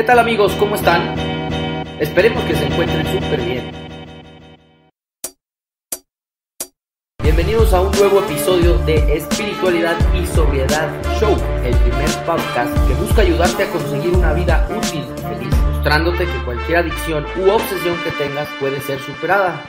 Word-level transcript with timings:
¿Qué 0.00 0.06
tal 0.06 0.18
amigos? 0.18 0.54
¿Cómo 0.54 0.76
están? 0.76 1.14
Esperemos 2.00 2.42
que 2.44 2.54
se 2.54 2.64
encuentren 2.64 3.06
súper 3.06 3.38
bien. 3.42 3.70
Bienvenidos 7.22 7.74
a 7.74 7.82
un 7.82 7.92
nuevo 7.92 8.20
episodio 8.20 8.78
de 8.86 8.94
Espiritualidad 9.14 9.98
y 10.14 10.24
Sobriedad 10.28 10.88
Show, 11.20 11.36
el 11.66 11.76
primer 11.76 12.08
podcast 12.24 12.74
que 12.88 12.94
busca 12.94 13.20
ayudarte 13.20 13.64
a 13.64 13.70
conseguir 13.72 14.14
una 14.14 14.32
vida 14.32 14.66
útil 14.74 15.04
y 15.18 15.20
feliz, 15.20 15.54
mostrándote 15.74 16.24
que 16.24 16.44
cualquier 16.46 16.78
adicción 16.78 17.26
u 17.36 17.50
obsesión 17.50 18.02
que 18.02 18.10
tengas 18.12 18.48
puede 18.58 18.80
ser 18.80 19.00
superada. 19.00 19.62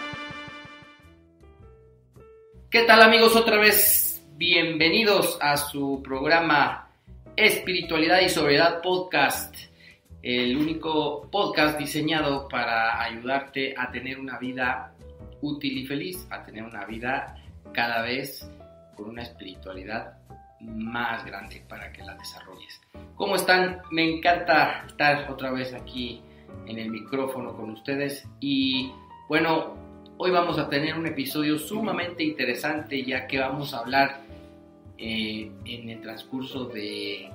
¿Qué 2.69 2.83
tal 2.83 3.01
amigos? 3.01 3.35
Otra 3.35 3.57
vez 3.57 4.25
bienvenidos 4.37 5.37
a 5.41 5.57
su 5.57 6.01
programa 6.01 6.89
Espiritualidad 7.35 8.21
y 8.21 8.29
Sobriedad 8.29 8.81
Podcast 8.81 9.70
el 10.23 10.55
único 10.55 11.27
podcast 11.31 11.79
diseñado 11.79 12.47
para 12.47 13.01
ayudarte 13.01 13.73
a 13.77 13.91
tener 13.91 14.19
una 14.19 14.37
vida 14.37 14.93
útil 15.41 15.79
y 15.79 15.85
feliz, 15.85 16.27
a 16.29 16.43
tener 16.43 16.63
una 16.63 16.85
vida 16.85 17.35
cada 17.73 18.03
vez 18.03 18.49
con 18.95 19.09
una 19.09 19.23
espiritualidad 19.23 20.17
más 20.59 21.25
grande 21.25 21.63
para 21.67 21.91
que 21.91 22.03
la 22.03 22.15
desarrolles. 22.15 22.81
¿Cómo 23.15 23.35
están? 23.35 23.81
Me 23.89 24.17
encanta 24.17 24.85
estar 24.85 25.31
otra 25.31 25.51
vez 25.51 25.73
aquí 25.73 26.21
en 26.67 26.77
el 26.77 26.91
micrófono 26.91 27.55
con 27.55 27.71
ustedes 27.71 28.27
y 28.39 28.91
bueno, 29.27 29.75
hoy 30.17 30.29
vamos 30.29 30.59
a 30.59 30.69
tener 30.69 30.95
un 30.95 31.07
episodio 31.07 31.57
sumamente 31.57 32.23
interesante 32.23 33.03
ya 33.03 33.25
que 33.25 33.39
vamos 33.39 33.73
a 33.73 33.79
hablar 33.79 34.21
eh, 34.99 35.51
en 35.65 35.89
el 35.89 36.01
transcurso 36.01 36.65
de 36.65 37.31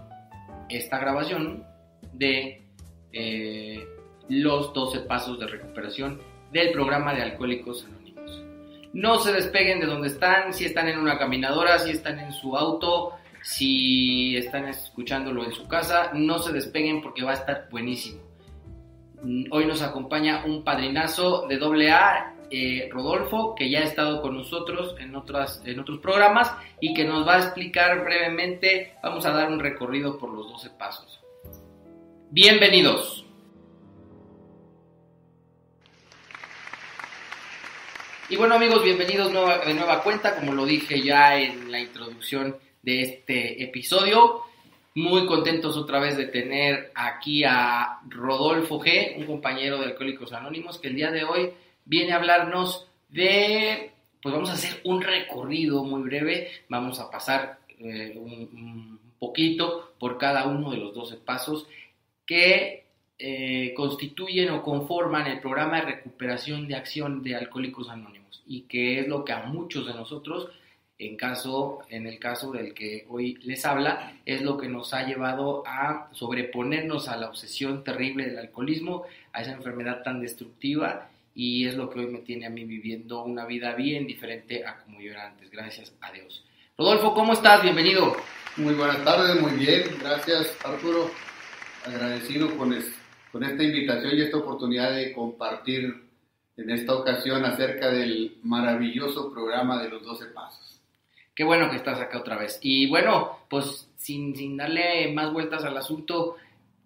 esta 0.68 0.98
grabación 0.98 1.64
de 2.12 2.65
eh, 3.18 3.88
los 4.28 4.72
12 4.74 5.00
pasos 5.00 5.38
de 5.38 5.46
recuperación 5.46 6.20
del 6.52 6.72
programa 6.72 7.14
de 7.14 7.22
Alcohólicos 7.22 7.84
Anónimos. 7.84 8.42
No 8.92 9.18
se 9.18 9.32
despeguen 9.32 9.80
de 9.80 9.86
donde 9.86 10.08
están, 10.08 10.52
si 10.52 10.64
están 10.64 10.88
en 10.88 10.98
una 10.98 11.18
caminadora, 11.18 11.78
si 11.78 11.90
están 11.90 12.18
en 12.18 12.32
su 12.32 12.56
auto, 12.56 13.12
si 13.42 14.36
están 14.36 14.68
escuchándolo 14.68 15.44
en 15.44 15.52
su 15.52 15.66
casa, 15.68 16.10
no 16.12 16.38
se 16.40 16.52
despeguen 16.52 17.00
porque 17.00 17.24
va 17.24 17.30
a 17.30 17.34
estar 17.34 17.68
buenísimo. 17.70 18.20
Hoy 19.50 19.66
nos 19.66 19.82
acompaña 19.82 20.44
un 20.44 20.62
padrinazo 20.62 21.46
de 21.48 21.90
AA, 21.90 22.34
eh, 22.50 22.88
Rodolfo, 22.92 23.54
que 23.54 23.70
ya 23.70 23.80
ha 23.80 23.84
estado 23.84 24.20
con 24.20 24.36
nosotros 24.36 24.94
en, 25.00 25.16
otras, 25.16 25.62
en 25.64 25.80
otros 25.80 25.98
programas 25.98 26.52
y 26.80 26.94
que 26.94 27.04
nos 27.04 27.26
va 27.26 27.36
a 27.36 27.38
explicar 27.38 28.04
brevemente, 28.04 28.94
vamos 29.02 29.24
a 29.26 29.32
dar 29.32 29.50
un 29.50 29.58
recorrido 29.58 30.18
por 30.18 30.30
los 30.32 30.48
12 30.52 30.70
pasos. 30.70 31.20
Bienvenidos. 32.30 33.24
Y 38.28 38.36
bueno 38.36 38.56
amigos, 38.56 38.82
bienvenidos 38.82 39.28
de 39.64 39.74
nueva 39.74 40.02
cuenta, 40.02 40.34
como 40.34 40.52
lo 40.52 40.66
dije 40.66 41.00
ya 41.02 41.38
en 41.38 41.70
la 41.70 41.78
introducción 41.78 42.56
de 42.82 43.02
este 43.02 43.62
episodio. 43.62 44.40
Muy 44.96 45.24
contentos 45.26 45.76
otra 45.76 46.00
vez 46.00 46.16
de 46.16 46.26
tener 46.26 46.90
aquí 46.96 47.44
a 47.44 48.00
Rodolfo 48.08 48.80
G, 48.80 49.16
un 49.18 49.26
compañero 49.26 49.78
de 49.78 49.86
Alcohólicos 49.86 50.32
Anónimos, 50.32 50.80
que 50.80 50.88
el 50.88 50.96
día 50.96 51.12
de 51.12 51.22
hoy 51.22 51.52
viene 51.84 52.12
a 52.12 52.16
hablarnos 52.16 52.88
de, 53.08 53.92
pues 54.20 54.34
vamos 54.34 54.50
a 54.50 54.54
hacer 54.54 54.80
un 54.82 55.00
recorrido 55.00 55.84
muy 55.84 56.02
breve, 56.02 56.50
vamos 56.68 56.98
a 56.98 57.08
pasar 57.08 57.60
eh, 57.78 58.14
un, 58.16 58.32
un 58.32 59.00
poquito 59.20 59.92
por 60.00 60.18
cada 60.18 60.46
uno 60.46 60.72
de 60.72 60.78
los 60.78 60.92
12 60.92 61.18
pasos 61.18 61.68
que 62.26 62.86
eh, 63.18 63.72
constituyen 63.74 64.50
o 64.50 64.62
conforman 64.62 65.26
el 65.26 65.40
programa 65.40 65.80
de 65.80 65.86
recuperación 65.86 66.68
de 66.68 66.74
acción 66.74 67.22
de 67.22 67.34
Alcohólicos 67.34 67.88
Anónimos 67.88 68.42
y 68.46 68.62
que 68.62 69.00
es 69.00 69.08
lo 69.08 69.24
que 69.24 69.32
a 69.32 69.44
muchos 69.44 69.86
de 69.86 69.94
nosotros, 69.94 70.50
en, 70.98 71.16
caso, 71.16 71.78
en 71.88 72.06
el 72.06 72.18
caso 72.18 72.52
del 72.52 72.74
que 72.74 73.06
hoy 73.08 73.38
les 73.42 73.64
habla, 73.64 74.18
es 74.26 74.42
lo 74.42 74.58
que 74.58 74.68
nos 74.68 74.92
ha 74.92 75.06
llevado 75.06 75.62
a 75.66 76.10
sobreponernos 76.12 77.08
a 77.08 77.16
la 77.16 77.28
obsesión 77.28 77.84
terrible 77.84 78.26
del 78.26 78.38
alcoholismo, 78.38 79.04
a 79.32 79.40
esa 79.40 79.52
enfermedad 79.52 80.02
tan 80.02 80.20
destructiva 80.20 81.08
y 81.34 81.66
es 81.66 81.74
lo 81.74 81.88
que 81.88 82.00
hoy 82.00 82.06
me 82.06 82.18
tiene 82.18 82.46
a 82.46 82.50
mí 82.50 82.64
viviendo 82.64 83.22
una 83.22 83.46
vida 83.46 83.74
bien 83.74 84.06
diferente 84.06 84.64
a 84.66 84.78
como 84.78 85.00
yo 85.00 85.12
era 85.12 85.28
antes, 85.28 85.50
gracias 85.50 85.94
a 86.00 86.12
Dios. 86.12 86.44
Rodolfo, 86.76 87.14
¿cómo 87.14 87.32
estás? 87.32 87.62
Bienvenido. 87.62 88.14
Muy 88.56 88.74
buenas 88.74 89.02
tardes, 89.04 89.40
muy 89.40 89.52
bien, 89.52 89.84
gracias 90.00 90.54
Arturo 90.64 91.10
agradecido 91.86 92.56
con, 92.56 92.76
con 93.32 93.44
esta 93.44 93.62
invitación 93.62 94.16
y 94.16 94.22
esta 94.22 94.38
oportunidad 94.38 94.94
de 94.94 95.12
compartir 95.12 96.06
en 96.56 96.70
esta 96.70 96.94
ocasión 96.94 97.44
acerca 97.44 97.90
del 97.90 98.38
maravilloso 98.42 99.30
programa 99.32 99.82
de 99.82 99.90
los 99.90 100.02
12 100.02 100.26
pasos. 100.26 100.80
Qué 101.34 101.44
bueno 101.44 101.70
que 101.70 101.76
estás 101.76 102.00
acá 102.00 102.18
otra 102.18 102.36
vez. 102.36 102.58
Y 102.62 102.88
bueno, 102.88 103.40
pues 103.50 103.88
sin, 103.98 104.34
sin 104.34 104.56
darle 104.56 105.12
más 105.12 105.32
vueltas 105.32 105.64
al 105.64 105.76
asunto, 105.76 106.36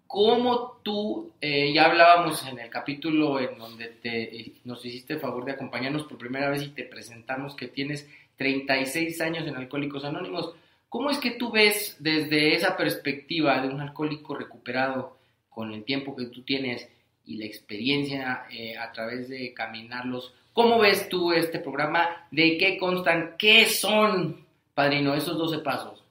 ¿cómo 0.07 0.79
tú, 0.83 1.31
eh, 1.39 1.71
ya 1.73 1.85
hablábamos 1.85 2.45
en 2.45 2.59
el 2.59 2.69
capítulo 2.69 3.39
en 3.39 3.57
donde 3.57 3.87
te, 3.87 4.23
eh, 4.23 4.53
nos 4.65 4.85
hiciste 4.85 5.13
el 5.13 5.19
favor 5.21 5.45
de 5.45 5.53
acompañarnos 5.53 6.03
por 6.03 6.17
primera 6.17 6.49
vez 6.49 6.63
y 6.63 6.69
te 6.69 6.83
presentamos 6.83 7.55
que 7.55 7.69
tienes 7.69 8.09
36 8.35 9.21
años 9.21 9.47
en 9.47 9.55
Alcohólicos 9.55 10.03
Anónimos, 10.03 10.53
¿Cómo 10.91 11.09
es 11.09 11.19
que 11.19 11.31
tú 11.31 11.51
ves 11.51 11.95
desde 11.99 12.53
esa 12.53 12.75
perspectiva 12.75 13.61
de 13.61 13.69
un 13.69 13.79
alcohólico 13.79 14.35
recuperado 14.35 15.15
con 15.49 15.73
el 15.73 15.85
tiempo 15.85 16.17
que 16.17 16.25
tú 16.25 16.41
tienes 16.41 16.85
y 17.25 17.37
la 17.37 17.45
experiencia 17.45 18.43
eh, 18.51 18.77
a 18.77 18.91
través 18.91 19.29
de 19.29 19.53
caminarlos? 19.53 20.33
¿Cómo 20.51 20.79
ves 20.79 21.07
tú 21.07 21.31
este 21.31 21.59
programa? 21.59 22.27
¿De 22.29 22.57
qué 22.57 22.77
constan? 22.77 23.35
¿Qué 23.37 23.67
son, 23.67 24.45
padrino, 24.73 25.13
esos 25.13 25.37
12 25.37 25.59
pasos? 25.59 26.03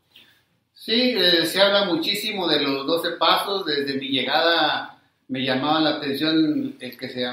Sí, 0.72 1.14
eh, 1.14 1.44
se 1.44 1.60
habla 1.60 1.84
muchísimo 1.84 2.48
de 2.48 2.60
los 2.62 2.86
12 2.86 3.18
pasos. 3.18 3.66
Desde 3.66 4.00
mi 4.00 4.08
llegada 4.08 4.98
me 5.28 5.44
llamaba 5.44 5.80
la 5.80 5.90
atención 5.96 6.76
el 6.80 6.96
que 6.96 7.10
se, 7.10 7.26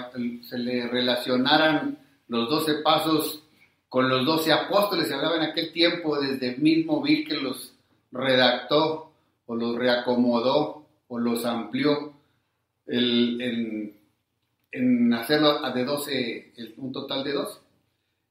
se 0.44 0.58
le 0.58 0.86
relacionaran 0.90 1.98
los 2.28 2.50
12 2.50 2.82
pasos 2.84 3.42
con 3.90 4.10
los 4.10 4.26
doce 4.26 4.52
apóstoles, 4.52 5.08
se 5.08 5.14
hablaba 5.14 5.38
en 5.38 5.44
aquel 5.44 5.72
tiempo 5.72 6.20
desde 6.20 6.50
el 6.56 6.58
mismo 6.60 7.02
Bill 7.02 7.28
que 7.28 7.36
los 7.36 7.74
redactó 8.12 9.12
o 9.46 9.56
los 9.56 9.78
reacomodó 9.78 10.86
o 11.08 11.20
los 11.20 11.46
amplió 11.46 12.14
en, 12.86 13.94
hacerlo 15.14 15.60
de 15.72 15.86
12, 15.86 16.54
un 16.78 16.92
total 16.92 17.24
de 17.24 17.34
12. 17.34 17.60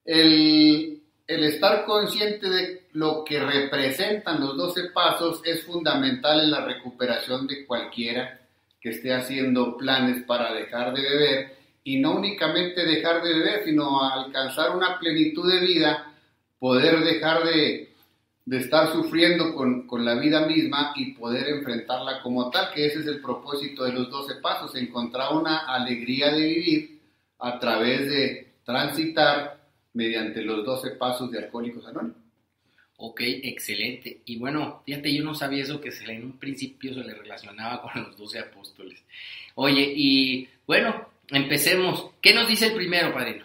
El, 0.05 1.03
el, 1.27 1.45
estar 1.45 1.85
consciente 1.85 2.49
de 2.49 2.87
lo 2.93 3.25
que 3.25 3.41
representan 3.41 4.41
los 4.41 4.57
12 4.57 4.91
pasos 4.91 5.41
es 5.45 5.65
fundamental 5.65 6.41
en 6.41 6.51
la 6.51 6.65
recuperación 6.65 7.47
de 7.47 7.67
cualquiera 7.67 8.41
que 8.81 8.91
esté 8.91 9.13
haciendo 9.13 9.77
planes 9.77 10.25
para 10.27 10.55
dejar 10.55 10.95
de 10.95 11.03
beber 11.03 11.56
y 11.87 12.01
no 12.01 12.17
únicamente 12.17 12.85
dejar 12.85 13.23
de 13.23 13.33
beber, 13.33 13.65
sino 13.65 14.03
alcanzar 14.03 14.75
una 14.75 14.99
plenitud 14.99 15.49
de 15.49 15.65
vida, 15.65 16.13
poder 16.59 16.99
dejar 17.05 17.45
de, 17.45 17.95
estar 18.51 18.93
sufriendo 18.93 19.55
con, 19.55 19.87
con, 19.87 20.05
la 20.05 20.17
vida 20.17 20.49
misma 20.49 20.93
y 20.97 21.13
poder 21.13 21.47
enfrentarla 21.47 22.23
como 22.23 22.51
tal, 22.51 22.73
que 22.75 22.87
ese 22.87 22.99
es 22.99 23.07
el 23.07 23.21
propósito 23.21 23.85
de 23.85 23.93
los 23.93 24.11
12 24.11 24.35
pasos, 24.43 24.75
encontrar 24.75 25.33
una 25.33 25.59
alegría 25.59 26.33
de 26.33 26.41
vivir 26.41 27.01
a 27.39 27.57
través 27.61 28.09
de 28.09 28.55
transitar 28.65 29.61
mediante 29.93 30.43
los 30.43 30.65
12 30.65 30.91
pasos 30.97 31.31
de 31.31 31.39
Alcohólicos 31.39 31.87
Anónimos. 31.87 32.17
Ok, 32.97 33.21
excelente. 33.21 34.23
Y 34.25 34.39
bueno, 34.39 34.83
fíjate, 34.85 35.15
yo 35.15 35.23
no 35.23 35.37
sabía 35.37 35.63
eso 35.63 35.81
que 35.81 35.91
en 36.09 36.25
un 36.25 36.39
principio 36.39 36.95
se 36.95 37.05
le 37.05 37.15
relacionaba 37.15 37.81
con 37.81 38.03
los 38.03 38.17
12 38.17 38.41
apóstoles. 38.41 39.05
Oye, 39.55 39.93
y 39.95 40.49
bueno, 40.67 41.15
Empecemos. 41.29 42.11
¿Qué 42.21 42.35
nos 42.35 42.47
dice 42.47 42.67
el 42.67 42.75
primero, 42.75 43.13
padrino? 43.13 43.45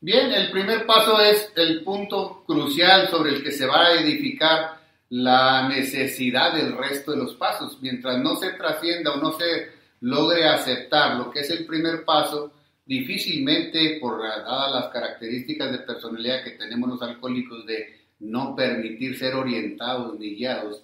Bien, 0.00 0.32
el 0.32 0.50
primer 0.50 0.86
paso 0.86 1.20
es 1.20 1.50
el 1.56 1.82
punto 1.82 2.44
crucial 2.46 3.08
sobre 3.08 3.30
el 3.30 3.42
que 3.42 3.50
se 3.50 3.66
va 3.66 3.86
a 3.86 4.00
edificar 4.00 4.78
la 5.10 5.68
necesidad 5.68 6.54
del 6.54 6.76
resto 6.76 7.12
de 7.12 7.18
los 7.18 7.34
pasos. 7.34 7.78
Mientras 7.80 8.18
no 8.18 8.36
se 8.36 8.50
trascienda 8.50 9.12
o 9.12 9.16
no 9.16 9.32
se 9.32 9.72
logre 10.00 10.46
aceptar 10.46 11.16
lo 11.16 11.30
que 11.30 11.40
es 11.40 11.50
el 11.50 11.66
primer 11.66 12.04
paso, 12.04 12.52
difícilmente, 12.86 13.98
por 14.00 14.22
dadas 14.22 14.72
las 14.72 14.92
características 14.92 15.72
de 15.72 15.78
personalidad 15.78 16.44
que 16.44 16.52
tenemos 16.52 16.88
los 16.88 17.02
alcohólicos 17.02 17.66
de 17.66 17.98
no 18.20 18.54
permitir 18.54 19.18
ser 19.18 19.34
orientados 19.34 20.18
ni 20.18 20.36
guiados, 20.36 20.82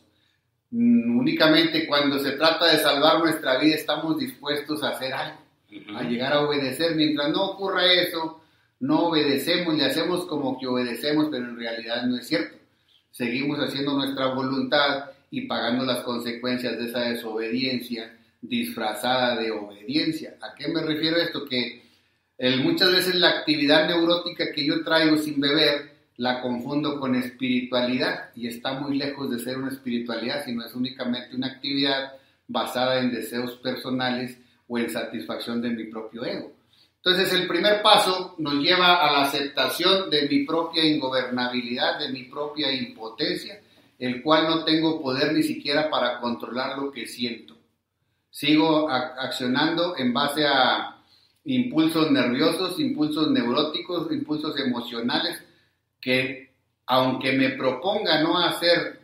mm, 0.71 1.19
únicamente 1.19 1.87
cuando 1.87 2.19
se 2.19 2.33
trata 2.33 2.67
de 2.67 2.79
salvar 2.79 3.21
nuestra 3.21 3.59
vida 3.59 3.77
estamos 3.77 4.19
dispuestos 4.19 4.83
a 4.83 4.91
hacer 4.91 5.15
algo 5.15 5.44
a 5.95 6.03
llegar 6.03 6.33
a 6.33 6.43
obedecer. 6.43 6.95
Mientras 6.97 7.31
no 7.31 7.45
ocurra 7.51 7.93
eso, 7.93 8.43
no 8.81 9.09
obedecemos, 9.09 9.77
y 9.77 9.81
hacemos 9.83 10.27
como 10.27 10.59
que 10.59 10.67
obedecemos, 10.67 11.29
pero 11.31 11.45
en 11.45 11.57
realidad 11.57 12.05
no 12.05 12.17
es 12.17 12.27
cierto. 12.27 12.57
Seguimos 13.11 13.59
haciendo 13.61 13.95
nuestra 13.95 14.35
voluntad 14.35 15.11
y 15.31 15.43
pagando 15.43 15.85
las 15.85 16.01
consecuencias 16.01 16.77
de 16.79 16.87
esa 16.87 17.01
desobediencia 17.01 18.13
disfrazada 18.41 19.37
de 19.37 19.51
obediencia. 19.51 20.37
¿A 20.43 20.55
qué 20.55 20.69
me 20.69 20.83
refiero 20.83 21.17
esto? 21.17 21.45
Que 21.45 21.83
el, 22.39 22.63
muchas 22.63 22.93
veces 22.93 23.15
la 23.15 23.31
actividad 23.31 23.89
neurótica 23.89 24.53
que 24.53 24.67
yo 24.67 24.85
traigo 24.85 25.17
sin 25.17 25.41
beber 25.41 25.95
la 26.17 26.41
confundo 26.41 27.01
con 27.01 27.15
espiritualidad 27.15 28.31
y 28.37 28.47
está 28.47 28.75
muy 28.75 28.97
lejos 28.97 29.31
de 29.31 29.39
ser 29.39 29.59
una 29.59 29.71
espiritualidad, 29.71 30.45
sino 30.45 30.65
es 30.65 30.75
únicamente 30.75 31.35
una 31.35 31.49
actividad 31.49 32.13
basada 32.47 33.01
en 33.01 33.13
deseos 33.13 33.53
personales 33.57 34.39
o 34.67 34.79
en 34.79 34.91
satisfacción 34.91 35.61
de 35.61 35.71
mi 35.71 35.85
propio 35.85 36.25
ego. 36.25 36.53
Entonces 36.97 37.33
el 37.39 37.47
primer 37.47 37.83
paso 37.83 38.35
nos 38.39 38.55
lleva 38.55 39.07
a 39.07 39.13
la 39.13 39.23
aceptación 39.25 40.09
de 40.09 40.27
mi 40.27 40.45
propia 40.45 40.85
ingobernabilidad, 40.85 41.99
de 41.99 42.09
mi 42.09 42.25
propia 42.25 42.73
impotencia, 42.73 43.61
el 43.99 44.23
cual 44.23 44.49
no 44.49 44.65
tengo 44.65 45.03
poder 45.03 45.35
ni 45.35 45.43
siquiera 45.43 45.91
para 45.91 46.19
controlar 46.19 46.79
lo 46.79 46.91
que 46.91 47.07
siento. 47.07 47.55
Sigo 48.31 48.89
accionando 48.89 49.97
en 49.99 50.15
base 50.15 50.47
a 50.47 50.97
impulsos 51.45 52.11
nerviosos, 52.11 52.81
impulsos 52.81 53.31
neuróticos, 53.31 54.11
impulsos 54.11 54.59
emocionales, 54.59 55.43
que 56.01 56.55
aunque 56.87 57.33
me 57.33 57.51
proponga 57.51 58.23
no 58.23 58.39
hacer 58.39 59.01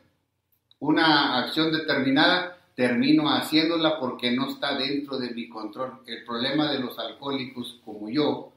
una 0.79 1.39
acción 1.39 1.71
determinada, 1.71 2.60
termino 2.81 3.29
haciéndola 3.29 4.01
porque 4.01 4.31
no 4.31 4.49
está 4.49 4.75
dentro 4.79 5.19
de 5.19 5.35
mi 5.35 5.51
control. 5.51 6.01
El 6.07 6.25
problema 6.25 6.73
de 6.73 6.79
los 6.79 6.99
alcohólicos 6.99 7.79
como 7.85 8.09
yo, 8.09 8.55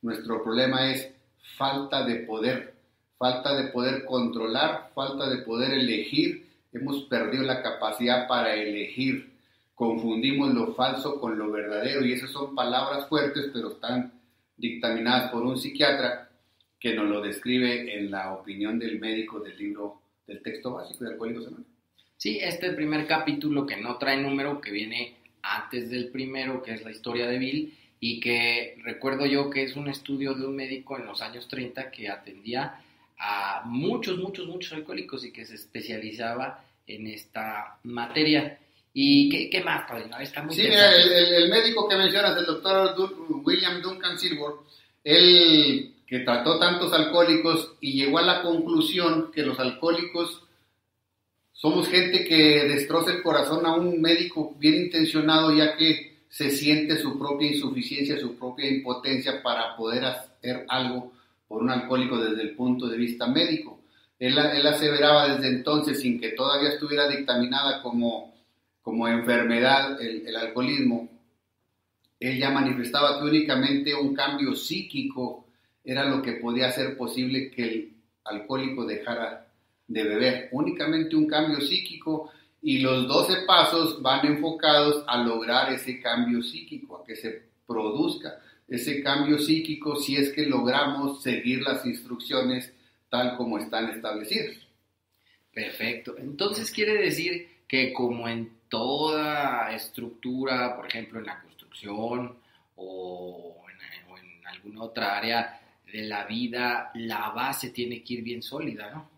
nuestro 0.00 0.44
problema 0.44 0.92
es 0.92 1.12
falta 1.56 2.04
de 2.04 2.20
poder, 2.20 2.76
falta 3.18 3.56
de 3.56 3.72
poder 3.72 4.04
controlar, 4.04 4.92
falta 4.94 5.28
de 5.28 5.38
poder 5.38 5.72
elegir. 5.72 6.46
Hemos 6.72 7.02
perdido 7.06 7.42
la 7.42 7.64
capacidad 7.64 8.28
para 8.28 8.54
elegir. 8.54 9.32
Confundimos 9.74 10.54
lo 10.54 10.72
falso 10.74 11.18
con 11.18 11.36
lo 11.36 11.50
verdadero 11.50 12.04
y 12.04 12.12
esas 12.12 12.30
son 12.30 12.54
palabras 12.54 13.08
fuertes, 13.08 13.50
pero 13.52 13.72
están 13.72 14.12
dictaminadas 14.56 15.32
por 15.32 15.42
un 15.42 15.58
psiquiatra 15.58 16.30
que 16.78 16.94
nos 16.94 17.06
lo 17.08 17.20
describe 17.20 17.98
en 17.98 18.08
la 18.12 18.34
opinión 18.34 18.78
del 18.78 19.00
médico 19.00 19.40
del 19.40 19.58
libro 19.58 20.00
del 20.28 20.40
texto 20.42 20.74
básico 20.74 21.02
de 21.02 21.10
Alcohólicos 21.10 21.48
Anónimos. 21.48 21.73
Sí, 22.24 22.38
este 22.40 22.70
primer 22.70 23.06
capítulo 23.06 23.66
que 23.66 23.76
no 23.76 23.98
trae 23.98 24.16
número, 24.16 24.58
que 24.58 24.70
viene 24.70 25.14
antes 25.42 25.90
del 25.90 26.08
primero, 26.08 26.62
que 26.62 26.72
es 26.72 26.82
la 26.82 26.90
historia 26.90 27.26
de 27.26 27.38
Bill, 27.38 27.76
y 28.00 28.18
que 28.18 28.78
recuerdo 28.82 29.26
yo 29.26 29.50
que 29.50 29.62
es 29.62 29.76
un 29.76 29.88
estudio 29.88 30.32
de 30.32 30.46
un 30.46 30.56
médico 30.56 30.96
en 30.96 31.04
los 31.04 31.20
años 31.20 31.46
30 31.48 31.90
que 31.90 32.08
atendía 32.08 32.80
a 33.18 33.64
muchos, 33.66 34.16
muchos, 34.16 34.46
muchos 34.46 34.72
alcohólicos 34.72 35.22
y 35.26 35.32
que 35.32 35.44
se 35.44 35.56
especializaba 35.56 36.64
en 36.86 37.08
esta 37.08 37.76
materia. 37.82 38.58
¿Y 38.94 39.28
qué, 39.28 39.50
qué 39.50 39.62
más, 39.62 39.86
padrino? 39.86 40.18
Está 40.18 40.42
muy 40.42 40.54
sí, 40.54 40.62
mira, 40.62 40.96
el, 40.96 41.12
el, 41.12 41.50
médico 41.50 41.86
que 41.86 41.96
mencionas, 41.96 42.38
el 42.38 42.46
doctor 42.46 42.94
William 43.44 43.82
Duncan 43.82 44.18
Silver, 44.18 44.52
él 45.04 45.94
que 46.06 46.20
trató 46.20 46.58
tantos 46.58 46.90
alcohólicos 46.94 47.74
y 47.82 47.92
llegó 47.92 48.16
a 48.16 48.22
la 48.22 48.40
conclusión 48.40 49.30
que 49.30 49.42
los 49.42 49.60
alcohólicos 49.60 50.43
somos 51.64 51.88
gente 51.88 52.26
que 52.26 52.68
destroza 52.68 53.10
el 53.10 53.22
corazón 53.22 53.64
a 53.64 53.74
un 53.74 53.98
médico 53.98 54.54
bien 54.58 54.74
intencionado 54.74 55.50
ya 55.50 55.78
que 55.78 56.18
se 56.28 56.50
siente 56.50 56.98
su 56.98 57.18
propia 57.18 57.52
insuficiencia, 57.52 58.20
su 58.20 58.36
propia 58.36 58.68
impotencia 58.68 59.42
para 59.42 59.74
poder 59.74 60.04
hacer 60.04 60.66
algo 60.68 61.14
por 61.48 61.62
un 61.62 61.70
alcohólico 61.70 62.18
desde 62.18 62.42
el 62.42 62.50
punto 62.54 62.86
de 62.86 62.98
vista 62.98 63.26
médico. 63.28 63.80
Él, 64.18 64.38
aseveraba 64.38 65.36
desde 65.36 65.56
entonces, 65.56 66.02
sin 66.02 66.20
que 66.20 66.32
todavía 66.32 66.68
estuviera 66.68 67.08
dictaminada 67.08 67.80
como, 67.80 68.34
como 68.82 69.08
enfermedad 69.08 69.98
el, 70.02 70.26
el 70.26 70.36
alcoholismo, 70.36 71.08
él 72.20 72.38
ya 72.38 72.50
manifestaba 72.50 73.18
que 73.18 73.24
únicamente 73.24 73.94
un 73.94 74.14
cambio 74.14 74.54
psíquico 74.54 75.46
era 75.82 76.04
lo 76.04 76.20
que 76.20 76.32
podía 76.32 76.68
hacer 76.68 76.94
posible 76.98 77.50
que 77.50 77.62
el 77.62 77.94
alcohólico 78.22 78.84
dejara 78.84 79.43
de 79.86 80.02
beber, 80.02 80.48
únicamente 80.52 81.16
un 81.16 81.26
cambio 81.26 81.60
psíquico 81.60 82.30
y 82.62 82.78
los 82.78 83.06
12 83.06 83.42
pasos 83.46 84.00
van 84.00 84.26
enfocados 84.26 85.04
a 85.06 85.22
lograr 85.22 85.72
ese 85.72 86.00
cambio 86.00 86.42
psíquico, 86.42 86.96
a 86.96 87.04
que 87.04 87.14
se 87.16 87.42
produzca 87.66 88.40
ese 88.68 89.02
cambio 89.02 89.38
psíquico 89.38 89.96
si 89.96 90.16
es 90.16 90.32
que 90.32 90.46
logramos 90.46 91.22
seguir 91.22 91.62
las 91.62 91.84
instrucciones 91.84 92.72
tal 93.10 93.36
como 93.36 93.58
están 93.58 93.90
establecidas. 93.90 94.56
Perfecto. 95.52 96.16
Entonces 96.18 96.70
quiere 96.70 96.94
decir 96.94 97.48
que 97.68 97.92
como 97.92 98.28
en 98.28 98.50
toda 98.68 99.74
estructura, 99.74 100.74
por 100.74 100.86
ejemplo 100.86 101.20
en 101.20 101.26
la 101.26 101.40
construcción 101.40 102.36
o 102.76 103.56
en, 103.70 104.46
alguna 104.46 104.82
otra 104.82 105.18
área 105.18 105.60
de 105.92 106.02
la 106.02 106.24
vida, 106.24 106.90
la 106.94 107.30
base 107.30 107.70
tiene 107.70 108.02
que 108.02 108.14
ir 108.14 108.22
bien 108.22 108.42
sólida, 108.42 108.90
¿no? 108.90 109.13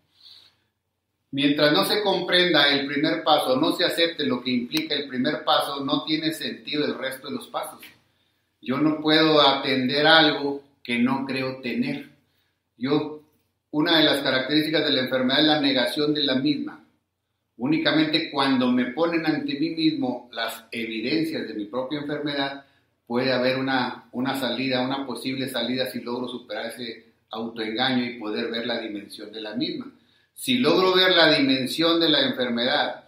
Mientras 1.31 1.73
no 1.73 1.83
se 1.83 2.01
comprenda 2.01 2.69
el 2.69 2.87
primer 2.87 3.23
paso, 3.23 3.57
no 3.57 3.73
se 3.73 3.83
acepte 3.83 4.25
lo 4.25 4.41
que 4.41 4.51
implica 4.51 4.95
el 4.95 5.07
primer 5.07 5.43
paso, 5.43 5.83
no 5.83 6.03
tiene 6.05 6.31
sentido 6.31 6.85
el 6.85 6.97
resto 6.97 7.27
de 7.27 7.35
los 7.35 7.47
pasos. 7.47 7.81
Yo 8.61 8.77
no 8.77 9.01
puedo 9.01 9.41
atender 9.41 10.07
algo 10.07 10.63
que 10.81 10.97
no 10.99 11.25
creo 11.25 11.57
tener. 11.61 12.09
Yo, 12.77 13.21
una 13.71 13.97
de 13.97 14.05
las 14.05 14.21
características 14.21 14.85
de 14.85 14.91
la 14.91 15.01
enfermedad 15.01 15.41
es 15.41 15.47
la 15.47 15.61
negación 15.61 16.13
de 16.13 16.23
la 16.23 16.35
misma. 16.35 16.83
Únicamente 17.57 18.31
cuando 18.31 18.71
me 18.71 18.91
ponen 18.91 19.25
ante 19.25 19.59
mí 19.59 19.71
mismo 19.71 20.29
las 20.31 20.63
evidencias 20.71 21.47
de 21.47 21.55
mi 21.55 21.65
propia 21.65 21.99
enfermedad, 21.99 22.65
puede 23.05 23.33
haber 23.33 23.57
una, 23.57 24.05
una 24.11 24.39
salida, 24.39 24.81
una 24.81 25.05
posible 25.05 25.49
salida 25.49 25.87
si 25.87 26.01
logro 26.01 26.27
superar 26.27 26.67
ese 26.67 27.05
autoengaño 27.31 28.05
y 28.05 28.19
poder 28.19 28.49
ver 28.49 28.65
la 28.65 28.79
dimensión 28.79 29.31
de 29.31 29.41
la 29.41 29.55
misma. 29.55 29.91
Si 30.37 30.59
logro 30.59 30.93
ver 30.93 31.15
la 31.15 31.35
dimensión 31.35 31.99
de 31.99 32.09
la 32.09 32.21
enfermedad, 32.21 33.05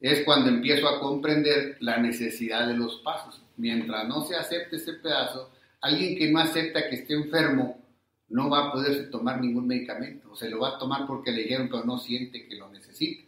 es 0.00 0.24
cuando 0.24 0.48
empiezo 0.48 0.88
a 0.88 1.00
comprender 1.00 1.76
la 1.80 1.98
necesidad 1.98 2.68
de 2.68 2.74
los 2.74 3.00
pasos. 3.00 3.42
Mientras 3.56 4.06
no 4.06 4.24
se 4.24 4.36
acepte 4.36 4.76
ese 4.76 4.92
pedazo, 4.92 5.50
alguien 5.80 6.16
que 6.16 6.30
no 6.30 6.38
acepta 6.38 6.88
que 6.88 6.94
esté 6.94 7.14
enfermo 7.14 7.84
no 8.28 8.48
va 8.48 8.68
a 8.68 8.72
poderse 8.72 9.10
tomar 9.10 9.40
ningún 9.40 9.66
medicamento. 9.66 10.30
O 10.30 10.36
se 10.36 10.48
lo 10.48 10.60
va 10.60 10.76
a 10.76 10.78
tomar 10.78 11.04
porque 11.08 11.32
le 11.32 11.42
dijeron, 11.42 11.68
pero 11.68 11.82
no 11.82 11.98
siente 11.98 12.46
que 12.46 12.54
lo 12.54 12.70
necesita. 12.70 13.24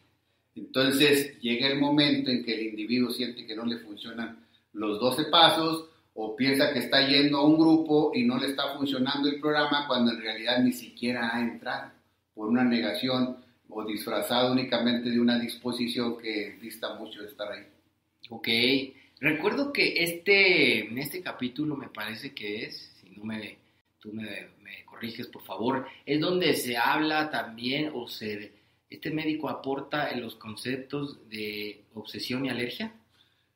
Entonces 0.55 1.41
llega 1.41 1.67
el 1.67 1.81
momento 1.81 2.31
en 2.31 2.44
que 2.44 2.55
el 2.55 2.69
individuo 2.69 3.11
siente 3.11 3.46
que 3.46 3.56
no 3.56 3.64
le 3.64 3.79
funcionan 3.79 4.46
los 4.75 5.00
12 5.00 5.25
pasos 5.25 5.87
o 6.14 6.37
piensa 6.37 6.73
que 6.73 6.79
está 6.79 7.05
yendo 7.05 7.39
a 7.39 7.44
un 7.44 7.58
grupo 7.58 8.13
y 8.15 8.25
no 8.25 8.39
le 8.39 8.46
está 8.46 8.77
funcionando 8.77 9.29
el 9.29 9.41
programa 9.41 9.89
cuando 9.89 10.13
en 10.13 10.20
realidad 10.20 10.60
ni 10.63 10.72
siquiera 10.72 11.34
ha 11.34 11.41
entrado 11.41 12.00
por 12.34 12.49
una 12.49 12.65
negación 12.65 13.37
o 13.69 13.84
disfrazado 13.84 14.53
únicamente 14.53 15.10
de 15.10 15.20
una 15.20 15.39
disposición 15.39 16.19
que 16.19 16.58
dista 16.60 16.94
mucho 16.94 17.22
de 17.22 17.29
estar 17.29 17.51
ahí. 17.53 17.65
Ok, 18.29 18.49
recuerdo 19.20 19.72
que 19.72 20.03
este, 20.03 20.87
en 20.89 20.99
este 20.99 21.22
capítulo 21.22 21.77
me 21.77 21.89
parece 21.89 22.34
que 22.34 22.65
es, 22.65 22.93
si 23.01 23.10
no 23.10 23.25
me, 23.25 23.58
tú 23.99 24.13
me, 24.13 24.49
me 24.63 24.84
corriges 24.84 25.27
por 25.27 25.43
favor, 25.43 25.87
es 26.05 26.20
donde 26.20 26.55
se 26.55 26.77
habla 26.77 27.31
también 27.31 27.91
o 27.94 28.08
se, 28.08 28.53
este 28.89 29.10
médico 29.10 29.49
aporta 29.49 30.10
en 30.10 30.20
los 30.20 30.34
conceptos 30.34 31.29
de 31.29 31.84
obsesión 31.94 32.44
y 32.44 32.51
alergia. 32.51 32.93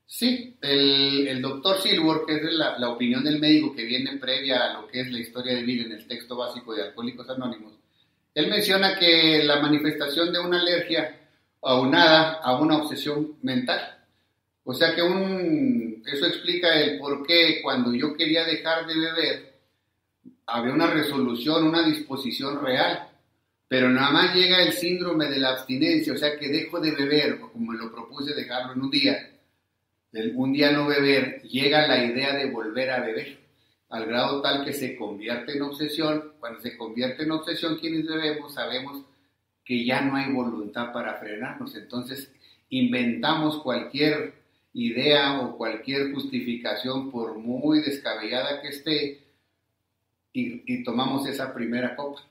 Sí, 0.06 0.54
el, 0.60 1.26
el 1.26 1.42
doctor 1.42 1.80
Silver, 1.80 2.18
que 2.26 2.36
es 2.36 2.42
la, 2.52 2.78
la, 2.78 2.90
opinión 2.90 3.24
del 3.24 3.40
médico 3.40 3.74
que 3.74 3.84
viene 3.84 4.18
previa 4.18 4.64
a 4.64 4.80
lo 4.80 4.86
que 4.86 5.00
es 5.00 5.10
la 5.10 5.18
historia 5.18 5.54
de 5.54 5.62
vida 5.62 5.84
en 5.84 5.92
el 5.92 6.06
texto 6.06 6.36
básico 6.36 6.74
de 6.74 6.82
Alcohólicos 6.82 7.28
Anónimos, 7.30 7.73
él 8.34 8.50
menciona 8.50 8.98
que 8.98 9.44
la 9.44 9.60
manifestación 9.60 10.32
de 10.32 10.40
una 10.40 10.60
alergia 10.60 11.20
aunada 11.62 12.40
a 12.42 12.58
una 12.58 12.78
obsesión 12.78 13.36
mental. 13.42 13.98
O 14.64 14.74
sea 14.74 14.94
que 14.94 15.02
eso 16.06 16.26
explica 16.26 16.80
el 16.80 16.98
por 16.98 17.26
qué 17.26 17.60
cuando 17.62 17.94
yo 17.94 18.16
quería 18.16 18.44
dejar 18.44 18.86
de 18.86 18.98
beber, 18.98 19.54
había 20.46 20.74
una 20.74 20.88
resolución, 20.88 21.64
una 21.64 21.86
disposición 21.86 22.62
real, 22.64 23.08
pero 23.68 23.88
nada 23.88 24.10
más 24.10 24.34
llega 24.34 24.62
el 24.62 24.72
síndrome 24.72 25.26
de 25.26 25.38
la 25.38 25.50
abstinencia, 25.50 26.12
o 26.12 26.16
sea 26.16 26.36
que 26.38 26.48
dejo 26.48 26.80
de 26.80 26.92
beber, 26.92 27.38
como 27.40 27.72
lo 27.72 27.92
propuse 27.92 28.34
dejarlo 28.34 28.72
en 28.72 28.82
un 28.82 28.90
día, 28.90 29.30
un 30.34 30.52
día 30.52 30.70
no 30.70 30.86
beber, 30.86 31.42
llega 31.42 31.86
la 31.86 32.04
idea 32.04 32.34
de 32.34 32.50
volver 32.50 32.90
a 32.90 33.00
beber 33.00 33.43
al 33.88 34.06
grado 34.06 34.40
tal 34.42 34.64
que 34.64 34.72
se 34.72 34.96
convierte 34.96 35.52
en 35.52 35.62
obsesión. 35.62 36.32
Cuando 36.40 36.60
se 36.60 36.76
convierte 36.76 37.24
en 37.24 37.30
obsesión, 37.30 37.78
quienes 37.78 38.06
debemos, 38.06 38.54
sabemos 38.54 39.02
que 39.64 39.84
ya 39.84 40.00
no 40.00 40.16
hay 40.16 40.32
voluntad 40.32 40.92
para 40.92 41.14
frenarnos. 41.14 41.74
Entonces, 41.74 42.32
inventamos 42.70 43.62
cualquier 43.62 44.34
idea 44.72 45.40
o 45.40 45.56
cualquier 45.56 46.12
justificación, 46.12 47.10
por 47.10 47.38
muy 47.38 47.80
descabellada 47.80 48.60
que 48.60 48.68
esté, 48.68 49.20
y, 50.32 50.82
tomamos 50.82 51.26
esa 51.28 51.54
primera 51.54 51.94
copa. 51.94 52.22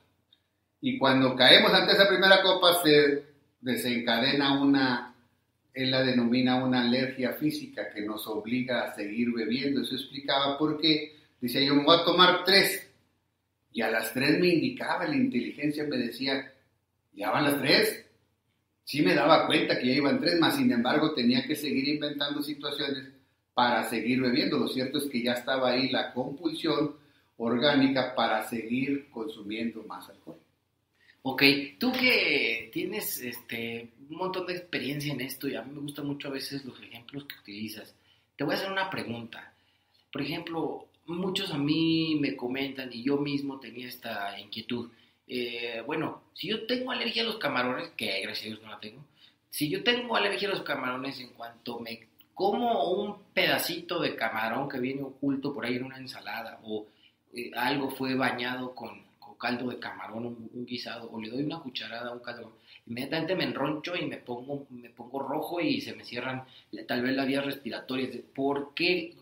Y 0.80 0.98
cuando 0.98 1.34
caemos 1.34 1.72
ante 1.72 1.94
esa 1.94 2.06
primera 2.06 2.42
copa, 2.42 2.82
se 2.82 3.24
desencadena 3.62 4.60
una 4.60 5.14
él 5.74 5.90
la 5.90 6.04
denomina 6.04 6.64
una 6.64 6.82
alergia 6.82 7.32
física 7.32 7.90
que 7.92 8.02
nos 8.02 8.28
obliga 8.28 8.82
a 8.82 8.94
seguir 8.94 9.32
bebiendo. 9.32 9.82
Eso 9.82 9.96
explicaba 9.96 10.56
por 10.56 10.80
qué. 10.80 11.13
Decía, 11.44 11.60
yo 11.60 11.74
me 11.74 11.84
voy 11.84 11.94
a 11.94 12.04
tomar 12.04 12.42
tres. 12.42 12.90
Y 13.70 13.82
a 13.82 13.90
las 13.90 14.14
tres 14.14 14.40
me 14.40 14.48
indicaba, 14.48 15.06
la 15.06 15.14
inteligencia 15.14 15.84
me 15.84 15.98
decía, 15.98 16.50
ya 17.12 17.30
van 17.30 17.44
las 17.44 17.60
tres. 17.60 18.06
Sí 18.82 19.02
me 19.02 19.14
daba 19.14 19.46
cuenta 19.46 19.78
que 19.78 19.88
ya 19.88 19.92
iban 19.92 20.22
tres, 20.22 20.40
más 20.40 20.56
sin 20.56 20.72
embargo 20.72 21.12
tenía 21.12 21.46
que 21.46 21.54
seguir 21.54 21.86
inventando 21.86 22.42
situaciones 22.42 23.10
para 23.52 23.84
seguir 23.90 24.22
bebiendo. 24.22 24.58
Lo 24.58 24.68
cierto 24.68 24.96
es 24.96 25.04
que 25.04 25.22
ya 25.22 25.34
estaba 25.34 25.72
ahí 25.72 25.90
la 25.90 26.14
compulsión 26.14 26.96
orgánica 27.36 28.14
para 28.14 28.48
seguir 28.48 29.10
consumiendo 29.10 29.82
más 29.82 30.08
alcohol. 30.08 30.38
Ok, 31.20 31.42
tú 31.78 31.92
que 31.92 32.70
tienes 32.72 33.20
este, 33.20 33.90
un 34.08 34.16
montón 34.16 34.46
de 34.46 34.54
experiencia 34.54 35.12
en 35.12 35.20
esto 35.20 35.46
y 35.46 35.56
a 35.56 35.62
mí 35.62 35.74
me 35.74 35.82
gustan 35.82 36.06
mucho 36.06 36.28
a 36.28 36.32
veces 36.32 36.64
los 36.64 36.80
ejemplos 36.80 37.26
que 37.26 37.38
utilizas, 37.38 37.94
te 38.34 38.44
voy 38.44 38.54
a 38.54 38.56
hacer 38.56 38.72
una 38.72 38.88
pregunta. 38.88 39.52
Por 40.10 40.22
ejemplo, 40.22 40.88
muchos 41.06 41.50
a 41.50 41.58
mí 41.58 42.16
me 42.20 42.36
comentan 42.36 42.90
y 42.92 43.02
yo 43.02 43.16
mismo 43.18 43.60
tenía 43.60 43.88
esta 43.88 44.38
inquietud. 44.38 44.90
Eh, 45.26 45.82
bueno, 45.86 46.22
si 46.34 46.48
yo 46.48 46.66
tengo 46.66 46.92
alergia 46.92 47.22
a 47.22 47.26
los 47.26 47.36
camarones, 47.36 47.90
que 47.96 48.20
gracias 48.20 48.46
a 48.46 48.48
Dios 48.48 48.62
no 48.62 48.70
la 48.70 48.80
tengo, 48.80 49.04
si 49.50 49.70
yo 49.70 49.82
tengo 49.82 50.16
alergia 50.16 50.48
a 50.48 50.52
los 50.52 50.62
camarones 50.62 51.20
en 51.20 51.28
cuanto 51.30 51.78
me 51.80 52.08
como 52.34 52.90
un 52.90 53.16
pedacito 53.32 54.00
de 54.00 54.16
camarón 54.16 54.68
que 54.68 54.80
viene 54.80 55.02
oculto 55.02 55.54
por 55.54 55.64
ahí 55.64 55.76
en 55.76 55.84
una 55.84 55.98
ensalada 55.98 56.58
o 56.64 56.84
eh, 57.32 57.52
algo 57.54 57.90
fue 57.90 58.16
bañado 58.16 58.74
con 58.74 59.04
caldo 59.44 59.68
de 59.68 59.78
camarón, 59.78 60.24
un, 60.26 60.64
guisado, 60.64 61.10
o 61.10 61.20
le 61.20 61.28
doy 61.28 61.42
una 61.42 61.60
cucharada 61.60 62.08
a 62.08 62.12
un 62.14 62.20
caldo, 62.20 62.56
inmediatamente 62.86 63.34
me 63.34 63.44
enroncho 63.44 63.94
y 63.94 64.06
me 64.06 64.16
pongo, 64.16 64.66
me 64.70 64.88
pongo 64.88 65.20
rojo 65.20 65.60
y 65.60 65.82
se 65.82 65.94
me 65.94 66.02
cierran 66.02 66.44
tal 66.88 67.02
vez 67.02 67.14
las 67.14 67.26
vías 67.26 67.44
respiratorias. 67.44 68.16
¿Por 68.34 68.72
qué? 68.72 69.14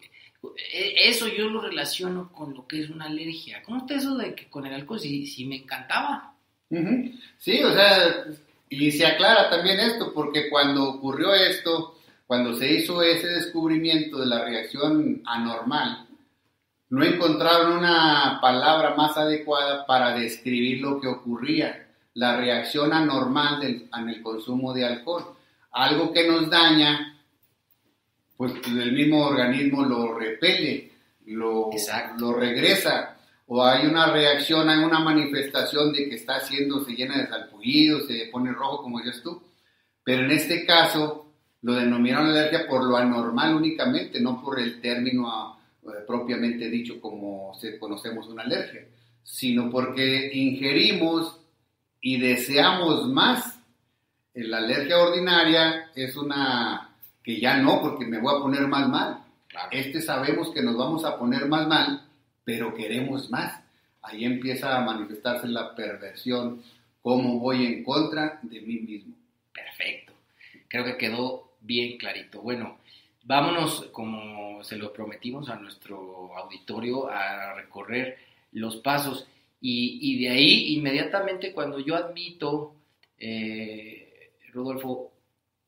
E, 0.72 1.08
eso 1.08 1.28
yo 1.28 1.48
lo 1.48 1.60
relaciono 1.60 2.32
con 2.32 2.54
lo 2.54 2.66
que 2.66 2.80
es 2.80 2.90
una 2.90 3.06
alergia. 3.06 3.62
¿Cómo 3.62 3.78
está 3.78 3.94
eso 3.94 4.16
de 4.16 4.34
que 4.34 4.48
con 4.48 4.66
el 4.66 4.74
alcohol 4.74 5.00
si, 5.00 5.26
si 5.26 5.44
me 5.44 5.56
encantaba? 5.56 6.34
Sí, 7.38 7.62
o 7.62 7.72
sea, 7.72 8.24
y 8.70 8.90
se 8.90 9.06
aclara 9.06 9.50
también 9.50 9.78
esto, 9.78 10.12
porque 10.14 10.48
cuando 10.48 10.88
ocurrió 10.88 11.34
esto, 11.34 11.98
cuando 12.26 12.54
se 12.54 12.72
hizo 12.72 13.02
ese 13.02 13.26
descubrimiento 13.28 14.18
de 14.18 14.26
la 14.26 14.44
reacción 14.44 15.20
anormal, 15.26 16.06
no 16.88 17.04
encontraron 17.04 17.72
una 17.78 18.38
palabra 18.40 18.94
más 18.94 19.16
adecuada 19.16 19.84
para 19.86 20.14
describir 20.14 20.80
lo 20.80 21.00
que 21.00 21.08
ocurría, 21.08 21.88
la 22.14 22.36
reacción 22.36 22.92
anormal 22.92 23.62
en 23.62 24.08
el 24.08 24.22
consumo 24.22 24.72
de 24.72 24.86
alcohol. 24.86 25.36
Algo 25.70 26.12
que 26.12 26.26
nos 26.26 26.48
daña, 26.50 27.11
pues 28.42 28.54
el 28.66 28.90
mismo 28.90 29.24
organismo 29.24 29.84
lo 29.84 30.18
repele, 30.18 30.90
lo, 31.26 31.70
lo 32.18 32.32
regresa, 32.34 33.16
o 33.46 33.64
hay 33.64 33.86
una 33.86 34.10
reacción, 34.10 34.68
hay 34.68 34.82
una 34.82 34.98
manifestación 34.98 35.92
de 35.92 36.08
que 36.08 36.16
está 36.16 36.38
haciendo, 36.38 36.84
se 36.84 36.90
llena 36.96 37.18
de 37.18 37.28
salpullido, 37.28 38.04
se 38.04 38.30
pone 38.32 38.50
rojo, 38.50 38.82
como 38.82 38.98
dices 38.98 39.22
tú. 39.22 39.40
Pero 40.02 40.24
en 40.24 40.32
este 40.32 40.66
caso, 40.66 41.32
lo 41.60 41.74
denominaron 41.74 42.30
alergia 42.30 42.66
por 42.66 42.82
lo 42.82 42.96
anormal 42.96 43.54
únicamente, 43.54 44.20
no 44.20 44.42
por 44.42 44.58
el 44.58 44.80
término 44.80 45.56
eh, 45.84 46.02
propiamente 46.04 46.68
dicho 46.68 47.00
como 47.00 47.54
se 47.60 47.78
conocemos 47.78 48.26
una 48.26 48.42
alergia, 48.42 48.88
sino 49.22 49.70
porque 49.70 50.32
ingerimos 50.34 51.38
y 52.00 52.18
deseamos 52.18 53.08
más. 53.08 53.60
La 54.34 54.58
alergia 54.58 54.98
ordinaria 54.98 55.92
es 55.94 56.16
una 56.16 56.81
que 57.22 57.40
ya 57.40 57.56
no, 57.58 57.80
porque 57.80 58.06
me 58.06 58.20
voy 58.20 58.34
a 58.34 58.42
poner 58.42 58.66
más 58.66 58.88
mal. 58.88 59.24
Este 59.70 60.00
sabemos 60.00 60.50
que 60.50 60.62
nos 60.62 60.76
vamos 60.76 61.04
a 61.04 61.18
poner 61.18 61.46
más 61.46 61.66
mal, 61.66 62.06
pero 62.44 62.74
queremos 62.74 63.30
más. 63.30 63.60
Ahí 64.02 64.24
empieza 64.24 64.76
a 64.76 64.84
manifestarse 64.84 65.46
la 65.48 65.74
perversión, 65.74 66.62
cómo 67.02 67.38
voy 67.38 67.66
en 67.66 67.84
contra 67.84 68.40
de 68.42 68.60
mí 68.60 68.78
mismo. 68.78 69.14
Perfecto. 69.52 70.12
Creo 70.68 70.84
que 70.84 70.96
quedó 70.96 71.52
bien 71.60 71.98
clarito. 71.98 72.40
Bueno, 72.40 72.78
Vámonos, 73.24 73.88
como 73.92 74.64
se 74.64 74.76
lo 74.76 74.92
prometimos 74.92 75.48
a 75.48 75.54
nuestro 75.54 76.36
auditorio, 76.36 77.08
a 77.08 77.54
recorrer 77.54 78.18
los 78.52 78.76
pasos. 78.78 79.26
Y, 79.60 80.20
de 80.20 80.30
ahí, 80.30 80.74
inmediatamente, 80.74 81.52
cuando 81.52 81.78
yo 81.78 81.94
admito, 81.94 82.74
eh, 83.16 84.32
Rodolfo, 84.52 85.11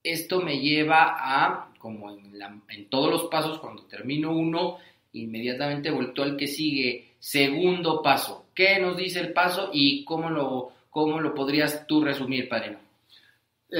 esto 0.04 0.40
me 0.40 0.60
lleva 0.60 1.16
a, 1.18 1.72
como 1.78 2.10
en, 2.10 2.88
todos 2.90 3.10
los 3.10 3.24
pasos, 3.24 3.58
cuando 3.58 3.84
termino 3.86 4.32
uno, 4.32 4.78
inmediatamente 5.12 5.90
vuelto 5.90 6.22
al 6.22 6.36
que 6.36 6.46
sigue. 6.46 7.14
Segundo 7.18 8.02
paso. 8.02 8.46
¿Qué 8.54 8.78
nos 8.78 8.96
dice 8.96 9.20
el 9.20 9.32
paso 9.32 9.70
y 9.72 10.04
cómo 10.04 10.28
lo, 10.28 10.72
cómo 10.90 11.20
lo 11.20 11.34
podrías 11.34 11.86
tú 11.86 12.04
resumir, 12.04 12.48
padrino? 12.48 12.84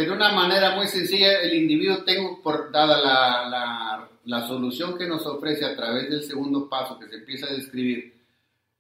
de 0.03 0.11
una 0.11 0.33
manera 0.33 0.75
muy 0.75 0.89
sencilla, 0.89 1.41
el 1.41 1.55
individuo 1.55 2.03
tengo, 2.05 2.43
por, 2.43 2.73
dada 2.73 2.99
la, 3.01 4.09
la, 4.25 4.47
solución 4.49 4.99
que 4.99 5.07
nos 5.07 5.25
ofrece 5.25 5.65
a 5.65 5.77
través 5.77 6.11
del 6.11 6.25
segundo 6.25 6.69
paso 6.69 6.99
que 6.99 7.07
se 7.07 7.17
empieza 7.17 7.47
a 7.47 7.53
describir, 7.53 8.14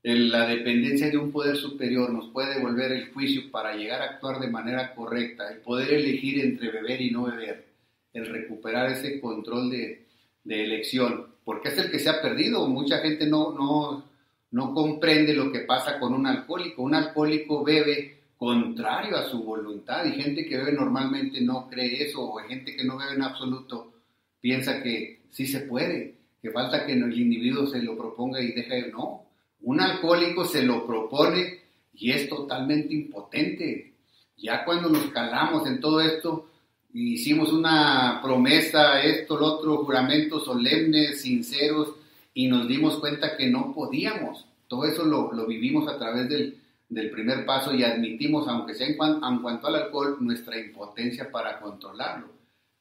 la 0.04 0.46
dependencia 0.46 1.08
de 1.08 1.16
un 1.16 1.32
poder 1.32 1.56
superior 1.56 2.10
nos 2.10 2.28
puede 2.28 2.56
devolver 2.56 2.92
el 2.92 3.12
juicio 3.12 3.50
para 3.50 3.74
llegar 3.74 4.02
a 4.02 4.04
actuar 4.04 4.38
de 4.38 4.50
manera 4.50 4.94
correcta, 4.94 5.50
el 5.50 5.60
poder 5.60 5.94
elegir 5.94 6.44
entre 6.44 6.70
beber 6.70 7.00
y 7.00 7.10
no 7.10 7.24
beber, 7.24 7.64
el 8.12 8.26
recuperar 8.26 8.92
ese 8.92 9.18
control 9.18 9.70
de, 9.70 10.04
de 10.44 10.64
elección, 10.64 11.28
porque 11.42 11.68
es 11.68 11.78
el 11.78 11.90
que 11.90 11.98
se 11.98 12.10
ha 12.10 12.20
perdido. 12.20 12.68
Mucha 12.68 12.98
gente 12.98 13.26
no, 13.26 13.52
no, 13.52 14.04
no 14.50 14.74
comprende 14.74 15.32
lo 15.32 15.50
que 15.50 15.60
pasa 15.60 15.98
con 15.98 16.12
un 16.12 16.26
alcohólico. 16.26 16.82
Un 16.82 16.94
alcohólico 16.94 17.64
bebe 17.64 18.18
contrario 18.36 19.16
a 19.16 19.24
su 19.24 19.42
voluntad 19.42 20.04
y 20.04 20.20
gente 20.20 20.44
que 20.44 20.58
bebe 20.58 20.72
normalmente 20.72 21.40
no 21.40 21.68
cree 21.68 22.02
eso 22.02 22.22
o 22.22 22.36
gente 22.36 22.76
que 22.76 22.84
no 22.84 22.98
bebe 22.98 23.14
en 23.14 23.22
absoluto 23.22 23.94
piensa 24.40 24.82
que 24.82 25.22
sí 25.30 25.46
se 25.46 25.60
puede, 25.60 26.14
que 26.42 26.50
falta 26.50 26.84
que 26.84 26.92
el 26.92 27.18
individuo 27.18 27.66
se 27.66 27.82
lo 27.82 27.96
proponga 27.96 28.40
y 28.42 28.52
deje 28.52 28.82
de 28.82 28.92
no. 28.92 29.23
Un 29.64 29.80
alcohólico 29.80 30.44
se 30.44 30.62
lo 30.62 30.86
propone 30.86 31.60
y 31.94 32.12
es 32.12 32.28
totalmente 32.28 32.94
impotente. 32.94 33.92
Ya 34.36 34.64
cuando 34.64 34.88
nos 34.88 35.06
calamos 35.06 35.66
en 35.66 35.80
todo 35.80 36.00
esto, 36.00 36.50
hicimos 36.92 37.52
una 37.52 38.20
promesa, 38.22 39.02
esto, 39.02 39.38
lo 39.38 39.46
otro, 39.46 39.84
juramentos 39.84 40.44
solemnes, 40.44 41.22
sinceros, 41.22 41.94
y 42.32 42.48
nos 42.48 42.68
dimos 42.68 42.98
cuenta 42.98 43.36
que 43.36 43.48
no 43.48 43.72
podíamos. 43.72 44.44
Todo 44.68 44.84
eso 44.84 45.04
lo, 45.04 45.32
lo 45.32 45.46
vivimos 45.46 45.88
a 45.88 45.98
través 45.98 46.28
del, 46.28 46.58
del 46.88 47.10
primer 47.10 47.46
paso 47.46 47.74
y 47.74 47.84
admitimos, 47.84 48.46
aunque 48.48 48.74
sea 48.74 48.86
en, 48.86 48.96
cuanto 48.96 49.66
al 49.66 49.76
alcohol, 49.76 50.16
nuestra 50.20 50.58
impotencia 50.58 51.30
para 51.30 51.60
controlarlo. 51.60 52.28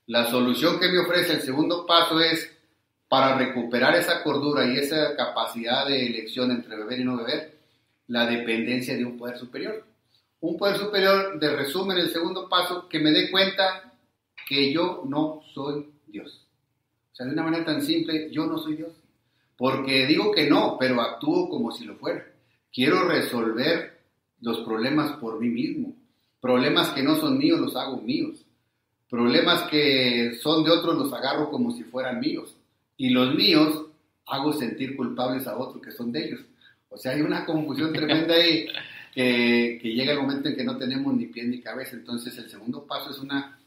La 0.07 0.29
solución 0.29 0.79
que 0.79 0.89
me 0.89 0.99
ofrece 0.99 1.33
el 1.33 1.41
segundo 1.41 1.85
paso 1.85 2.19
es 2.19 2.51
para 3.13 3.37
recuperar 3.37 3.93
esa 3.93 4.23
cordura 4.23 4.65
y 4.65 4.75
esa 4.75 5.15
capacidad 5.15 5.85
de 5.85 6.07
elección 6.07 6.49
entre 6.49 6.75
beber 6.75 6.99
y 6.99 7.03
no 7.03 7.17
beber, 7.17 7.59
la 8.07 8.25
dependencia 8.25 8.97
de 8.97 9.05
un 9.05 9.19
poder 9.19 9.37
superior. 9.37 9.85
Un 10.39 10.57
poder 10.57 10.77
superior, 10.77 11.39
de 11.39 11.55
resumen, 11.55 11.99
el 11.99 12.09
segundo 12.09 12.49
paso, 12.49 12.89
que 12.89 12.97
me 12.97 13.11
dé 13.11 13.29
cuenta 13.29 13.93
que 14.47 14.73
yo 14.73 15.03
no 15.05 15.41
soy 15.53 15.91
Dios. 16.07 16.47
O 17.11 17.15
sea, 17.15 17.27
de 17.27 17.33
una 17.33 17.43
manera 17.43 17.63
tan 17.63 17.83
simple, 17.83 18.31
yo 18.31 18.47
no 18.47 18.57
soy 18.57 18.77
Dios. 18.77 18.93
Porque 19.57 20.07
digo 20.07 20.31
que 20.31 20.49
no, 20.49 20.77
pero 20.79 20.99
actúo 20.99 21.47
como 21.51 21.71
si 21.71 21.85
lo 21.85 21.97
fuera. 21.97 22.25
Quiero 22.73 23.07
resolver 23.07 24.05
los 24.41 24.61
problemas 24.61 25.17
por 25.17 25.39
mí 25.39 25.49
mismo. 25.49 25.95
Problemas 26.41 26.89
que 26.89 27.03
no 27.03 27.15
son 27.17 27.37
míos 27.37 27.59
los 27.59 27.75
hago 27.75 28.01
míos. 28.01 28.43
Problemas 29.07 29.69
que 29.69 30.33
son 30.41 30.63
de 30.63 30.71
otros 30.71 30.95
los 30.95 31.13
agarro 31.13 31.51
como 31.51 31.69
si 31.69 31.83
fueran 31.83 32.19
míos. 32.19 32.55
Y 32.97 33.09
los 33.09 33.35
míos 33.35 33.87
hago 34.25 34.53
sentir 34.53 34.95
culpables 34.95 35.47
a 35.47 35.57
otros 35.57 35.81
que 35.81 35.91
son 35.91 36.11
de 36.11 36.25
ellos. 36.25 36.41
O 36.89 36.97
sea, 36.97 37.13
hay 37.13 37.21
una 37.21 37.45
confusión 37.45 37.91
tremenda 37.91 38.35
ahí 38.35 38.67
que, 39.13 39.79
llega 39.81 40.13
el 40.13 40.19
momento 40.19 40.49
en 40.49 40.55
que 40.55 40.63
no 40.63 40.77
tenemos 40.77 41.13
ni 41.13 41.27
pie 41.27 41.43
ni 41.45 41.59
cabeza. 41.59 41.95
Entonces 41.95 42.37
el 42.37 42.49
segundo 42.49 42.85
paso 42.85 43.11
es 43.11 43.19
una, 43.19 43.59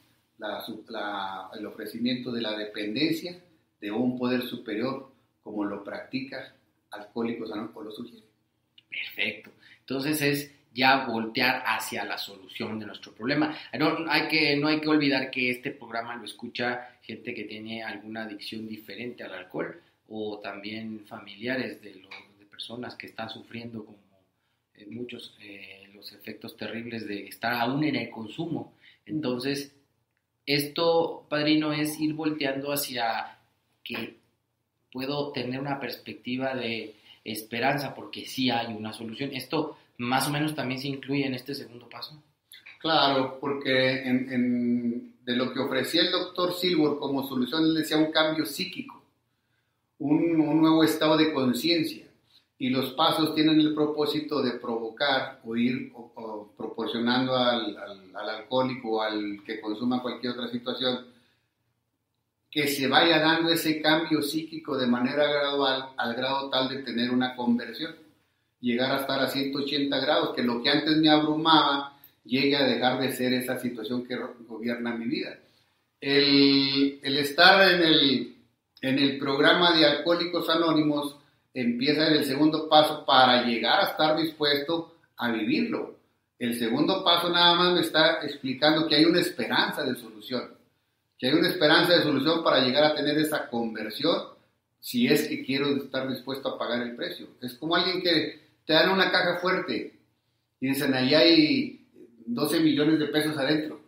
el 1.59 1.67
ofrecimiento 1.67 2.31
de 2.33 2.41
la 2.41 2.57
dependencia 2.57 3.39
de 3.81 3.91
un 3.91 4.19
poder 4.19 4.43
superior 4.43 5.11
como 5.43 5.65
lo 5.65 5.85
practica 5.85 6.55
Alcohólicos 6.91 7.51
Anónimos 7.53 7.85
lo 7.85 7.91
sugiere. 7.91 8.27
Perfecto. 8.89 9.51
Entonces 9.81 10.23
es 10.23 10.56
ya 10.77 11.07
voltear 11.07 11.63
hacia 11.65 12.05
la 12.05 12.19
solución 12.19 12.79
de 12.79 12.87
nuestro 12.87 13.13
problema. 13.13 13.57
No 13.79 14.05
hay, 14.09 14.29
que, 14.29 14.57
no 14.57 14.69
hay 14.69 14.79
que 14.81 14.89
olvidar 14.89 15.31
que 15.31 15.51
este 15.51 15.71
programa 15.71 16.15
lo 16.15 16.25
escucha 16.25 16.99
gente 17.03 17.35
que 17.35 17.45
tiene 17.45 17.83
alguna 17.83 18.25
adicción 18.25 18.69
diferente 18.69 19.25
al 19.25 19.33
alcohol 19.33 19.81
o 20.09 20.39
también 20.39 21.05
familiares 21.07 21.83
de, 21.83 22.03
personas 22.51 22.95
que 22.95 23.07
están 23.07 23.29
sufriendo 23.29 23.85
como 23.85 23.99
eh, 24.75 24.87
muchos 24.87 25.37
eh, 25.43 25.91
los 25.95 26.11
efectos 26.13 26.57
terribles 26.57 27.07
de 27.07 27.27
estar 27.27 27.53
aún 27.53 27.85
en 27.85 27.97
el 27.97 28.09
consumo. 28.09 28.73
Entonces, 29.05 29.75
esto, 30.47 31.27
padrino, 31.29 31.75
es 31.75 32.01
ir 32.01 32.15
volteando 32.15 32.73
hacia 32.73 33.39
que 33.85 34.17
puedo 34.91 35.33
tener 35.33 35.61
una 35.61 35.79
perspectiva 35.79 36.55
de 36.55 36.95
esperanza 37.25 37.95
porque 37.95 38.25
sí 38.25 38.49
hay 38.49 38.73
una 38.73 38.95
solución. 38.95 39.35
Esto 39.35 39.77
más 39.99 40.29
o 40.29 40.31
menos 40.31 40.55
también 40.55 40.81
se 40.81 40.89
incluye 40.89 41.27
en 41.27 41.35
este 41.35 41.55
segundo 41.55 41.89
paso. 41.89 42.23
Claro, 42.81 43.39
porque 43.41 44.05
de 45.25 45.37
lo 45.37 45.53
que 45.53 45.61
ofrecía 45.61 46.03
el 46.03 46.13
doctor 46.13 46.53
Silver 46.53 46.99
como 46.99 47.27
solución, 47.27 47.65
él 47.65 47.75
decía 47.75 47.97
un 47.97 48.13
cambio 48.13 48.47
psíquico, 48.47 49.03
un, 49.99 50.37
nuevo 50.61 50.85
estado 50.85 51.17
de 51.17 51.33
conciencia. 51.33 52.05
Y 52.59 52.71
los 52.71 52.93
pasos 52.93 53.35
tienen 53.35 53.61
el 53.61 53.75
propósito 53.75 54.41
de 54.41 54.53
provocar 54.53 55.41
o 55.45 55.57
ir 55.57 55.93
proporcionando 56.57 57.37
al, 57.37 57.77
al 57.77 58.31
alcohólico 58.31 58.93
o 58.93 59.03
al 59.03 59.43
que 59.45 59.61
consuma 59.61 60.01
cualquier 60.01 60.33
otra 60.33 60.49
situación 60.49 61.07
que 62.57 62.69
se 62.69 62.89
vaya 62.89 63.19
dando 63.19 63.51
ese 63.51 63.83
cambio 63.83 64.23
psíquico 64.23 64.79
de 64.79 64.87
manera 64.87 65.27
gradual 65.27 65.91
al 65.99 66.15
grado 66.15 66.49
tal 66.49 66.71
de 66.71 66.83
tener 66.83 67.11
una 67.11 67.37
conversión, 67.37 67.95
llegar 68.61 68.93
a 68.93 69.01
estar 69.01 69.21
a 69.21 69.29
180 69.29 69.99
grados, 70.01 70.35
que 70.35 70.43
lo 70.43 70.63
que 70.63 70.71
antes 70.71 70.97
me 70.97 71.09
abrumaba 71.09 71.99
llegue 72.25 72.57
a 72.57 72.67
dejar 72.67 73.01
de 73.01 73.13
ser 73.13 73.33
esa 73.33 73.59
situación 73.59 74.05
que 74.07 74.17
gobierna 74.47 74.95
mi 74.95 75.07
vida. 75.07 75.39
El, 76.01 77.01
estar 77.03 77.73
en 77.73 77.83
el, 77.83 78.37
en 78.83 78.99
el 78.99 79.19
programa 79.19 79.77
de 79.77 79.87
Alcohólicos 79.87 80.49
Anónimos 80.49 81.17
empieza 81.55 82.09
en 82.09 82.15
el 82.15 82.25
segundo 82.25 82.69
paso 82.69 83.05
para 83.07 83.45
llegar 83.45 83.81
a 83.81 83.91
estar 83.91 84.17
dispuesto 84.17 84.95
a 85.17 85.31
vivirlo. 85.31 85.97
El 86.39 86.59
segundo 86.59 87.03
paso 87.03 87.31
nada 87.31 87.55
más 87.55 87.75
me 87.75 87.81
está 87.81 88.23
explicando 88.23 88.87
que 88.87 88.97
hay 88.97 89.05
una 89.05 89.21
esperanza 89.21 89.83
de 89.85 89.97
solución 89.97 90.57
que 91.19 91.29
hay 91.29 91.35
una 91.35 91.49
esperanza 91.49 91.97
de 91.97 92.03
solución 92.03 92.45
para 92.45 92.61
llegar 92.61 92.85
a 92.85 92.95
tener 92.95 93.17
esa 93.19 93.49
conversión 93.49 94.23
si 94.81 95.09
es 95.09 95.27
que 95.29 95.45
quiero 95.45 95.69
estar 95.77 96.09
dispuesto 96.09 96.49
a 96.49 96.59
pagar 96.59 96.83
el 96.83 96.95
precio. 96.95 97.29
Es 97.41 97.55
como 97.55 97.75
alguien 97.75 98.03
que 98.03 98.46
te 98.67 98.73
dan 98.73 98.91
una 98.91 99.11
caja 99.11 99.39
fuerte 99.39 99.95
y 100.61 100.69
dicen, 100.69 100.93
ahí 100.93 101.15
hay 101.15 101.87
12 102.27 102.61
millones 102.61 102.99
de 102.99 103.07
pesos 103.07 103.37
adentro, 103.39 103.81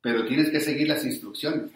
pero 0.00 0.24
tienes 0.26 0.50
que 0.50 0.60
seguir 0.60 0.88
las 0.88 1.04
instrucciones. 1.04 1.72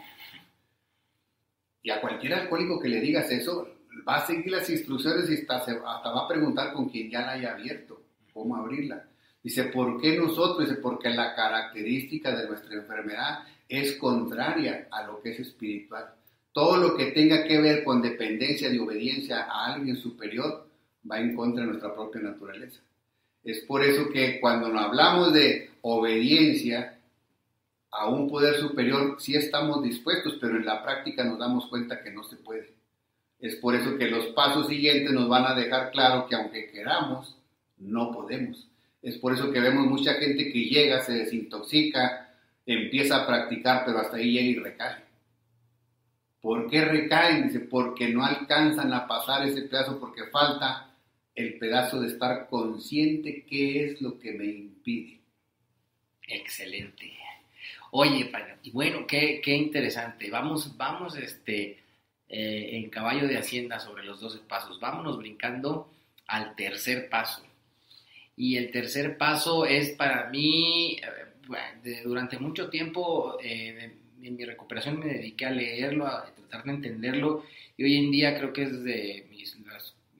Y 1.83 1.91
a 1.91 2.01
cualquier 2.01 2.35
alcohólico 2.35 2.81
que 2.81 2.89
le 2.89 3.01
digas 3.01 3.31
eso, 3.31 3.69
va 4.09 4.17
a 4.17 4.27
seguir 4.27 4.51
las 4.53 4.69
instrucciones 4.71 5.29
y 5.31 5.35
hasta, 5.35 5.57
hasta 5.57 6.11
va 6.11 6.25
a 6.25 6.29
preguntar 6.29 6.73
con 6.73 6.89
quien 6.89 7.11
ya 7.11 7.23
la 7.23 7.33
haya 7.33 7.55
abierto, 7.55 8.01
cómo 8.33 8.57
abrirla. 8.57 9.07
Dice, 9.43 9.65
¿por 9.65 10.01
qué 10.01 10.17
nosotros? 10.17 10.69
Dice, 10.69 10.81
porque 10.81 11.09
la 11.09 11.35
característica 11.35 12.37
de 12.37 12.47
nuestra 12.47 12.75
enfermedad 12.75 13.41
es 13.69 13.97
contraria 13.97 14.87
a 14.91 15.05
lo 15.07 15.21
que 15.21 15.31
es 15.31 15.41
espiritual. 15.41 16.15
Todo 16.53 16.77
lo 16.77 16.97
que 16.97 17.07
tenga 17.13 17.45
que 17.45 17.61
ver 17.61 17.83
con 17.83 18.03
dependencia 18.03 18.69
de 18.69 18.79
obediencia 18.79 19.45
a 19.45 19.75
alguien 19.75 19.97
superior 19.97 20.70
va 21.09 21.21
en 21.21 21.35
contra 21.35 21.63
de 21.63 21.69
nuestra 21.71 21.95
propia 21.95 22.21
naturaleza. 22.21 22.81
Es 23.45 23.61
por 23.61 23.85
eso 23.85 24.09
que 24.11 24.41
cuando 24.41 24.69
nos 24.69 24.83
hablamos 24.83 25.33
de 25.33 25.71
obediencia 25.83 26.99
a 27.91 28.09
un 28.09 28.29
poder 28.29 28.57
superior, 28.57 29.17
sí 29.19 29.35
estamos 29.35 29.83
dispuestos, 29.83 30.37
pero 30.41 30.57
en 30.57 30.67
la 30.67 30.83
práctica 30.83 31.25
nos 31.25 31.39
damos 31.39 31.67
cuenta 31.67 32.03
que 32.03 32.11
no 32.11 32.23
se 32.25 32.37
puede. 32.37 32.73
Es 33.41 33.57
por 33.57 33.75
eso 33.75 33.97
que 33.97 34.11
los 34.11 34.27
pasos 34.29 34.69
siguientes 34.69 35.13
nos 35.13 35.29
van 35.29 35.47
a 35.47 35.55
dejar 35.55 35.91
claro 35.91 36.27
que 36.29 36.37
aunque 36.37 36.71
queramos, 36.71 37.37
no 37.79 38.13
podemos. 38.13 38.69
Es 39.03 39.17
por 39.17 39.33
eso 39.33 39.51
que 39.51 39.61
vemos 39.61 39.87
mucha 39.87 40.15
gente 40.15 40.53
que 40.53 40.65
llega, 40.65 41.01
se 41.01 41.13
desintoxica, 41.13 42.35
empieza 42.67 43.17
a 43.17 43.27
practicar, 43.27 43.85
pero 43.87 43.99
hasta 43.99 44.19
ahí 44.19 44.33
llega 44.33 44.49
y 44.49 44.57
recae. 44.57 45.11
¿Por 46.43 46.69
qué 46.69 46.85
recaen? 46.85 47.49
Dice, 47.49 47.61
porque 47.61 48.09
no 48.09 48.25
alcanzan 48.25 48.93
a 48.93 49.07
pasar 49.07 49.47
ese 49.47 49.63
pedazo, 49.63 49.99
porque 49.99 50.25
falta 50.25 50.90
el 51.41 51.59
pedazo 51.59 52.01
de 52.01 52.09
estar 52.09 52.49
consciente 52.49 53.45
qué 53.49 53.87
es 53.87 54.01
lo 54.01 54.19
que 54.19 54.33
me 54.33 54.47
impide. 54.47 55.21
Excelente. 56.27 57.13
Oye, 57.93 58.31
y 58.63 58.71
bueno, 58.71 59.07
qué, 59.07 59.41
qué, 59.43 59.57
interesante. 59.57 60.31
Vamos, 60.31 60.77
vamos 60.77 61.17
este, 61.17 61.79
eh, 62.29 62.71
en 62.73 62.89
caballo 62.89 63.27
de 63.27 63.39
hacienda 63.39 63.81
sobre 63.81 64.05
los 64.05 64.21
12 64.21 64.41
pasos. 64.49 64.79
Vámonos 64.79 65.19
brincando 65.19 65.91
al 66.27 66.55
tercer 66.55 67.09
paso. 67.09 67.43
Y 68.37 68.57
el 68.57 68.71
tercer 68.71 69.19
paso 69.19 69.67
es 69.67 69.91
para 69.91 70.31
mí, 70.31 70.99
durante 72.05 72.39
mucho 72.39 72.71
tiempo 72.71 73.39
eh, 73.43 73.93
en 74.23 74.37
mi 74.37 74.45
recuperación 74.45 74.99
me 74.99 75.07
dediqué 75.07 75.47
a 75.47 75.51
leerlo, 75.51 76.07
a 76.07 76.27
tratar 76.27 76.65
de 76.65 76.71
entenderlo 76.71 77.45
y 77.77 77.85
hoy 77.85 77.97
en 77.97 78.11
día 78.11 78.37
creo 78.37 78.53
que 78.53 78.63
es 78.63 78.85
de 78.85 79.27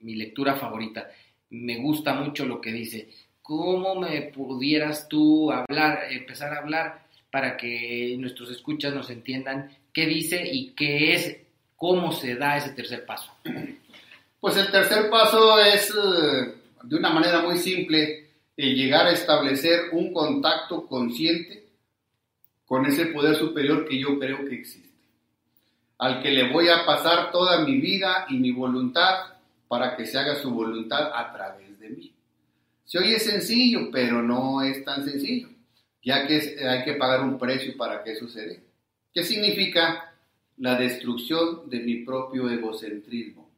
mi 0.01 0.15
lectura 0.15 0.55
favorita. 0.55 1.09
Me 1.51 1.77
gusta 1.77 2.13
mucho 2.13 2.45
lo 2.45 2.59
que 2.59 2.71
dice. 2.71 3.09
¿Cómo 3.41 3.95
me 3.95 4.21
pudieras 4.23 5.07
tú 5.07 5.51
hablar, 5.51 6.05
empezar 6.09 6.53
a 6.53 6.59
hablar 6.59 7.05
para 7.29 7.57
que 7.57 8.15
nuestros 8.17 8.51
escuchas 8.51 8.93
nos 8.93 9.09
entiendan 9.09 9.69
qué 9.93 10.05
dice 10.05 10.41
y 10.51 10.71
qué 10.71 11.13
es, 11.13 11.37
cómo 11.75 12.11
se 12.11 12.35
da 12.35 12.57
ese 12.57 12.71
tercer 12.71 13.05
paso? 13.05 13.31
Pues 14.39 14.57
el 14.57 14.71
tercer 14.71 15.09
paso 15.09 15.59
es, 15.59 15.89
eh, 15.89 16.53
de 16.83 16.95
una 16.95 17.09
manera 17.09 17.41
muy 17.41 17.57
simple, 17.57 18.29
el 18.55 18.75
llegar 18.75 19.05
a 19.07 19.11
establecer 19.11 19.89
un 19.91 20.13
contacto 20.13 20.87
consciente 20.87 21.65
con 22.65 22.85
ese 22.85 23.07
poder 23.07 23.35
superior 23.35 23.87
que 23.87 23.99
yo 23.99 24.17
creo 24.17 24.45
que 24.47 24.55
existe, 24.55 24.89
al 25.97 26.23
que 26.23 26.31
le 26.31 26.51
voy 26.51 26.69
a 26.69 26.85
pasar 26.85 27.31
toda 27.31 27.65
mi 27.65 27.79
vida 27.79 28.25
y 28.29 28.37
mi 28.37 28.51
voluntad 28.51 29.31
para 29.71 29.95
que 29.95 30.05
se 30.05 30.19
haga 30.19 30.35
su 30.35 30.51
voluntad 30.51 31.13
a 31.15 31.31
través 31.31 31.79
de 31.79 31.89
mí. 31.91 32.13
Se 32.83 32.97
oye 32.97 33.17
sencillo, 33.19 33.89
pero 33.89 34.21
no 34.21 34.61
es 34.61 34.83
tan 34.83 35.05
sencillo, 35.05 35.47
ya 36.03 36.27
que 36.27 36.57
hay 36.67 36.83
que 36.83 36.95
pagar 36.95 37.21
un 37.21 37.39
precio 37.39 37.77
para 37.77 38.03
que 38.03 38.11
dé. 38.11 38.61
¿Qué 39.13 39.23
significa 39.23 40.13
la 40.57 40.75
destrucción 40.77 41.69
de 41.69 41.79
mi 41.79 42.03
propio 42.03 42.49
egocentrismo? 42.49 43.49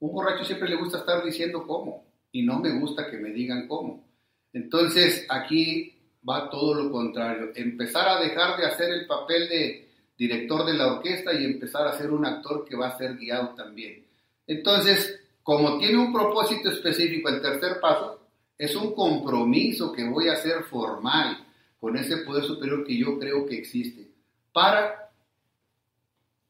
Un 0.00 0.12
borracho 0.12 0.44
siempre 0.44 0.68
le 0.68 0.76
gusta 0.76 0.98
estar 0.98 1.24
diciendo 1.24 1.66
cómo, 1.66 2.04
y 2.30 2.42
no 2.42 2.60
me 2.60 2.78
gusta 2.78 3.10
que 3.10 3.16
me 3.16 3.30
digan 3.30 3.66
cómo. 3.68 4.04
Entonces 4.52 5.24
aquí 5.30 5.94
va 6.28 6.50
todo 6.50 6.74
lo 6.74 6.92
contrario, 6.92 7.52
empezar 7.54 8.06
a 8.06 8.20
dejar 8.20 8.60
de 8.60 8.66
hacer 8.66 8.90
el 8.90 9.06
papel 9.06 9.48
de 9.48 9.88
director 10.18 10.66
de 10.66 10.74
la 10.74 10.92
orquesta 10.92 11.32
y 11.32 11.46
empezar 11.46 11.88
a 11.88 11.96
ser 11.96 12.10
un 12.10 12.26
actor 12.26 12.66
que 12.66 12.76
va 12.76 12.88
a 12.88 12.98
ser 12.98 13.16
guiado 13.16 13.54
también. 13.54 14.04
Entonces, 14.46 15.18
como 15.48 15.78
tiene 15.78 15.96
un 15.96 16.12
propósito 16.12 16.68
específico, 16.68 17.30
el 17.30 17.40
tercer 17.40 17.80
paso 17.80 18.20
es 18.58 18.76
un 18.76 18.94
compromiso 18.94 19.90
que 19.92 20.06
voy 20.06 20.28
a 20.28 20.34
hacer 20.34 20.64
formal 20.64 21.42
con 21.80 21.96
ese 21.96 22.18
poder 22.18 22.44
superior 22.44 22.84
que 22.86 22.98
yo 22.98 23.18
creo 23.18 23.46
que 23.46 23.56
existe, 23.56 24.10
para 24.52 25.10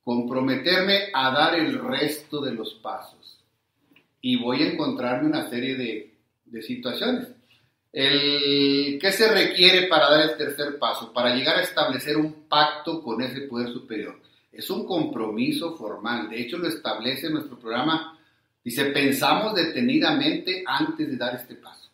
comprometerme 0.02 1.10
a 1.14 1.30
dar 1.30 1.54
el 1.54 1.78
resto 1.78 2.40
de 2.40 2.52
los 2.54 2.74
pasos. 2.74 3.38
Y 4.20 4.42
voy 4.42 4.64
a 4.64 4.72
encontrarme 4.72 5.28
una 5.28 5.48
serie 5.48 5.76
de, 5.76 6.62
situaciones. 6.62 7.28
El, 7.92 8.98
¿Qué 9.00 9.12
se 9.12 9.32
requiere 9.32 9.86
para 9.86 10.10
dar 10.10 10.28
el 10.28 10.36
tercer 10.36 10.76
paso? 10.76 11.12
Para 11.12 11.36
llegar 11.36 11.56
a 11.56 11.62
establecer 11.62 12.16
un 12.16 12.48
pacto 12.48 13.00
con 13.00 13.22
ese 13.22 13.42
poder 13.42 13.68
superior. 13.72 14.20
Es 14.50 14.68
un 14.70 14.84
compromiso 14.84 15.76
formal. 15.76 16.28
De 16.30 16.40
hecho, 16.40 16.58
lo 16.58 16.66
establece 16.66 17.30
nuestro 17.30 17.56
programa. 17.60 18.17
Dice, 18.68 18.84
pensamos 18.90 19.54
detenidamente 19.54 20.62
antes 20.66 21.08
de 21.08 21.16
dar 21.16 21.36
este 21.36 21.54
paso, 21.54 21.88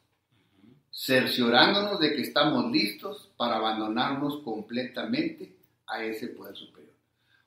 cerciorándonos 0.91 2.01
de 2.01 2.17
que 2.17 2.23
estamos 2.23 2.69
listos 2.73 3.31
para 3.37 3.59
abandonarnos 3.59 4.43
completamente 4.43 5.55
a 5.87 6.03
ese 6.03 6.27
poder 6.27 6.57
superior. 6.57 6.93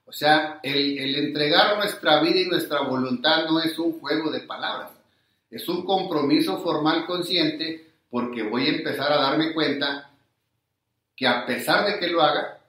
O 0.05 0.13
sea, 0.13 0.61
el, 0.63 0.97
el 0.97 1.15
entregar 1.15 1.75
nuestra 1.75 2.21
vida 2.21 2.39
y 2.39 2.45
nuestra 2.45 2.83
voluntad 2.83 3.49
no 3.49 3.59
es 3.59 3.77
un 3.77 3.99
juego 3.99 4.31
de 4.31 4.39
palabras, 4.39 4.91
es 5.51 5.67
un 5.67 5.83
compromiso 5.83 6.63
formal 6.63 7.05
consciente 7.05 7.85
porque 8.09 8.43
voy 8.43 8.67
a 8.67 8.77
empezar 8.77 9.11
a 9.11 9.17
darme 9.17 9.53
cuenta 9.53 10.09
que 11.17 11.27
a 11.27 11.45
pesar 11.45 11.85
de 11.85 11.99
que 11.99 12.07
lo 12.07 12.21
haga, 12.21 12.61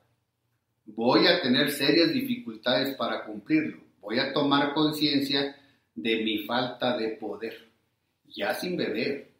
voy 0.86 1.24
a 1.28 1.40
tener 1.40 1.70
serias 1.70 2.12
dificultades 2.12 2.96
para 2.96 3.22
cumplirlo. 3.22 3.78
Voy 4.00 4.18
a 4.18 4.32
tomar 4.32 4.74
conciencia 4.74 5.54
de 6.02 6.22
mi 6.22 6.38
falta 6.44 6.96
de 6.96 7.08
poder, 7.08 7.68
ya 8.26 8.54
sin 8.54 8.76
beber, 8.76 9.30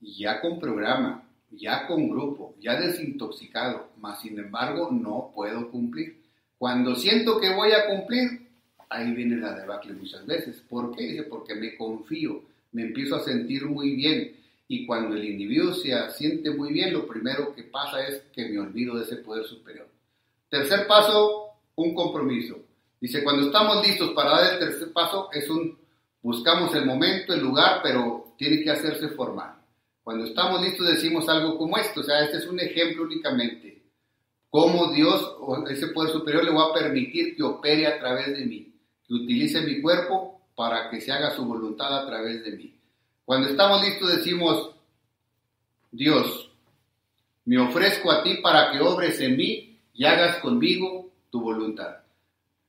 ya 0.00 0.40
con 0.40 0.58
programa, 0.58 1.28
ya 1.50 1.86
con 1.86 2.08
grupo, 2.08 2.54
ya 2.60 2.80
desintoxicado, 2.80 3.90
mas 3.98 4.20
sin 4.20 4.38
embargo 4.38 4.90
no 4.90 5.30
puedo 5.34 5.70
cumplir. 5.70 6.20
Cuando 6.58 6.94
siento 6.94 7.40
que 7.40 7.54
voy 7.54 7.72
a 7.72 7.86
cumplir, 7.86 8.48
ahí 8.88 9.12
viene 9.12 9.36
la 9.36 9.54
debacle 9.54 9.92
muchas 9.94 10.26
veces. 10.26 10.62
¿Por 10.68 10.94
qué? 10.94 11.04
Dice, 11.04 11.22
porque 11.24 11.54
me 11.54 11.76
confío, 11.76 12.42
me 12.72 12.82
empiezo 12.82 13.16
a 13.16 13.24
sentir 13.24 13.66
muy 13.66 13.94
bien, 13.94 14.36
y 14.68 14.86
cuando 14.86 15.16
el 15.16 15.24
individuo 15.24 15.74
se 15.74 15.90
siente 16.12 16.50
muy 16.50 16.72
bien, 16.72 16.92
lo 16.92 17.06
primero 17.06 17.52
que 17.54 17.64
pasa 17.64 18.06
es 18.06 18.22
que 18.32 18.48
me 18.48 18.58
olvido 18.60 18.96
de 18.96 19.02
ese 19.02 19.16
poder 19.16 19.44
superior. 19.44 19.88
Tercer 20.48 20.86
paso, 20.86 21.48
un 21.74 21.92
compromiso. 21.92 22.56
Dice, 23.00 23.24
cuando 23.24 23.46
estamos 23.46 23.84
listos 23.84 24.12
para 24.12 24.30
dar 24.30 24.52
el 24.52 24.58
tercer 24.60 24.92
paso, 24.92 25.28
es 25.32 25.50
un, 25.50 25.76
buscamos 26.22 26.74
el 26.74 26.86
momento, 26.86 27.32
el 27.32 27.40
lugar, 27.40 27.80
pero 27.82 28.34
tiene 28.36 28.62
que 28.62 28.70
hacerse 28.70 29.08
formal. 29.10 29.54
Cuando 30.02 30.24
estamos 30.24 30.60
listos 30.62 30.86
decimos 30.86 31.28
algo 31.28 31.56
como 31.56 31.76
esto, 31.76 32.00
o 32.00 32.02
sea, 32.02 32.24
este 32.24 32.38
es 32.38 32.46
un 32.46 32.58
ejemplo 32.58 33.04
únicamente. 33.04 33.82
Cómo 34.48 34.92
Dios 34.92 35.36
o 35.40 35.66
ese 35.68 35.88
poder 35.88 36.10
superior 36.10 36.44
le 36.44 36.52
va 36.52 36.66
a 36.66 36.74
permitir 36.74 37.36
que 37.36 37.42
opere 37.42 37.86
a 37.86 37.98
través 37.98 38.36
de 38.36 38.44
mí, 38.44 38.74
que 39.06 39.14
utilice 39.14 39.60
mi 39.60 39.80
cuerpo 39.80 40.40
para 40.56 40.90
que 40.90 41.00
se 41.00 41.12
haga 41.12 41.30
su 41.30 41.44
voluntad 41.44 41.96
a 41.96 42.06
través 42.06 42.44
de 42.44 42.52
mí. 42.52 42.74
Cuando 43.24 43.48
estamos 43.48 43.82
listos 43.82 44.16
decimos, 44.16 44.70
Dios, 45.92 46.50
me 47.44 47.58
ofrezco 47.58 48.10
a 48.10 48.22
ti 48.22 48.38
para 48.42 48.72
que 48.72 48.80
obres 48.80 49.20
en 49.20 49.36
mí 49.36 49.78
y 49.94 50.04
hagas 50.04 50.36
conmigo 50.38 51.10
tu 51.30 51.40
voluntad. 51.40 51.98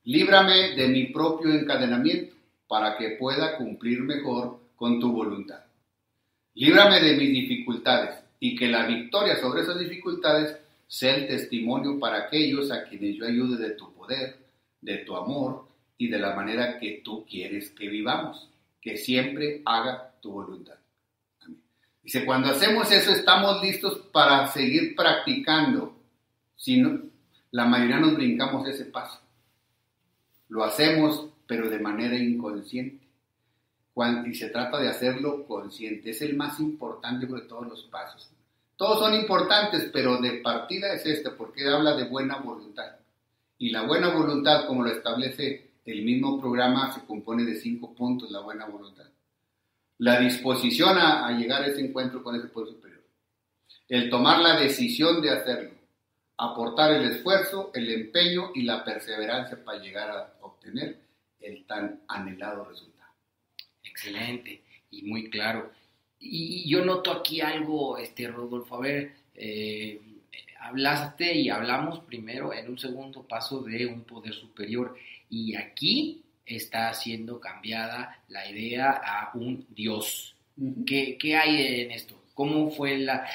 Líbrame 0.04 0.76
de 0.76 0.88
mi 0.88 1.08
propio 1.08 1.54
encadenamiento 1.54 2.36
para 2.72 2.96
que 2.96 3.18
pueda 3.20 3.58
cumplir 3.58 4.00
mejor 4.00 4.62
con 4.78 4.98
tu 4.98 5.12
voluntad. 5.12 5.60
Líbrame 6.54 7.02
de 7.02 7.18
mis 7.18 7.34
dificultades 7.34 8.24
y 8.40 8.56
que 8.56 8.70
la 8.70 8.86
victoria 8.86 9.36
sobre 9.42 9.64
esas 9.64 9.78
dificultades 9.78 10.58
sea 10.88 11.18
el 11.18 11.28
testimonio 11.28 12.00
para 12.00 12.20
aquellos 12.20 12.72
a 12.72 12.86
quienes 12.86 13.18
yo 13.18 13.26
ayude 13.26 13.58
de 13.62 13.72
tu 13.72 13.92
poder, 13.94 14.38
de 14.80 15.00
tu 15.00 15.18
amor 15.18 15.68
y 15.98 16.08
de 16.08 16.18
la 16.18 16.34
manera 16.34 16.80
que 16.80 17.02
tú 17.04 17.26
quieres 17.26 17.72
que 17.72 17.90
vivamos, 17.90 18.50
que 18.80 18.96
siempre 18.96 19.62
haga 19.66 20.14
tu 20.22 20.32
voluntad. 20.32 20.76
Dice, 22.02 22.24
cuando 22.24 22.52
hacemos 22.52 22.90
eso 22.90 23.12
estamos 23.12 23.62
listos 23.62 23.98
para 24.14 24.48
seguir 24.48 24.96
practicando. 24.96 25.94
Si 26.56 26.78
no, 26.78 27.02
la 27.52 27.66
mayoría 27.66 28.00
nos 28.00 28.16
brincamos 28.16 28.66
ese 28.66 28.86
paso. 28.86 29.20
Lo 30.48 30.64
hacemos, 30.64 31.31
pero 31.52 31.70
de 31.70 31.80
manera 31.80 32.16
inconsciente. 32.16 33.06
y 34.26 34.34
se 34.36 34.48
trata 34.52 34.80
de 34.80 34.88
hacerlo 34.88 35.46
consciente. 35.46 36.12
Es 36.12 36.22
el 36.22 36.38
más 36.38 36.62
importante 36.62 37.26
de 37.26 37.42
todos 37.42 37.68
los 37.68 37.84
pasos. 37.88 38.30
Todos 38.78 39.00
son 39.00 39.14
importantes, 39.16 39.90
pero 39.92 40.22
de 40.22 40.40
partida 40.40 40.94
es 40.94 41.06
este, 41.06 41.30
porque 41.32 41.68
habla 41.68 41.98
de 41.98 42.06
buena 42.06 42.38
voluntad. 42.38 42.96
Y 43.58 43.70
la 43.70 43.82
buena 43.82 44.14
voluntad, 44.14 44.66
como 44.66 44.84
lo 44.84 44.92
establece 44.92 45.72
el 45.84 46.06
mismo 46.06 46.40
programa, 46.40 46.94
se 46.94 47.06
compone 47.06 47.44
de 47.44 47.56
cinco 47.56 47.94
puntos, 47.94 48.32
la 48.32 48.40
buena 48.40 48.66
voluntad. 48.68 49.10
La 49.98 50.22
disposición 50.22 50.98
a, 50.98 51.38
llegar 51.38 51.64
a 51.64 51.68
ese 51.68 51.82
encuentro 51.82 52.24
con 52.24 52.34
ese 52.38 52.48
poder 52.48 52.70
superior. 52.70 53.04
El 53.90 54.10
tomar 54.10 54.40
la 54.40 54.58
decisión 54.58 55.22
de 55.22 55.32
hacerlo 55.32 55.72
aportar 56.38 56.94
el 56.94 57.12
esfuerzo, 57.12 57.72
el 57.74 57.92
empeño 57.92 58.52
y 58.56 58.62
la 58.62 58.86
perseverancia 58.86 59.62
para 59.66 59.80
llegar 59.80 60.10
a 60.10 60.34
obtener 60.40 61.11
el 61.42 61.66
tan 61.66 62.02
anhelado 62.08 62.66
resultado. 62.66 63.12
Excelente 63.84 64.62
y 64.90 65.04
muy 65.04 65.30
claro. 65.30 65.72
Y 66.20 66.70
yo 66.70 66.86
noto 66.86 67.12
aquí 67.12 67.42
algo, 67.42 67.98
este 67.98 68.28
Rodolfo, 68.28 68.76
a 68.76 68.82
ver, 68.82 69.12
eh, 69.36 70.00
hablaste 70.60 71.34
y 71.34 71.50
hablamos 71.50 72.00
primero 72.02 72.54
en 72.54 72.70
un 72.70 72.78
segundo 72.78 73.24
paso 73.24 73.62
de 73.62 73.86
un 73.86 74.04
poder 74.04 74.34
superior 74.34 74.96
y 75.30 75.56
aquí 75.56 76.22
está 76.46 76.94
siendo 76.94 77.40
cambiada 77.40 78.24
la 78.28 78.50
idea 78.50 79.02
a 79.04 79.32
un 79.36 79.66
Dios. 79.70 80.36
¿Qué, 80.86 81.18
¿Qué 81.18 81.36
hay 81.36 81.82
en 81.82 81.92
esto? 81.92 82.22
¿Cómo 82.34 82.70
fue 82.70 83.00
la 83.00 83.26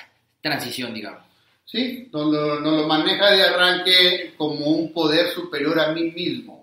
transición, 0.40 0.94
digamos? 0.94 1.26
¿sí? 1.66 2.08
Nos 2.12 2.32
lo, 2.32 2.60
lo 2.60 2.86
maneja 2.86 3.30
de 3.30 3.42
arranque 3.42 4.34
como 4.38 4.66
un 4.66 4.92
poder 4.92 5.28
superior 5.28 5.78
a 5.78 5.92
mí 5.92 6.10
mismo. 6.12 6.55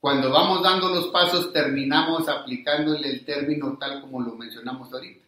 Cuando 0.00 0.30
vamos 0.30 0.62
dando 0.62 0.88
los 0.88 1.08
pasos 1.08 1.52
terminamos 1.52 2.26
aplicándole 2.26 3.06
el 3.08 3.24
término 3.24 3.76
tal 3.78 4.00
como 4.00 4.20
lo 4.22 4.34
mencionamos 4.34 4.90
ahorita. 4.92 5.26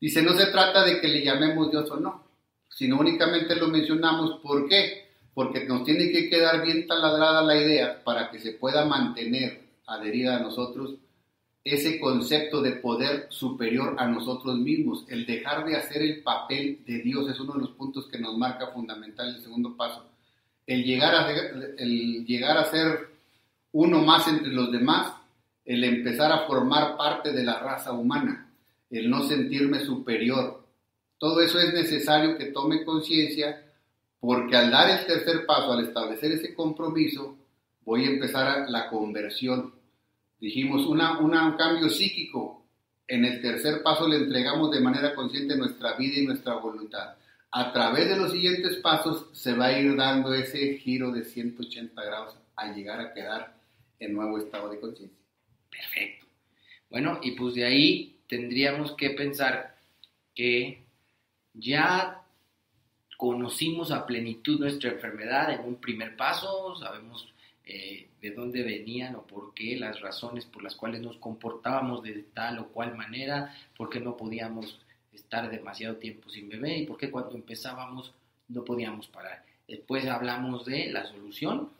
Dice, 0.00 0.22
no 0.22 0.32
se 0.32 0.46
trata 0.46 0.84
de 0.84 1.00
que 1.00 1.08
le 1.08 1.22
llamemos 1.22 1.70
Dios 1.70 1.90
o 1.90 1.96
no, 1.96 2.24
sino 2.68 2.98
únicamente 2.98 3.54
lo 3.54 3.68
mencionamos. 3.68 4.40
¿Por 4.40 4.68
qué? 4.68 5.10
Porque 5.34 5.66
nos 5.66 5.84
tiene 5.84 6.10
que 6.10 6.30
quedar 6.30 6.64
bien 6.64 6.86
taladrada 6.86 7.42
la 7.42 7.56
idea 7.56 8.02
para 8.02 8.30
que 8.30 8.38
se 8.38 8.52
pueda 8.52 8.86
mantener 8.86 9.66
adherida 9.86 10.36
a 10.36 10.40
nosotros 10.40 10.94
ese 11.62 11.98
concepto 11.98 12.62
de 12.62 12.72
poder 12.72 13.26
superior 13.28 13.96
a 13.98 14.06
nosotros 14.06 14.56
mismos. 14.56 15.04
El 15.08 15.26
dejar 15.26 15.66
de 15.66 15.76
hacer 15.76 16.00
el 16.00 16.22
papel 16.22 16.82
de 16.86 16.98
Dios 17.00 17.28
es 17.28 17.40
uno 17.40 17.54
de 17.54 17.60
los 17.60 17.70
puntos 17.70 18.06
que 18.06 18.18
nos 18.18 18.38
marca 18.38 18.68
fundamental 18.68 19.34
el 19.34 19.42
segundo 19.42 19.76
paso. 19.76 20.06
El 20.66 20.84
llegar 20.84 21.14
a, 21.14 21.30
el 21.30 22.24
llegar 22.24 22.56
a 22.56 22.70
ser 22.70 23.15
uno 23.78 24.00
más 24.00 24.26
entre 24.28 24.52
los 24.52 24.72
demás, 24.72 25.12
el 25.64 25.84
empezar 25.84 26.32
a 26.32 26.46
formar 26.46 26.96
parte 26.96 27.32
de 27.32 27.44
la 27.44 27.58
raza 27.58 27.92
humana, 27.92 28.50
el 28.90 29.10
no 29.10 29.26
sentirme 29.28 29.80
superior. 29.80 30.64
Todo 31.18 31.40
eso 31.40 31.58
es 31.58 31.74
necesario 31.74 32.38
que 32.38 32.46
tome 32.46 32.84
conciencia 32.84 33.62
porque 34.18 34.56
al 34.56 34.70
dar 34.70 34.88
el 34.88 35.06
tercer 35.06 35.44
paso, 35.44 35.72
al 35.72 35.84
establecer 35.84 36.32
ese 36.32 36.54
compromiso, 36.54 37.36
voy 37.84 38.04
a 38.04 38.10
empezar 38.10 38.46
a 38.46 38.70
la 38.70 38.88
conversión 38.88 39.76
Dijimos, 40.40 40.86
un 40.86 41.00
cambio 41.56 41.88
psíquico. 41.88 42.62
En 43.08 43.24
el 43.24 43.40
tercer 43.40 43.82
paso 43.82 44.06
le 44.06 44.16
entregamos 44.16 44.70
de 44.70 44.80
manera 44.80 45.14
consciente 45.14 45.56
nuestra 45.56 45.96
vida 45.96 46.18
y 46.18 46.26
nuestra 46.26 46.54
voluntad. 46.54 47.14
A 47.52 47.72
través 47.72 48.08
de 48.08 48.16
los 48.16 48.32
siguientes 48.32 48.76
pasos 48.76 49.26
se 49.32 49.54
va 49.54 49.66
a 49.66 49.78
ir 49.78 49.96
dando 49.96 50.34
ese 50.34 50.76
giro 50.78 51.10
de 51.12 51.24
180 51.24 52.04
grados 52.04 52.36
al 52.54 52.74
llegar 52.74 53.00
a 53.00 53.14
quedar 53.14 53.56
en 53.98 54.12
nuevo 54.14 54.38
estado 54.38 54.70
de 54.70 54.80
conciencia. 54.80 55.18
Perfecto. 55.70 56.26
Bueno, 56.90 57.20
y 57.22 57.32
pues 57.32 57.54
de 57.54 57.64
ahí 57.64 58.16
tendríamos 58.28 58.92
que 58.92 59.10
pensar 59.10 59.76
que 60.34 60.84
ya 61.54 62.22
conocimos 63.16 63.90
a 63.90 64.06
plenitud 64.06 64.60
nuestra 64.60 64.90
enfermedad 64.90 65.50
en 65.52 65.60
un 65.60 65.76
primer 65.76 66.16
paso, 66.16 66.76
sabemos 66.76 67.32
eh, 67.64 68.08
de 68.20 68.30
dónde 68.30 68.62
venían 68.62 69.16
o 69.16 69.26
por 69.26 69.54
qué, 69.54 69.76
las 69.76 70.00
razones 70.00 70.44
por 70.44 70.62
las 70.62 70.76
cuales 70.76 71.00
nos 71.00 71.16
comportábamos 71.16 72.02
de 72.02 72.22
tal 72.34 72.58
o 72.58 72.68
cual 72.68 72.96
manera, 72.96 73.54
por 73.76 73.90
qué 73.90 74.00
no 74.00 74.16
podíamos 74.16 74.80
estar 75.12 75.50
demasiado 75.50 75.96
tiempo 75.96 76.28
sin 76.28 76.48
beber 76.48 76.78
y 76.78 76.86
por 76.86 76.98
qué 76.98 77.10
cuando 77.10 77.34
empezábamos 77.34 78.12
no 78.48 78.64
podíamos 78.64 79.08
parar. 79.08 79.44
Después 79.66 80.06
hablamos 80.06 80.64
de 80.64 80.92
la 80.92 81.06
solución, 81.06 81.70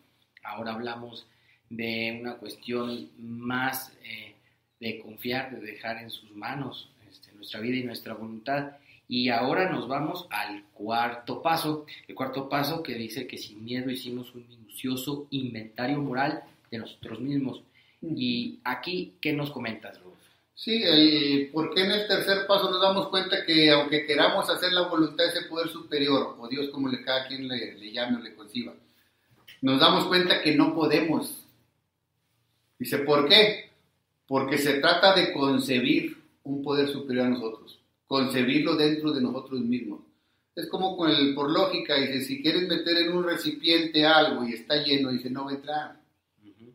ahora 0.42 0.72
hablamos 0.72 1.26
de 1.70 2.18
una 2.20 2.36
cuestión 2.36 3.10
más 3.18 3.92
eh, 4.04 4.34
de 4.80 5.00
confiar, 5.00 5.50
de 5.50 5.60
dejar 5.60 5.98
en 5.98 6.10
sus 6.10 6.30
manos 6.32 6.90
este, 7.10 7.32
nuestra 7.32 7.60
vida 7.60 7.76
y 7.76 7.84
nuestra 7.84 8.14
voluntad. 8.14 8.72
Y 9.08 9.28
ahora 9.28 9.70
nos 9.70 9.86
vamos 9.88 10.26
al 10.30 10.64
cuarto 10.72 11.40
paso, 11.42 11.86
el 12.08 12.14
cuarto 12.14 12.48
paso 12.48 12.82
que 12.82 12.94
dice 12.94 13.26
que 13.26 13.38
sin 13.38 13.64
miedo 13.64 13.90
hicimos 13.90 14.34
un 14.34 14.48
minucioso 14.48 15.26
inventario 15.30 16.00
moral 16.00 16.42
de 16.70 16.78
nosotros 16.78 17.20
mismos. 17.20 17.62
Y 18.02 18.58
aquí, 18.64 19.14
¿qué 19.20 19.32
nos 19.32 19.50
comentas, 19.50 20.00
Ruf? 20.02 20.14
Sí, 20.54 20.82
porque 21.52 21.82
en 21.82 21.92
el 21.92 22.08
tercer 22.08 22.46
paso 22.46 22.70
nos 22.70 22.80
damos 22.80 23.08
cuenta 23.08 23.44
que 23.44 23.70
aunque 23.70 24.06
queramos 24.06 24.48
hacer 24.48 24.72
la 24.72 24.88
voluntad 24.88 25.24
de 25.24 25.30
ese 25.38 25.48
poder 25.48 25.68
superior, 25.68 26.34
o 26.38 26.48
Dios 26.48 26.70
como 26.70 26.88
le 26.88 27.02
cada 27.04 27.28
quien 27.28 27.46
le, 27.46 27.74
le 27.74 27.92
llame 27.92 28.16
o 28.16 28.20
le 28.20 28.34
conciba, 28.34 28.72
nos 29.60 29.78
damos 29.78 30.06
cuenta 30.06 30.42
que 30.42 30.54
no 30.54 30.74
podemos. 30.74 31.45
Dice, 32.78 32.98
¿por 32.98 33.28
qué? 33.28 33.70
Porque 34.26 34.58
se 34.58 34.80
trata 34.80 35.14
de 35.14 35.32
concebir 35.32 36.16
un 36.42 36.62
poder 36.62 36.88
superior 36.88 37.26
a 37.26 37.30
nosotros 37.30 37.80
concebirlo 38.06 38.76
dentro 38.76 39.12
de 39.12 39.20
nosotros 39.20 39.60
mismos. 39.60 40.00
Es 40.54 40.68
como 40.68 40.96
con 40.96 41.10
el, 41.10 41.34
por 41.34 41.50
lógica, 41.50 41.96
dice, 41.96 42.22
si 42.22 42.40
quieres 42.40 42.66
meter 42.66 42.96
en 42.98 43.12
un 43.12 43.24
recipiente 43.24 44.06
algo 44.06 44.46
y 44.46 44.54
está 44.54 44.82
lleno, 44.82 45.10
dice, 45.10 45.28
no 45.28 45.44
va 45.44 45.50
a 45.50 45.54
entrar. 45.54 46.00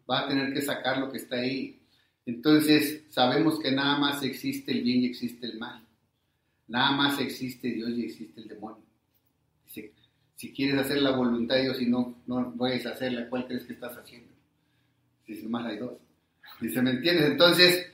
Va 0.10 0.20
a 0.20 0.28
tener 0.28 0.54
que 0.54 0.62
sacar 0.62 1.00
lo 1.00 1.12
que 1.12 1.18
está 1.18 1.38
ahí. 1.38 1.80
Entonces, 2.26 3.04
sabemos 3.10 3.60
que 3.60 3.72
nada 3.72 3.98
más 3.98 4.22
existe 4.24 4.72
el 4.72 4.84
bien 4.84 5.02
y 5.02 5.06
existe 5.08 5.48
el 5.48 5.58
mal. 5.58 5.84
Nada 6.68 6.92
más 6.92 7.20
existe 7.20 7.70
Dios 7.70 7.90
y 7.92 8.06
existe 8.06 8.42
el 8.42 8.48
demonio. 8.48 8.84
Dice, 9.66 9.94
si 10.36 10.54
quieres 10.54 10.78
hacer 10.78 11.02
la 11.02 11.12
voluntad 11.12 11.56
de 11.56 11.64
Dios 11.64 11.82
y 11.82 11.88
no, 11.88 12.22
no 12.28 12.54
puedes 12.56 12.86
hacerla, 12.86 13.30
¿cuál 13.30 13.48
crees 13.48 13.64
que 13.64 13.74
estás 13.74 13.98
haciendo? 13.98 14.31
Dice, 15.32 15.48
más 15.48 15.66
hay 15.66 15.78
dos. 15.78 15.94
Dice, 16.60 16.82
¿me 16.82 16.92
entiendes? 16.92 17.26
Entonces, 17.32 17.88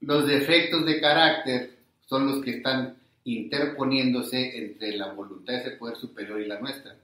los 0.00 0.26
defectos 0.26 0.84
de 0.84 1.00
carácter 1.00 1.70
son 2.06 2.26
los 2.26 2.44
que 2.44 2.56
están 2.56 2.96
interponiéndose 3.24 4.56
entre 4.56 4.96
la 4.96 5.12
voluntad 5.12 5.52
de 5.52 5.60
ese 5.60 5.70
poder 5.72 5.96
superior 5.96 6.40
y 6.40 6.46
la 6.46 6.60
nuestra. 6.60 6.96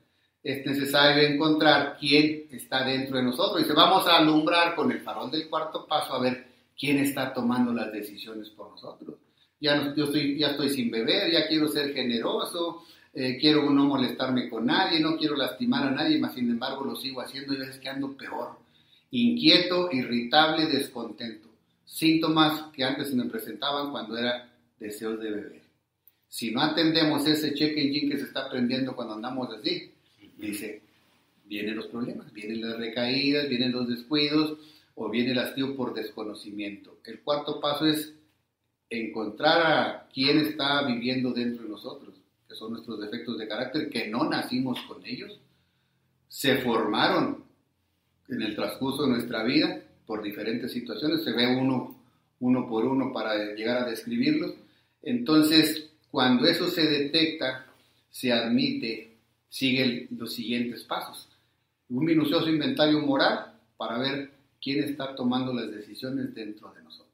Es 0.43 0.64
necesario 0.67 1.23
encontrar 1.23 1.97
quién 1.99 2.45
está 2.51 2.85
dentro 2.85 3.17
de 3.17 3.23
nosotros 3.23 3.67
se 3.67 3.73
vamos 3.73 4.07
a 4.07 4.19
alumbrar 4.19 4.75
con 4.75 4.90
el 4.90 5.01
farol 5.01 5.31
del 5.31 5.49
cuarto 5.49 5.87
paso 5.87 6.14
a 6.14 6.21
ver 6.21 6.47
quién 6.79 6.99
está 6.99 7.33
tomando 7.33 7.73
las 7.73 7.93
decisiones 7.93 8.51
por 8.51 8.71
nosotros. 8.71 9.17
Ya, 9.61 9.95
yo 9.95 10.05
estoy, 10.05 10.38
ya 10.38 10.49
estoy 10.49 10.69
sin 10.69 10.90
beber, 10.90 11.31
ya 11.31 11.47
quiero 11.47 11.69
ser 11.69 11.95
generoso, 11.95 12.85
eh, 13.14 13.38
quiero 13.40 13.71
no 13.71 13.85
molestarme 13.85 14.51
con 14.51 14.67
nadie, 14.67 15.01
no 15.01 15.17
quiero 15.17 15.37
lastimar 15.37 15.87
a 15.87 15.90
nadie, 15.90 16.19
más 16.19 16.35
sin 16.35 16.51
embargo 16.51 16.85
lo 16.85 16.97
sigo 16.97 17.21
haciendo 17.21 17.55
y 17.55 17.57
a 17.57 17.61
veces 17.61 17.79
que 17.79 17.88
ando 17.88 18.17
peor, 18.17 18.59
inquieto, 19.14 19.90
irritable, 19.92 20.66
descontento. 20.66 21.48
Síntomas 21.85 22.72
que 22.72 22.83
antes 22.83 23.11
se 23.11 23.16
me 23.16 23.27
presentaban 23.27 23.92
cuando 23.92 24.18
era 24.18 24.50
deseos 24.81 25.20
de 25.20 25.31
beber. 25.31 25.62
Si 26.29 26.50
no 26.50 26.61
atendemos 26.61 27.24
ese 27.27 27.55
check 27.55 27.77
engine 27.77 28.11
que 28.11 28.18
se 28.18 28.24
está 28.24 28.50
prendiendo 28.50 28.96
cuando 28.96 29.14
andamos 29.14 29.48
así, 29.55 29.92
dice, 30.37 30.83
vienen 31.44 31.77
los 31.77 31.87
problemas, 31.87 32.33
vienen 32.33 32.61
las 32.61 32.77
recaídas, 32.77 33.48
vienen 33.48 33.70
los 33.70 33.88
descuidos 33.88 34.59
o 34.96 35.09
viene 35.09 35.31
el 35.31 35.38
hastío 35.38 35.77
por 35.77 35.94
desconocimiento. 35.94 36.98
El 37.05 37.20
cuarto 37.20 37.61
paso 37.61 37.87
es 37.87 38.12
encontrar 38.90 39.62
a 39.62 40.09
quién 40.12 40.38
está 40.38 40.83
viviendo 40.83 41.33
dentro 41.33 41.62
de 41.62 41.68
nosotros, 41.68 42.16
que 42.48 42.57
son 42.57 42.72
nuestros 42.72 43.00
defectos 43.00 43.38
de 43.38 43.46
carácter, 43.46 43.88
que 43.88 44.09
no 44.09 44.29
nacimos 44.29 44.81
con 44.88 45.07
ellos, 45.07 45.38
se 46.29 46.57
formaron 46.59 47.44
en 48.29 48.43
el 48.43 48.55
transcurso 48.55 49.05
de 49.05 49.11
nuestra 49.11 49.43
vida 49.43 49.83
por 50.07 50.23
diferentes 50.23 50.73
situaciones, 50.73 51.25
se 51.25 51.33
ve 51.33 51.47
uno, 51.47 51.97
uno 52.41 52.69
por 52.69 52.85
uno 52.85 53.13
para 53.13 53.55
llegar 53.55 53.79
a 53.79 53.91
describirlos. 53.91 54.55
Entonces, 55.03 55.91
cuando 56.11 56.47
eso 56.47 56.69
se 56.69 56.87
detecta, 56.87 57.67
se 58.11 58.33
admite, 58.33 59.17
sigue 59.49 60.09
los 60.17 60.35
siguientes 60.35 60.85
pasos. 60.85 61.29
Un 61.89 62.05
minucioso 62.05 62.49
inventario 62.49 63.01
moral 63.01 63.55
para 63.77 63.99
ver 63.99 64.31
quién 64.61 64.85
está 64.85 65.15
tomando 65.15 65.53
las 65.53 65.71
decisiones 65.71 66.35
dentro 66.35 66.73
de 66.73 66.83
nosotros. 66.83 67.13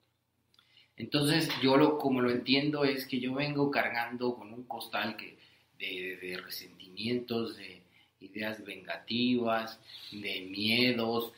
Entonces, 0.97 1.49
yo 1.63 1.77
lo, 1.77 1.99
como 1.99 2.21
lo 2.21 2.31
entiendo 2.31 2.85
es 2.85 3.07
que 3.07 3.19
yo 3.19 3.35
vengo 3.35 3.71
cargando 3.71 4.35
con 4.35 4.53
un 4.53 4.65
costal 4.65 5.17
que, 5.17 5.39
de, 5.79 6.39
resentimientos, 6.45 7.57
de 7.57 7.80
ideas 8.21 8.65
vengativas, 8.65 9.81
de 10.13 10.43
miedos, 10.43 11.33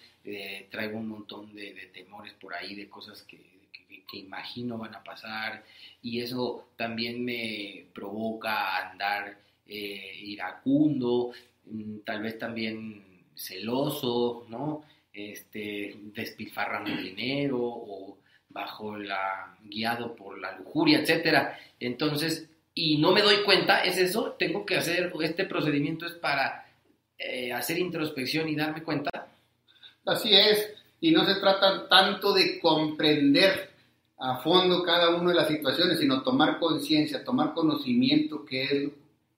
traigo 0.71 0.99
un 0.99 1.09
montón 1.09 1.55
de, 1.55 1.91
temores 1.93 2.33
por 2.35 2.55
ahí, 2.55 2.75
de 2.75 2.89
cosas 2.89 3.23
que, 3.23 3.39
que, 4.09 4.19
imagino 4.19 4.77
van 4.77 4.95
a 4.95 5.03
pasar, 5.03 5.65
y 6.03 6.21
eso 6.21 6.69
también 6.77 7.25
me 7.25 7.87
provoca 7.95 8.91
andar 8.91 9.39
eh, 9.67 10.21
iracundo, 10.23 11.33
mm, 11.65 12.01
tal 12.05 12.23
vez 12.23 12.39
también 12.39 13.03
celoso, 13.35 14.47
¿no? 14.51 14.85
Este, 15.13 15.97
despilfarrando 16.15 16.95
dinero 16.95 17.59
o 17.59 18.19
bajo 18.51 18.99
la, 18.99 19.57
guiado 19.65 20.15
por 20.15 20.39
la 20.39 20.59
lujuria, 20.59 21.01
etcétera. 21.01 21.59
Entonces, 21.81 22.49
y 22.75 22.99
no 22.99 23.13
me 23.13 23.23
doy 23.23 23.43
cuenta, 23.45 23.83
es 23.83 23.99
eso, 23.99 24.33
tengo 24.39 24.65
que 24.67 24.77
hacer, 24.77 25.13
este 25.23 25.45
procedimiento 25.45 26.07
es 26.07 26.13
para 26.13 26.62
eh, 27.25 27.53
hacer 27.53 27.79
introspección 27.79 28.49
y 28.49 28.57
darme 28.57 28.83
cuenta. 28.83 29.11
Así 30.05 30.35
es, 30.35 30.73
y 31.01 31.11
no 31.11 31.25
se 31.25 31.37
trata 31.37 31.89
tanto 31.89 32.33
de 32.33 32.59
comprender 32.61 33.71
a 34.19 34.37
fondo 34.39 34.83
cada 34.83 35.17
una 35.17 35.31
de 35.31 35.37
las 35.37 35.49
situaciones, 35.49 35.99
sino 35.99 36.23
tomar 36.23 36.59
conciencia, 36.59 37.25
tomar 37.25 37.55
conocimiento 37.55 38.45
qué 38.45 38.63
es, 38.65 38.91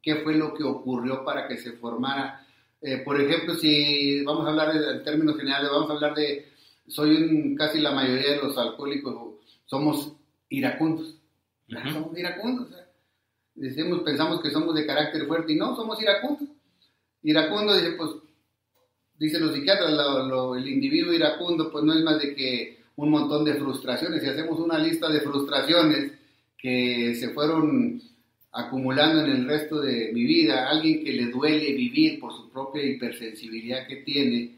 qué 0.02 0.16
fue 0.16 0.34
lo 0.34 0.54
que 0.54 0.64
ocurrió 0.64 1.24
para 1.24 1.48
que 1.48 1.56
se 1.56 1.72
formara. 1.72 2.46
Eh, 2.80 2.98
por 2.98 3.20
ejemplo, 3.20 3.54
si 3.54 4.22
vamos 4.24 4.46
a 4.46 4.50
hablar 4.50 4.76
en 4.76 5.02
términos 5.02 5.36
generales, 5.36 5.70
vamos 5.70 5.90
a 5.90 5.94
hablar 5.94 6.14
de 6.14 6.48
soy 6.86 7.16
un, 7.16 7.56
casi 7.56 7.80
la 7.80 7.92
mayoría 7.92 8.32
de 8.32 8.42
los 8.42 8.58
alcohólicos 8.58 9.34
somos 9.64 10.12
iracundos. 10.48 11.16
Somos 11.68 12.18
iracundos. 12.18 12.68
Decimos, 13.54 14.00
pensamos 14.00 14.42
que 14.42 14.50
somos 14.50 14.74
de 14.74 14.86
carácter 14.86 15.26
fuerte 15.26 15.52
y 15.52 15.56
no, 15.56 15.74
somos 15.76 16.00
iracundos. 16.00 16.48
Iracundo, 17.24 17.74
dice, 17.74 17.92
pues, 17.92 18.10
dicen 19.18 19.42
los 19.42 19.54
psiquiatras, 19.54 19.90
el 19.90 20.68
individuo 20.68 21.12
iracundo, 21.12 21.72
pues 21.72 21.82
no 21.84 21.94
es 21.94 22.04
más 22.04 22.20
de 22.20 22.34
que 22.34 22.78
un 22.96 23.10
montón 23.10 23.44
de 23.44 23.54
frustraciones. 23.54 24.22
Si 24.22 24.28
hacemos 24.28 24.60
una 24.60 24.78
lista 24.78 25.08
de 25.08 25.20
frustraciones 25.20 26.12
que 26.58 27.14
se 27.14 27.30
fueron 27.30 28.00
acumulando 28.52 29.24
en 29.24 29.30
el 29.30 29.46
resto 29.46 29.80
de 29.80 30.12
mi 30.12 30.24
vida, 30.24 30.68
alguien 30.68 31.02
que 31.02 31.12
le 31.12 31.26
duele 31.26 31.72
vivir 31.72 32.20
por 32.20 32.32
su 32.32 32.50
propia 32.50 32.84
hipersensibilidad 32.84 33.86
que 33.86 33.96
tiene, 33.96 34.54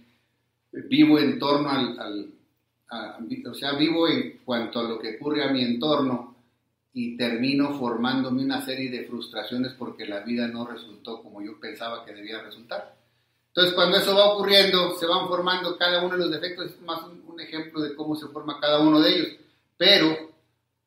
vivo 0.89 1.19
en 1.19 1.39
torno 1.39 1.71
al, 1.71 2.31
o 3.49 3.55
sea, 3.55 3.73
vivo 3.73 4.09
en 4.09 4.41
cuanto 4.45 4.81
a 4.81 4.89
lo 4.89 4.99
que 4.99 5.17
ocurre 5.17 5.45
a 5.45 5.53
mi 5.53 5.63
entorno 5.63 6.26
y 6.99 7.15
termino 7.15 7.79
formándome 7.79 8.43
una 8.43 8.65
serie 8.65 8.91
de 8.91 9.05
frustraciones 9.05 9.75
porque 9.75 10.07
la 10.07 10.21
vida 10.21 10.49
no 10.49 10.67
resultó 10.67 11.23
como 11.23 11.43
yo 11.43 11.61
pensaba 11.61 12.07
que 12.07 12.15
debía 12.15 12.41
resultar. 12.41 12.97
Entonces, 13.49 13.75
cuando 13.75 13.99
eso 13.99 14.17
va 14.17 14.33
ocurriendo, 14.33 14.97
se 14.97 15.05
van 15.05 15.29
formando 15.29 15.77
cada 15.77 16.03
uno 16.03 16.15
de 16.15 16.21
los 16.21 16.31
defectos, 16.31 16.71
es 16.71 16.81
más 16.81 17.03
un, 17.05 17.39
ejemplo 17.39 17.83
de 17.83 17.95
cómo 17.95 18.17
se 18.17 18.29
forma 18.29 18.59
cada 18.59 18.81
uno 18.81 18.99
de 18.99 19.15
ellos. 19.15 19.29
Pero 19.77 20.17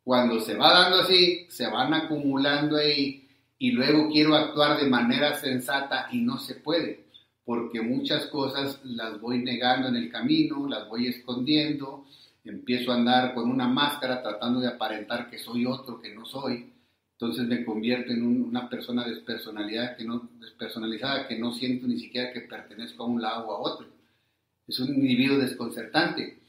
cuando 0.03 0.39
se 0.39 0.55
va 0.55 0.73
dando 0.73 1.01
así, 1.01 1.45
se 1.47 1.67
van 1.67 1.93
acumulando 1.93 2.77
ahí 2.77 3.29
y 3.59 3.71
luego 3.73 4.09
quiero 4.09 4.33
actuar 4.33 4.79
de 4.81 4.89
manera 4.89 5.35
sensata 5.35 6.07
y 6.11 6.21
no 6.21 6.39
se 6.39 6.55
puede 6.55 7.07
porque 7.49 7.81
muchas 7.81 8.27
cosas 8.27 8.79
las 8.83 9.19
voy 9.19 9.39
negando 9.43 9.87
en 9.87 9.95
el 9.95 10.11
camino, 10.11 10.67
las 10.67 10.87
voy 10.87 11.07
escondiendo, 11.07 12.05
empiezo 12.43 12.91
a 12.91 12.95
andar 12.95 13.33
con 13.33 13.49
una 13.49 13.67
máscara 13.67 14.21
tratando 14.21 14.59
de 14.59 14.67
aparentar 14.67 15.29
que 15.29 15.37
soy 15.37 15.65
otro 15.65 15.99
que 15.99 16.13
no 16.13 16.25
soy, 16.25 16.71
entonces 17.13 17.47
me 17.47 17.65
convierto 17.65 18.11
en 18.11 18.23
una 18.23 18.69
persona 18.69 19.05
despersonalidad 19.05 19.97
que 19.97 20.05
no, 20.05 20.29
despersonalizada 20.39 21.27
que 21.27 21.37
no 21.37 21.53
siento 21.53 21.87
ni 21.87 21.99
siquiera 21.99 22.31
que 22.31 22.41
pertenezco 22.41 23.03
a 23.03 23.07
un 23.07 23.21
lado 23.21 23.47
o 23.47 23.51
a 23.53 23.59
otro. 23.59 23.87
Es 24.67 24.79
un 24.79 24.95
individuo 24.95 25.37
desconcertante. 25.37 26.39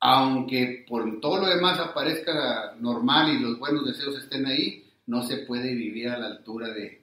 Aunque 0.00 0.84
por 0.88 1.20
todo 1.20 1.40
lo 1.40 1.46
demás 1.46 1.80
aparezca 1.80 2.74
normal 2.78 3.34
y 3.34 3.40
los 3.40 3.58
buenos 3.58 3.86
deseos 3.86 4.16
estén 4.18 4.46
ahí, 4.46 4.84
no 5.06 5.22
se 5.22 5.38
puede 5.38 5.74
vivir 5.74 6.08
a 6.08 6.18
la 6.18 6.26
altura 6.26 6.68
de, 6.68 7.02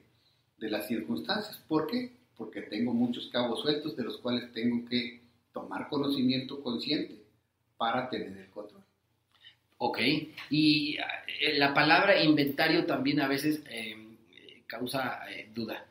de 0.58 0.70
las 0.70 0.86
circunstancias. 0.86 1.60
¿Por 1.66 1.88
qué? 1.88 2.16
porque 2.36 2.62
tengo 2.62 2.92
muchos 2.92 3.28
cabos 3.28 3.60
sueltos 3.60 3.96
de 3.96 4.04
los 4.04 4.18
cuales 4.18 4.52
tengo 4.52 4.86
que 4.88 5.22
tomar 5.52 5.88
conocimiento 5.88 6.62
consciente 6.62 7.25
para 7.76 8.08
tener 8.08 8.36
el 8.36 8.50
control. 8.50 8.82
Ok, 9.78 9.98
y 10.50 10.96
eh, 10.96 11.58
la 11.58 11.74
palabra 11.74 12.22
inventario 12.22 12.86
también 12.86 13.20
a 13.20 13.28
veces 13.28 13.62
eh, 13.68 13.94
causa 14.66 15.20
eh, 15.30 15.48
duda. 15.54 15.86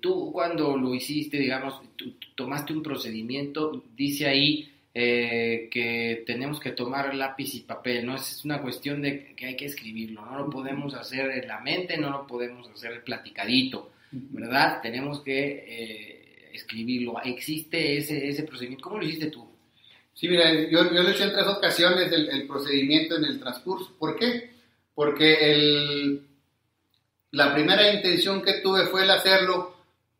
tú 0.00 0.32
cuando 0.32 0.76
lo 0.76 0.94
hiciste, 0.94 1.38
digamos, 1.38 1.80
tú, 1.96 2.14
tomaste 2.34 2.72
un 2.72 2.82
procedimiento, 2.82 3.84
dice 3.94 4.26
ahí 4.26 4.72
que 4.94 6.24
tenemos 6.26 6.58
que 6.58 6.70
tomar 6.70 7.14
lápiz 7.14 7.54
y 7.54 7.60
papel, 7.60 8.06
¿no? 8.06 8.16
Es 8.16 8.42
una 8.46 8.62
cuestión 8.62 9.02
de 9.02 9.34
que 9.34 9.44
hay 9.44 9.54
que 9.54 9.66
escribirlo, 9.66 10.24
no 10.24 10.38
lo 10.38 10.48
podemos 10.48 10.94
hacer 10.94 11.30
en 11.32 11.48
la 11.48 11.60
mente, 11.60 11.98
no 11.98 12.08
lo 12.08 12.26
podemos 12.26 12.66
hacer 12.70 13.04
platicadito. 13.04 13.92
¿verdad? 14.10 14.80
Tenemos 14.82 15.20
que 15.20 15.64
eh, 15.66 16.50
escribirlo. 16.52 17.20
¿Existe 17.22 17.98
ese, 17.98 18.28
ese 18.28 18.42
procedimiento? 18.44 18.84
¿Cómo 18.84 18.98
lo 18.98 19.06
hiciste 19.06 19.30
tú? 19.30 19.48
Sí, 20.16 20.28
mira, 20.28 20.52
yo, 20.68 20.92
yo 20.92 21.02
lo 21.02 21.08
he 21.08 21.12
hecho 21.12 21.22
en 21.22 21.32
tres 21.32 21.46
ocasiones 21.46 22.10
el, 22.10 22.46
procedimiento 22.48 23.16
en 23.16 23.26
el 23.26 23.38
transcurso. 23.38 23.94
¿Por 23.96 24.16
qué? 24.16 24.50
Porque 24.96 25.52
el, 25.52 26.26
la 27.30 27.54
primera 27.54 27.94
intención 27.94 28.42
que 28.42 28.54
tuve 28.54 28.86
fue 28.86 29.04
el 29.04 29.10
hacerlo 29.10 29.76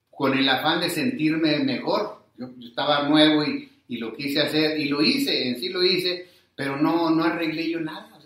con 0.09 0.39
el 0.39 0.49
afán 0.49 0.81
de 0.81 0.91
sentirme 0.91 1.59
mejor. 1.59 2.27
Yo, 2.39 2.51
estaba 2.63 3.09
nuevo 3.09 3.43
y, 3.43 3.69
y, 3.89 3.97
lo 3.97 4.15
quise 4.15 4.41
hacer 4.41 4.79
y 4.79 4.85
lo 4.85 5.03
hice, 5.03 5.49
en 5.49 5.59
sí 5.59 5.71
lo 5.71 5.83
hice, 5.83 6.29
pero 6.55 6.77
no, 6.77 7.11
no 7.11 7.25
arreglé 7.25 7.69
yo 7.69 7.81
nada 7.81 8.17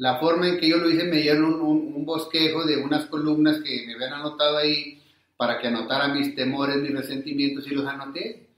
la 0.00 0.18
forma 0.18 0.48
en 0.48 0.58
que 0.58 0.66
yo 0.66 0.78
lo 0.78 0.88
hice 0.88 1.04
me 1.04 1.18
dieron 1.18 1.60
un, 1.60 2.06
bosquejo 2.06 2.64
de 2.64 2.78
unas 2.78 3.04
columnas 3.04 3.60
que 3.60 3.86
me 3.86 3.94
habían 3.94 4.14
anotado 4.14 4.56
ahí 4.56 4.98
para 5.36 5.60
que 5.60 5.68
anotara 5.68 6.08
mis 6.08 6.34
temores, 6.34 6.78
mis 6.78 6.92
resentimientos 6.92 7.66
y 7.66 7.74
los 7.74 7.86
anoté. 7.86 8.48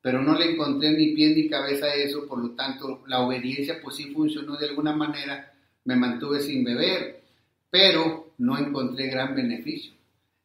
Pero 0.00 0.22
no 0.22 0.38
le 0.38 0.52
encontré 0.52 0.92
ni 0.92 1.14
pie 1.14 1.34
ni 1.34 1.48
cabeza 1.48 1.86
a 1.86 1.94
eso, 1.94 2.26
por 2.26 2.38
lo 2.38 2.50
tanto 2.50 3.02
la 3.06 3.20
obediencia 3.20 3.80
pues 3.82 3.96
sí 3.96 4.12
funcionó 4.12 4.56
de 4.56 4.68
alguna 4.68 4.94
manera, 4.94 5.52
me 5.84 5.96
mantuve 5.96 6.40
sin 6.40 6.62
beber, 6.64 7.22
pero 7.70 8.34
no 8.38 8.56
encontré 8.58 9.08
gran 9.08 9.34
beneficio. 9.34 9.92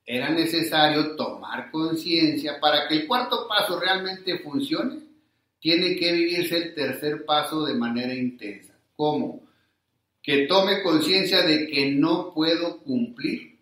Era 0.06 0.30
necesario 0.30 1.16
tomar 1.16 1.72
conciencia 1.72 2.60
para 2.60 2.88
que 2.88 2.96
el 2.96 3.08
cuarto 3.08 3.48
paso 3.48 3.80
realmente 3.80 4.40
funcione. 4.40 5.00
Tiene 5.60 5.96
que 5.96 6.12
vivirse 6.12 6.58
el 6.58 6.74
tercer 6.74 7.24
paso 7.24 7.66
de 7.66 7.76
manera 7.76 8.14
intensa. 8.14 8.74
¿Cómo? 8.96 9.44
que 10.24 10.48
tome 10.48 10.82
conciencia 10.82 11.44
de 11.44 11.68
que 11.68 11.92
no 11.92 12.34
puedo 12.34 12.82
cumplir 12.82 13.60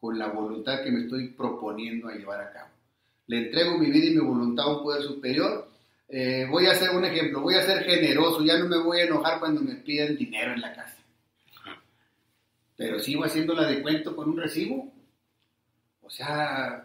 con 0.00 0.16
la 0.16 0.28
voluntad 0.28 0.82
que 0.82 0.92
me 0.92 1.02
estoy 1.02 1.30
proponiendo 1.30 2.08
a 2.08 2.14
llevar 2.14 2.40
a 2.40 2.52
cabo. 2.52 2.71
Le 3.32 3.46
entrego 3.46 3.78
mi 3.78 3.90
vida 3.90 4.08
y 4.08 4.10
mi 4.10 4.18
voluntad 4.18 4.66
a 4.66 4.76
un 4.76 4.82
poder 4.82 5.02
superior. 5.04 5.66
Eh, 6.06 6.46
voy 6.50 6.66
a 6.66 6.72
hacer 6.72 6.90
un 6.90 7.02
ejemplo, 7.02 7.40
voy 7.40 7.54
a 7.54 7.64
ser 7.64 7.82
generoso, 7.82 8.44
ya 8.44 8.58
no 8.58 8.68
me 8.68 8.76
voy 8.76 9.00
a 9.00 9.04
enojar 9.04 9.40
cuando 9.40 9.62
me 9.62 9.76
piden 9.76 10.18
dinero 10.18 10.52
en 10.52 10.60
la 10.60 10.74
casa. 10.74 10.98
Pero 12.76 13.00
sigo 13.00 13.24
haciéndola 13.24 13.66
de 13.66 13.80
cuento 13.80 14.14
con 14.14 14.28
un 14.28 14.36
recibo. 14.36 14.92
sea, 16.10 16.84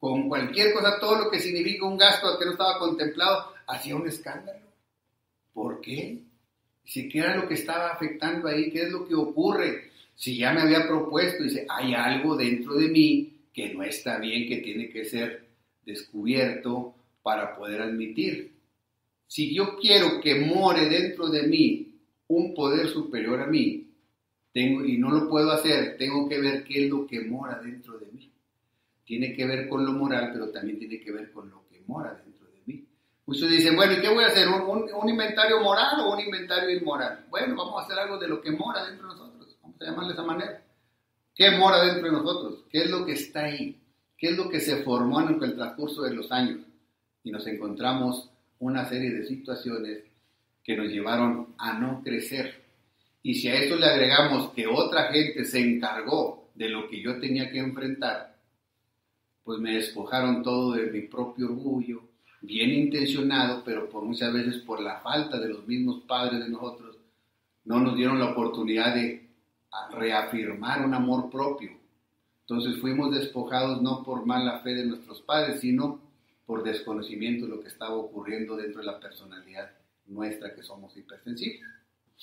con 0.00 0.28
cualquier 0.28 0.74
cosa, 0.74 0.98
todo 0.98 1.16
lo 1.16 1.30
que 1.30 1.38
significa 1.38 1.86
un 1.86 1.96
gasto 1.96 2.36
que 2.40 2.44
no 2.44 2.50
estaba 2.50 2.80
contemplado, 2.80 3.52
hacía 3.68 3.94
un 3.94 4.08
escándalo. 4.08 4.66
¿Por 5.54 5.80
qué? 5.80 6.24
Si 6.84 7.08
qué 7.08 7.20
era 7.20 7.36
lo 7.36 7.46
que 7.46 7.54
estaba 7.54 7.92
afectando 7.92 8.48
ahí, 8.48 8.72
qué 8.72 8.82
es 8.82 8.90
lo 8.90 9.06
que 9.06 9.14
ocurre. 9.14 9.92
Si 10.16 10.38
ya 10.38 10.52
me 10.52 10.62
había 10.62 10.88
propuesto, 10.88 11.44
dice, 11.44 11.64
hay 11.68 11.94
algo 11.94 12.34
dentro 12.34 12.74
de 12.74 12.88
mí 12.88 13.35
que 13.56 13.72
no 13.72 13.82
está 13.82 14.18
bien, 14.18 14.46
que 14.46 14.58
tiene 14.58 14.90
que 14.90 15.06
ser 15.06 15.46
descubierto 15.86 16.94
para 17.22 17.56
poder 17.56 17.80
admitir. 17.80 18.52
Si 19.26 19.54
yo 19.54 19.78
quiero 19.78 20.20
que 20.20 20.34
more 20.34 20.86
dentro 20.90 21.30
de 21.30 21.44
mí 21.44 21.94
un 22.28 22.52
poder 22.54 22.86
superior 22.88 23.40
a 23.40 23.46
mí, 23.46 23.88
tengo, 24.52 24.84
y 24.84 24.98
no 24.98 25.10
lo 25.10 25.26
puedo 25.26 25.50
hacer, 25.52 25.96
tengo 25.96 26.28
que 26.28 26.38
ver 26.38 26.64
qué 26.64 26.84
es 26.84 26.90
lo 26.90 27.06
que 27.06 27.22
mora 27.22 27.58
dentro 27.62 27.98
de 27.98 28.06
mí. 28.12 28.30
Tiene 29.06 29.34
que 29.34 29.46
ver 29.46 29.68
con 29.70 29.86
lo 29.86 29.92
moral, 29.92 30.32
pero 30.34 30.50
también 30.50 30.78
tiene 30.78 31.00
que 31.00 31.12
ver 31.12 31.32
con 31.32 31.48
lo 31.48 31.66
que 31.70 31.80
mora 31.86 32.12
dentro 32.12 32.46
de 32.48 32.60
mí. 32.66 32.86
Muchos 33.24 33.48
dicen, 33.48 33.74
bueno, 33.74 33.94
¿y 33.94 34.02
qué 34.02 34.10
voy 34.10 34.24
a 34.24 34.26
hacer? 34.26 34.48
¿Un, 34.48 35.08
inventario 35.08 35.62
moral 35.62 36.00
o 36.00 36.12
un 36.12 36.20
inventario 36.20 36.68
inmoral? 36.76 37.24
Bueno, 37.30 37.56
vamos 37.56 37.80
a 37.80 37.86
hacer 37.86 37.98
algo 37.98 38.18
de 38.18 38.28
lo 38.28 38.42
que 38.42 38.50
mora 38.50 38.84
dentro 38.84 39.08
de 39.08 39.14
nosotros. 39.14 39.56
Vamos 39.62 39.80
a 39.80 39.84
llamarle 39.86 40.08
de 40.08 40.12
esa 40.12 40.24
manera. 40.24 40.65
¿Qué 41.36 41.50
mora 41.50 41.84
dentro 41.84 42.06
de 42.06 42.12
nosotros? 42.12 42.64
¿Qué 42.70 42.78
es 42.78 42.90
lo 42.90 43.04
que 43.04 43.12
está 43.12 43.44
ahí? 43.44 43.78
¿Qué 44.16 44.28
es 44.28 44.38
lo 44.38 44.48
que 44.48 44.58
se 44.58 44.82
formó 44.82 45.20
en 45.20 45.40
el 45.42 45.54
transcurso 45.54 46.02
de 46.02 46.14
los 46.14 46.32
años? 46.32 46.60
Y 47.22 47.30
nos 47.30 47.46
encontramos 47.46 48.30
una 48.58 48.88
serie 48.88 49.10
de 49.10 49.26
situaciones 49.26 50.04
que 50.64 50.74
nos 50.74 50.88
llevaron 50.88 51.54
a 51.58 51.78
no 51.78 52.02
crecer. 52.02 52.64
Y 53.22 53.34
si 53.34 53.48
a 53.48 53.54
esto 53.54 53.76
le 53.76 53.84
agregamos 53.84 54.50
que 54.52 54.66
otra 54.66 55.12
gente 55.12 55.44
se 55.44 55.60
encargó 55.60 56.48
de 56.54 56.70
lo 56.70 56.88
que 56.88 57.02
yo 57.02 57.20
tenía 57.20 57.50
que 57.50 57.58
enfrentar, 57.58 58.34
pues 59.44 59.60
me 59.60 59.74
despojaron 59.74 60.42
todo 60.42 60.72
de 60.72 60.90
mi 60.90 61.02
propio 61.02 61.48
orgullo, 61.48 62.02
bien 62.40 62.70
intencionado, 62.70 63.62
pero 63.62 63.90
por 63.90 64.04
muchas 64.04 64.32
veces 64.32 64.56
por 64.62 64.80
la 64.80 65.00
falta 65.00 65.38
de 65.38 65.50
los 65.50 65.66
mismos 65.66 66.02
padres 66.06 66.40
de 66.40 66.48
nosotros, 66.48 66.96
no 67.66 67.78
nos 67.80 67.94
dieron 67.94 68.18
la 68.18 68.30
oportunidad 68.30 68.94
de 68.94 69.25
reafirmar 69.90 70.84
un 70.84 70.94
amor 70.94 71.30
propio. 71.30 71.70
Entonces 72.40 72.80
fuimos 72.80 73.12
despojados 73.12 73.82
no 73.82 74.02
por 74.02 74.24
mala 74.24 74.60
fe 74.60 74.74
de 74.74 74.86
nuestros 74.86 75.20
padres, 75.22 75.60
sino 75.60 76.00
por 76.46 76.62
desconocimiento 76.62 77.46
de 77.46 77.56
lo 77.56 77.60
que 77.60 77.68
estaba 77.68 77.94
ocurriendo 77.94 78.56
dentro 78.56 78.80
de 78.80 78.86
la 78.86 79.00
personalidad 79.00 79.70
nuestra 80.06 80.54
que 80.54 80.62
somos 80.62 80.96
hipersensibles. 80.96 81.68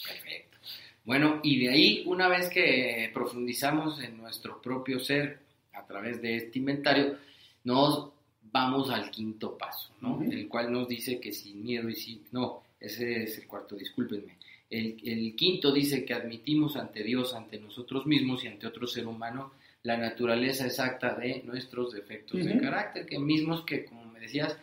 Perfecto. 0.08 0.58
Bueno, 1.04 1.42
y 1.44 1.60
de 1.60 1.70
ahí, 1.70 2.04
una 2.08 2.30
vez 2.30 2.48
que 2.50 3.12
profundizamos 3.14 4.02
en 4.02 4.18
nuestro 4.18 4.62
propio 4.62 5.00
ser 5.00 5.40
a 5.74 5.86
través 5.86 6.22
de 6.22 6.38
este 6.38 6.60
inventario, 6.60 7.18
nos 7.66 8.10
vamos 8.42 8.90
al 8.90 9.12
quinto 9.12 9.58
paso, 9.58 9.94
¿no? 10.00 10.22
El 10.22 10.48
cual 10.48 10.72
nos 10.72 10.88
dice 10.88 11.20
que 11.20 11.34
sin 11.34 11.62
miedo 11.64 11.90
y 11.90 11.96
sin... 11.96 12.24
No, 12.32 12.64
ese 12.80 13.24
es 13.24 13.38
el 13.38 13.48
cuarto, 13.48 13.76
discúlpenme. 13.76 14.38
El, 14.74 14.98
el, 15.04 15.36
quinto 15.36 15.72
dice 15.72 16.04
que 16.04 16.16
admitimos 16.16 16.78
ante 16.78 17.04
Dios, 17.04 17.36
ante 17.36 17.60
nosotros 17.60 18.08
mismos 18.08 18.44
y 18.44 18.48
ante 18.48 18.66
otro 18.66 18.88
ser 18.88 19.06
humano 19.06 19.54
la 19.84 19.98
naturaleza 19.98 20.66
exacta 20.66 21.14
de 21.14 21.44
nuestros 21.46 21.94
defectos 21.94 22.44
de 22.44 22.58
carácter, 22.60 23.06
que 23.06 23.20
mismos 23.20 23.64
que, 23.66 23.86
como 23.86 24.06
me 24.06 24.20
decías, 24.20 24.58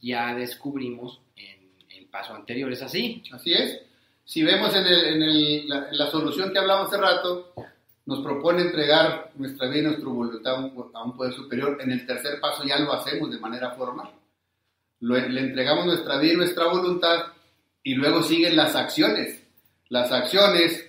ya 0.00 0.34
descubrimos 0.34 1.20
en 1.36 1.70
el 1.90 2.04
paso 2.06 2.34
anterior. 2.34 2.70
¿Es 2.70 2.82
así? 2.82 3.22
Así 3.32 3.52
es. 3.52 3.80
Si 4.24 4.44
vemos 4.44 4.72
en, 4.76 4.86
el, 4.86 5.68
la, 5.68 6.10
solución 6.10 6.52
que 6.52 6.58
hablamos 6.58 6.88
hace 6.88 6.98
rato, 6.98 7.54
nos 8.06 8.20
propone 8.20 8.62
entregar 8.62 9.32
nuestra 9.36 9.68
vida 9.68 9.78
y 9.78 9.82
nuestra 9.84 10.08
voluntad 10.08 10.54
a 10.54 11.04
un, 11.04 11.16
poder 11.16 11.32
superior. 11.32 11.78
En 11.80 11.90
el 11.90 12.06
tercer 12.06 12.38
paso 12.38 12.62
ya 12.64 12.78
lo 12.78 12.92
hacemos 12.92 13.30
de 13.30 13.38
manera 13.38 13.70
formal. 13.70 14.10
le 15.00 15.40
entregamos 15.40 15.86
nuestra 15.86 16.18
vida 16.18 16.34
y 16.34 16.36
nuestra 16.36 16.66
voluntad 16.66 17.32
y 17.82 17.94
luego 17.94 18.22
siguen 18.22 18.54
las 18.54 18.76
acciones. 18.76 19.47
Las 19.88 20.12
acciones 20.12 20.88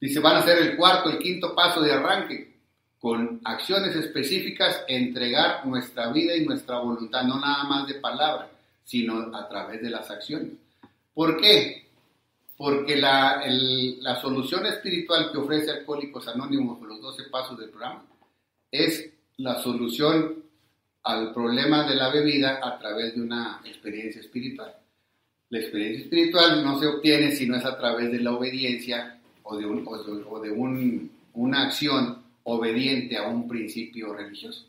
Dice, 0.00 0.20
van 0.20 0.36
a 0.36 0.42
ser 0.42 0.58
el 0.58 0.76
cuarto, 0.76 1.10
el 1.10 1.18
quinto 1.18 1.54
paso 1.54 1.80
de 1.80 1.92
arranque, 1.92 2.56
con 3.00 3.40
acciones 3.44 3.96
específicas, 3.96 4.84
entregar 4.86 5.66
nuestra 5.66 6.12
vida 6.12 6.36
y 6.36 6.44
nuestra 6.44 6.78
voluntad, 6.78 7.22
no 7.24 7.40
nada 7.40 7.64
más 7.64 7.88
de 7.88 7.94
palabra, 7.94 8.50
sino 8.84 9.34
a 9.36 9.48
través 9.48 9.82
de 9.82 9.90
las 9.90 10.08
acciones. 10.10 10.52
¿Por 11.14 11.36
qué? 11.40 11.88
Porque 12.56 12.96
la, 12.96 13.42
la 13.46 14.20
solución 14.20 14.66
espiritual 14.66 15.30
que 15.32 15.38
ofrece 15.38 15.70
Alcohólicos 15.70 16.28
Anónimos 16.28 16.80
los 16.82 17.00
12 17.00 17.24
pasos 17.24 17.58
del 17.58 17.70
programa 17.70 18.04
es 18.70 19.10
la 19.36 19.60
solución 19.62 20.44
al 21.04 21.32
problema 21.32 21.88
de 21.88 21.94
la 21.94 22.10
bebida 22.10 22.60
a 22.62 22.78
través 22.78 23.14
de 23.14 23.22
una 23.22 23.60
experiencia 23.64 24.20
espiritual. 24.20 24.74
La 25.50 25.60
experiencia 25.60 26.04
espiritual 26.04 26.62
no 26.64 26.78
se 26.78 26.86
obtiene 26.86 27.32
si 27.32 27.46
no 27.46 27.56
es 27.56 27.64
a 27.64 27.78
través 27.78 28.12
de 28.12 28.20
la 28.20 28.32
obediencia 28.32 29.18
o 29.42 29.56
de, 29.56 29.64
un, 29.64 29.86
o 29.86 30.40
de 30.40 30.50
un, 30.50 31.10
una 31.34 31.62
acción 31.64 32.22
obediente 32.42 33.16
a 33.16 33.28
un 33.28 33.48
principio 33.48 34.12
religioso. 34.12 34.66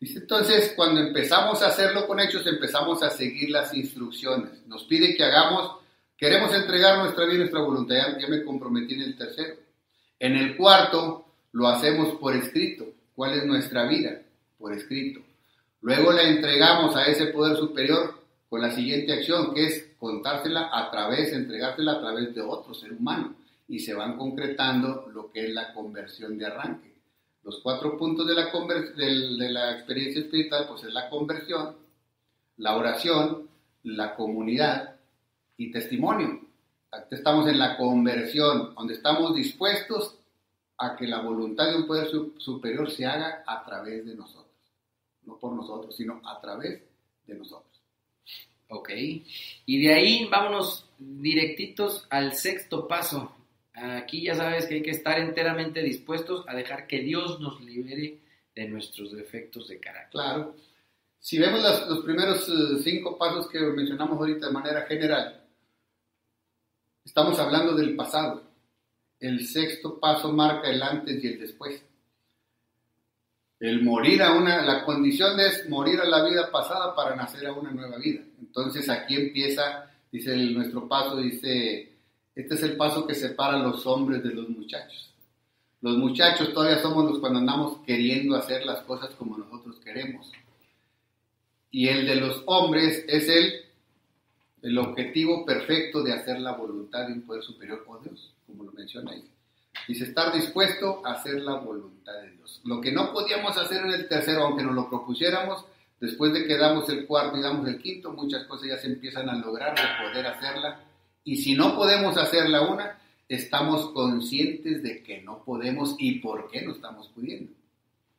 Entonces, 0.00 0.72
cuando 0.76 1.00
empezamos 1.00 1.60
a 1.62 1.68
hacerlo 1.68 2.06
con 2.06 2.20
hechos, 2.20 2.46
empezamos 2.46 3.02
a 3.02 3.10
seguir 3.10 3.50
las 3.50 3.74
instrucciones. 3.74 4.66
Nos 4.66 4.84
pide 4.84 5.16
que 5.16 5.24
hagamos, 5.24 5.78
queremos 6.16 6.54
entregar 6.54 6.98
nuestra 6.98 7.24
vida 7.24 7.34
y 7.34 7.38
nuestra 7.38 7.60
voluntad. 7.60 7.96
Ya, 8.18 8.28
me 8.28 8.44
comprometí 8.44 8.94
en 8.94 9.02
el 9.02 9.16
tercero. 9.16 9.56
En 10.18 10.36
el 10.36 10.56
cuarto, 10.56 11.26
lo 11.52 11.68
hacemos 11.68 12.16
por 12.18 12.36
escrito. 12.36 12.86
¿Cuál 13.16 13.38
es 13.38 13.44
nuestra 13.44 13.88
vida? 13.88 14.22
Por 14.56 14.72
escrito. 14.72 15.20
Luego 15.82 16.12
la 16.12 16.22
entregamos 16.22 16.94
a 16.94 17.06
ese 17.06 17.26
poder 17.26 17.56
superior 17.56 18.22
con 18.48 18.62
la 18.62 18.70
siguiente 18.70 19.12
acción, 19.12 19.52
que 19.52 19.66
es 19.66 19.87
contársela 19.98 20.70
a 20.72 20.90
través, 20.90 21.32
entregársela 21.32 21.92
a 21.92 22.00
través 22.00 22.34
de 22.34 22.40
otro 22.40 22.74
ser 22.74 22.92
humano 22.92 23.34
y 23.66 23.80
se 23.80 23.94
van 23.94 24.16
concretando 24.16 25.08
lo 25.12 25.30
que 25.30 25.46
es 25.46 25.54
la 25.54 25.72
conversión 25.74 26.38
de 26.38 26.46
arranque. 26.46 26.94
Los 27.42 27.60
cuatro 27.62 27.96
puntos 27.96 28.26
de 28.26 28.34
la, 28.34 28.50
de 28.50 29.50
la 29.50 29.72
experiencia 29.72 30.22
espiritual 30.22 30.66
pues 30.68 30.84
es 30.84 30.92
la 30.92 31.08
conversión, 31.08 31.76
la 32.56 32.76
oración, 32.76 33.48
la 33.84 34.14
comunidad 34.14 34.96
y 35.56 35.70
testimonio. 35.70 36.40
Estamos 37.10 37.46
en 37.48 37.58
la 37.58 37.76
conversión, 37.76 38.74
donde 38.74 38.94
estamos 38.94 39.34
dispuestos 39.34 40.16
a 40.78 40.96
que 40.96 41.06
la 41.06 41.20
voluntad 41.20 41.68
de 41.68 41.76
un 41.76 41.86
poder 41.86 42.08
superior 42.38 42.90
se 42.90 43.04
haga 43.04 43.42
a 43.46 43.64
través 43.64 44.06
de 44.06 44.14
nosotros. 44.14 44.46
No 45.24 45.36
por 45.36 45.52
nosotros, 45.52 45.94
sino 45.94 46.20
a 46.24 46.40
través 46.40 46.82
de 47.26 47.34
nosotros. 47.34 47.67
Ok. 48.68 48.90
Y 49.66 49.82
de 49.82 49.94
ahí 49.94 50.28
vámonos 50.30 50.88
directitos 50.98 52.06
al 52.10 52.34
sexto 52.34 52.86
paso, 52.86 53.34
Aquí 53.80 54.22
ya 54.22 54.34
sabes 54.34 54.66
que 54.66 54.76
hay 54.76 54.82
que 54.82 54.90
estar 54.90 55.18
enteramente 55.18 55.82
dispuestos 55.82 56.44
a 56.48 56.54
dejar 56.54 56.86
que 56.86 57.00
Dios 57.00 57.38
nos 57.40 57.60
libere 57.60 58.18
de 58.54 58.68
nuestros 58.68 59.12
defectos 59.12 59.68
de 59.68 59.78
carácter. 59.78 60.10
Claro. 60.10 60.56
Si 61.20 61.38
vemos 61.38 61.60
los 61.88 62.04
primeros 62.04 62.48
eh, 62.48 62.82
cinco 62.82 63.16
pasos 63.16 63.48
que 63.48 63.60
mencionamos 63.60 64.18
ahorita 64.18 64.46
de 64.46 64.52
manera 64.52 64.82
general, 64.82 65.44
estamos 67.04 67.38
hablando 67.38 67.74
del 67.74 67.94
pasado. 67.94 68.42
El 69.20 69.46
sexto 69.46 69.98
paso 69.98 70.32
marca 70.32 70.68
el 70.70 70.82
antes 70.82 71.22
y 71.22 71.26
el 71.26 71.40
después. 71.40 71.82
El 73.60 73.82
morir 73.82 74.22
a 74.22 74.34
una, 74.34 74.62
la 74.62 74.84
condición 74.84 75.38
es 75.40 75.68
morir 75.68 76.00
a 76.00 76.04
la 76.04 76.24
vida 76.24 76.50
pasada 76.50 76.94
para 76.94 77.16
nacer 77.16 77.46
a 77.46 77.52
una 77.52 77.70
nueva 77.70 77.98
vida. 77.98 78.22
Entonces 78.40 78.88
aquí 78.88 79.16
empieza, 79.16 79.90
dice 80.12 80.36
nuestro 80.36 80.86
paso, 80.86 81.16
dice 81.16 81.92
este 82.38 82.54
es 82.54 82.62
el 82.62 82.76
paso 82.76 83.04
que 83.04 83.16
separa 83.16 83.58
a 83.58 83.62
los 83.64 83.84
hombres 83.84 84.22
de 84.22 84.32
los 84.32 84.48
muchachos. 84.48 85.12
Los 85.80 85.98
muchachos 85.98 86.54
todavía 86.54 86.80
somos 86.80 87.04
los 87.04 87.18
cuando 87.18 87.40
andamos 87.40 87.80
queriendo 87.84 88.36
hacer 88.36 88.64
las 88.64 88.84
cosas 88.84 89.10
como 89.16 89.36
nosotros 89.36 89.80
queremos. 89.84 90.30
Y 91.72 91.88
el 91.88 92.06
de 92.06 92.14
los 92.14 92.44
hombres 92.46 93.04
es 93.08 93.28
el, 93.28 93.54
el 94.62 94.78
objetivo 94.78 95.44
perfecto 95.44 96.04
de 96.04 96.12
hacer 96.12 96.38
la 96.38 96.52
voluntad 96.52 97.08
de 97.08 97.14
un 97.14 97.22
poder 97.22 97.42
superior 97.42 97.84
o 97.88 97.98
Dios, 97.98 98.32
como 98.46 98.62
lo 98.62 98.70
menciona 98.70 99.10
ahí. 99.10 99.24
Dice 99.86 100.04
estar 100.04 100.32
dispuesto 100.32 101.02
a 101.04 101.12
hacer 101.12 101.40
la 101.40 101.54
voluntad 101.54 102.12
de 102.22 102.32
Dios. 102.32 102.60
Lo 102.64 102.80
que 102.80 102.92
no 102.92 103.12
podíamos 103.12 103.56
hacer 103.56 103.84
en 103.84 103.92
el 103.92 104.08
tercero, 104.08 104.44
aunque 104.44 104.62
nos 104.62 104.74
lo 104.74 104.88
propusiéramos, 104.88 105.64
después 106.00 106.32
de 106.32 106.46
que 106.46 106.56
damos 106.56 106.88
el 106.88 107.06
cuarto 107.06 107.38
y 107.38 107.42
damos 107.42 107.66
el 107.68 107.78
quinto, 107.78 108.12
muchas 108.12 108.44
cosas 108.44 108.68
ya 108.68 108.78
se 108.78 108.88
empiezan 108.88 109.28
a 109.28 109.36
lograr 109.36 109.74
de 109.74 110.08
poder 110.08 110.26
hacerla 110.26 110.84
y 111.28 111.36
si 111.36 111.54
no 111.54 111.76
podemos 111.76 112.16
hacer 112.16 112.48
la 112.48 112.62
una, 112.62 112.98
estamos 113.28 113.90
conscientes 113.90 114.82
de 114.82 115.02
que 115.02 115.20
no 115.20 115.44
podemos 115.44 115.94
y 115.98 116.20
por 116.20 116.50
qué 116.50 116.62
no 116.62 116.72
estamos 116.72 117.08
pudiendo. 117.08 117.52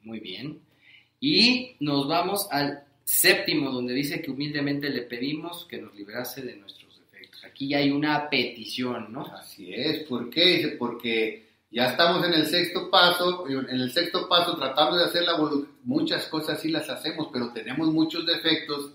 Muy 0.03 0.19
bien. 0.19 0.59
Y 1.19 1.75
nos 1.79 2.07
vamos 2.07 2.47
al 2.51 2.83
séptimo, 3.03 3.71
donde 3.71 3.95
dice 3.95 4.21
que 4.21 4.29
humildemente 4.29 4.91
le 4.91 5.01
pedimos 5.01 5.65
que 5.65 5.79
nos 5.79 5.95
librase 5.95 6.43
de 6.43 6.55
nuestros 6.57 6.99
defectos. 6.99 7.43
Aquí 7.45 7.69
ya 7.69 7.79
hay 7.79 7.89
una 7.89 8.29
petición, 8.29 9.11
¿no? 9.11 9.25
Así 9.25 9.73
es. 9.73 10.03
¿Por 10.03 10.29
qué? 10.29 10.75
Porque 10.77 11.48
Ya 11.71 11.85
estamos 11.91 12.25
en 12.25 12.33
el 12.33 12.47
sexto 12.47 12.89
paso, 12.89 13.47
en 13.47 13.69
el 13.69 13.91
sexto 13.91 14.27
paso 14.27 14.57
tratando 14.57 14.97
de 14.97 15.05
hacer 15.05 15.23
la 15.23 15.37
voluntad. 15.37 15.69
Muchas 15.83 16.25
cosas 16.25 16.59
sí 16.59 16.69
las 16.69 16.89
hacemos, 16.89 17.29
pero 17.31 17.51
tenemos 17.53 17.93
muchos 17.93 18.25
defectos 18.25 18.91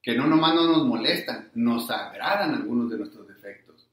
que 0.00 0.14
no 0.14 0.28
nomás 0.28 0.54
no 0.54 0.68
nos 0.68 0.86
molestan, 0.86 1.50
nos 1.54 1.90
agradan 1.90 2.54
algunos 2.54 2.88
de 2.88 2.98
nuestros 2.98 3.26
defectos. 3.26 3.88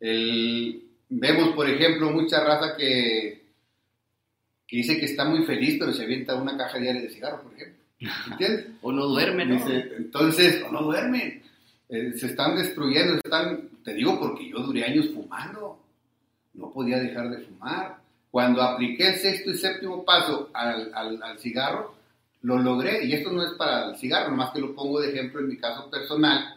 vemos, 0.00 1.50
por 1.50 1.68
ejemplo, 1.68 2.10
mucha 2.10 2.42
raza 2.42 2.74
que, 2.78 3.44
que 4.66 4.76
dice 4.78 4.98
que 4.98 5.04
está 5.04 5.26
muy 5.26 5.44
feliz, 5.44 5.76
pero 5.78 5.92
se 5.92 6.04
avienta 6.04 6.34
una 6.34 6.56
caja 6.56 6.78
diaria 6.78 7.02
de 7.02 7.10
cigarro, 7.10 7.42
por 7.42 7.52
ejemplo. 7.52 7.78
¿Entiendes? 8.30 8.68
o 8.80 8.90
no 8.90 9.04
duermen, 9.04 9.50
¿no? 9.50 9.68
entonces, 9.68 10.62
o 10.62 10.72
no 10.72 10.82
duermen. 10.82 11.42
Eh, 11.90 12.12
se 12.16 12.28
están 12.28 12.56
destruyendo, 12.56 13.16
están, 13.16 13.68
te 13.84 13.92
digo 13.92 14.18
porque 14.18 14.48
yo 14.48 14.60
duré 14.60 14.84
años 14.84 15.10
fumando 15.12 15.78
no 16.60 16.70
podía 16.70 16.98
dejar 16.98 17.30
de 17.30 17.38
fumar. 17.38 17.98
Cuando 18.30 18.62
apliqué 18.62 19.08
el 19.08 19.16
sexto 19.16 19.50
y 19.50 19.56
séptimo 19.56 20.04
paso 20.04 20.50
al, 20.52 21.38
cigarro, 21.38 21.94
lo 22.42 22.58
logré. 22.58 23.04
Y 23.04 23.14
esto 23.14 23.32
no 23.32 23.42
es 23.42 23.52
para 23.52 23.90
el 23.90 23.96
cigarro, 23.96 24.30
nomás 24.30 24.52
que 24.52 24.60
lo 24.60 24.74
pongo 24.74 25.00
de 25.00 25.10
ejemplo 25.10 25.40
en 25.40 25.48
mi 25.48 25.56
caso 25.56 25.90
personal, 25.90 26.56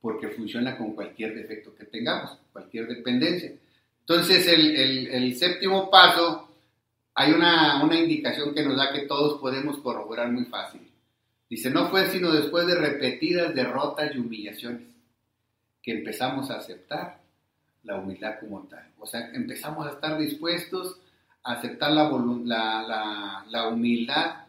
porque 0.00 0.28
funciona 0.28 0.78
con 0.78 0.94
cualquier 0.94 1.34
defecto 1.34 1.74
que 1.74 1.84
tengamos, 1.84 2.38
cualquier 2.52 2.86
dependencia. 2.88 3.52
Entonces, 4.00 4.46
el 4.48 5.36
séptimo 5.36 5.90
paso, 5.90 6.48
hay 7.14 7.32
una, 7.32 7.84
una 7.84 7.98
indicación 7.98 8.54
que 8.54 8.64
nos 8.64 8.76
da 8.76 8.92
que 8.92 9.02
todos 9.02 9.38
podemos 9.40 9.78
corroborar 9.78 10.32
muy 10.32 10.46
fácil. 10.46 10.80
Dice, 11.50 11.68
no 11.68 11.90
fue 11.90 12.06
sino 12.06 12.32
después 12.32 12.66
de 12.66 12.76
repetidas 12.76 13.54
derrotas 13.54 14.14
y 14.14 14.18
humillaciones 14.18 14.88
que 15.82 15.92
empezamos 15.92 16.50
a 16.50 16.56
aceptar 16.56 17.21
la 17.84 17.96
humildad 17.96 18.38
como 18.40 18.62
tal. 18.64 18.86
O 18.98 19.06
sea, 19.06 19.30
empezamos 19.32 19.86
a 19.86 19.90
estar 19.90 20.18
dispuestos 20.18 20.98
a 21.42 21.54
aceptar 21.54 21.90
la, 21.92 23.44
la, 23.48 23.68
humildad 23.68 24.46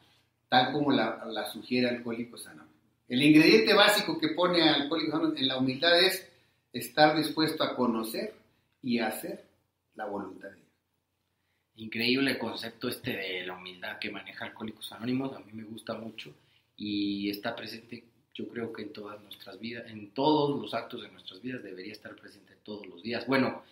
tal 0.48 0.72
como 0.72 0.92
la, 0.92 1.46
sugiere 1.52 1.90
Alcohólicos 1.90 2.46
Anónimos. 2.46 2.70
El 3.08 3.22
ingrediente 3.24 3.74
básico 3.74 4.20
que 4.20 4.30
pone 4.30 4.62
Alcohólicos 4.70 5.16
Anónimos 5.16 5.40
en 5.40 5.48
la 5.48 5.58
humildad 5.58 6.00
es 6.00 6.30
estar 6.72 7.18
dispuesto 7.18 7.64
a 7.64 7.76
conocer 7.76 8.36
y 8.82 9.00
hacer 9.00 9.44
la 9.96 10.06
voluntad 10.06 10.50
de 10.50 10.56
Dios. 10.56 10.68
Increíble 11.76 12.38
concepto 12.38 12.88
este 12.88 13.16
de 13.16 13.46
la 13.46 13.56
humildad 13.56 13.98
que 14.00 14.12
maneja 14.12 14.46
Alcohólicos 14.46 14.92
Anónimos, 14.92 15.36
a 15.36 15.40
mí 15.40 15.52
me 15.54 15.64
gusta 15.64 15.96
mucho 15.96 16.34
y 16.76 17.30
está 17.30 17.56
presente 17.56 18.04
yo 18.34 18.48
creo 18.48 18.74
que 18.74 18.82
en 18.82 18.94
todas 18.94 19.22
nuestras 19.22 19.60
vidas, 19.60 19.90
en 19.90 20.12
todos 20.12 20.60
los 20.60 20.74
actos 20.74 21.04
de 21.04 21.10
nuestras 21.10 21.42
vidas 21.42 21.62
debería 21.64 21.94
estar 21.94 22.16
presente 22.16 22.53
todos 22.64 22.86
los 22.88 23.04
días. 23.04 23.26
Bueno, 23.28 23.64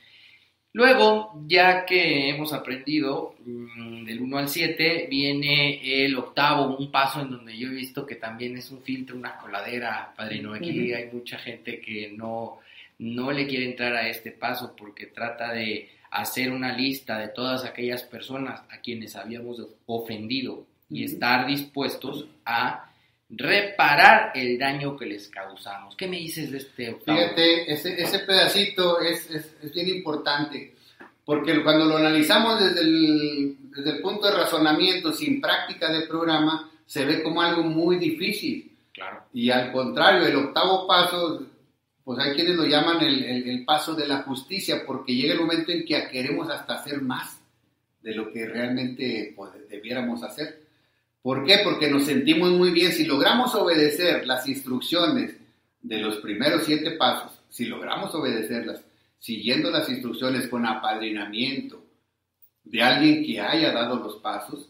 luego, 0.73 1.43
ya 1.47 1.85
que 1.85 2.29
hemos 2.29 2.53
aprendido 2.53 3.35
mm, 3.45 4.03
del 4.05 4.21
1 4.21 4.37
al 4.37 4.49
7, 4.49 5.07
viene 5.09 6.05
el 6.05 6.17
octavo, 6.17 6.77
un 6.77 6.91
paso 6.91 7.21
en 7.21 7.31
donde 7.31 7.57
yo 7.57 7.69
he 7.69 7.73
visto 7.75 8.05
que 8.05 8.15
también 8.15 8.57
es 8.57 8.71
un 8.71 8.81
filtro, 8.81 9.15
una 9.15 9.37
coladera, 9.37 10.13
padrino. 10.15 10.53
Aquí 10.53 10.93
hay 10.93 11.09
mucha 11.11 11.37
gente 11.37 11.79
que 11.79 12.11
no, 12.15 12.59
no 12.99 13.31
le 13.31 13.47
quiere 13.47 13.65
entrar 13.65 13.95
a 13.95 14.07
este 14.07 14.31
paso 14.31 14.75
porque 14.75 15.07
trata 15.07 15.51
de 15.53 15.89
hacer 16.11 16.51
una 16.51 16.75
lista 16.75 17.17
de 17.17 17.29
todas 17.29 17.63
aquellas 17.63 18.03
personas 18.03 18.61
a 18.69 18.81
quienes 18.81 19.15
habíamos 19.15 19.65
ofendido 19.85 20.65
y 20.89 21.05
estar 21.05 21.47
dispuestos 21.47 22.27
a 22.45 22.90
reparar 23.31 24.31
el 24.35 24.57
daño 24.57 24.97
que 24.97 25.05
les 25.05 25.29
causamos. 25.29 25.95
¿Qué 25.95 26.07
me 26.07 26.17
dices 26.17 26.51
de 26.51 26.57
este? 26.57 26.95
Fíjate, 27.05 27.71
ese, 27.71 28.01
ese 28.01 28.19
pedacito 28.19 28.99
es, 28.99 29.29
es, 29.29 29.55
es, 29.61 29.73
bien 29.73 29.87
importante, 29.89 30.75
porque 31.23 31.63
cuando 31.63 31.85
lo 31.85 31.97
analizamos 31.97 32.59
desde 32.59 32.81
el, 32.81 33.55
desde 33.71 33.91
el 33.91 34.01
punto 34.01 34.27
de 34.27 34.37
razonamiento, 34.37 35.13
sin 35.13 35.39
práctica 35.39 35.91
de 35.91 36.07
programa, 36.07 36.69
se 36.85 37.05
ve 37.05 37.23
como 37.23 37.41
algo 37.41 37.63
muy 37.63 37.97
difícil. 37.97 38.69
Claro. 38.91 39.23
Y 39.33 39.49
al 39.49 39.71
contrario, 39.71 40.27
el 40.27 40.35
octavo 40.35 40.85
paso, 40.85 41.47
pues 42.03 42.19
hay 42.19 42.33
quienes 42.35 42.55
lo 42.55 42.65
llaman 42.65 43.01
el, 43.01 43.23
el, 43.23 43.49
el 43.49 43.65
paso 43.65 43.95
de 43.95 44.07
la 44.07 44.23
justicia, 44.23 44.83
porque 44.85 45.15
llega 45.15 45.33
el 45.33 45.39
momento 45.39 45.71
en 45.71 45.85
que 45.85 46.07
queremos 46.09 46.49
hasta 46.49 46.75
hacer 46.75 47.01
más 47.01 47.41
de 48.01 48.13
lo 48.13 48.31
que 48.31 48.45
realmente 48.45 49.33
pues, 49.35 49.51
debiéramos 49.69 50.21
hacer. 50.23 50.60
¿Por 51.21 51.45
qué? 51.45 51.59
Porque 51.63 51.89
nos 51.89 52.05
sentimos 52.05 52.51
muy 52.51 52.71
bien. 52.71 52.91
Si 52.91 53.05
logramos 53.05 53.53
obedecer 53.55 54.25
las 54.25 54.47
instrucciones 54.47 55.35
de 55.81 55.97
los 55.99 56.17
primeros 56.17 56.63
siete 56.65 56.91
pasos, 56.91 57.31
si 57.49 57.65
logramos 57.65 58.13
obedecerlas, 58.15 58.81
siguiendo 59.19 59.69
las 59.69 59.87
instrucciones 59.89 60.47
con 60.47 60.65
apadrinamiento 60.65 61.83
de 62.63 62.81
alguien 62.81 63.23
que 63.23 63.39
haya 63.39 63.71
dado 63.71 63.97
los 63.97 64.17
pasos, 64.17 64.67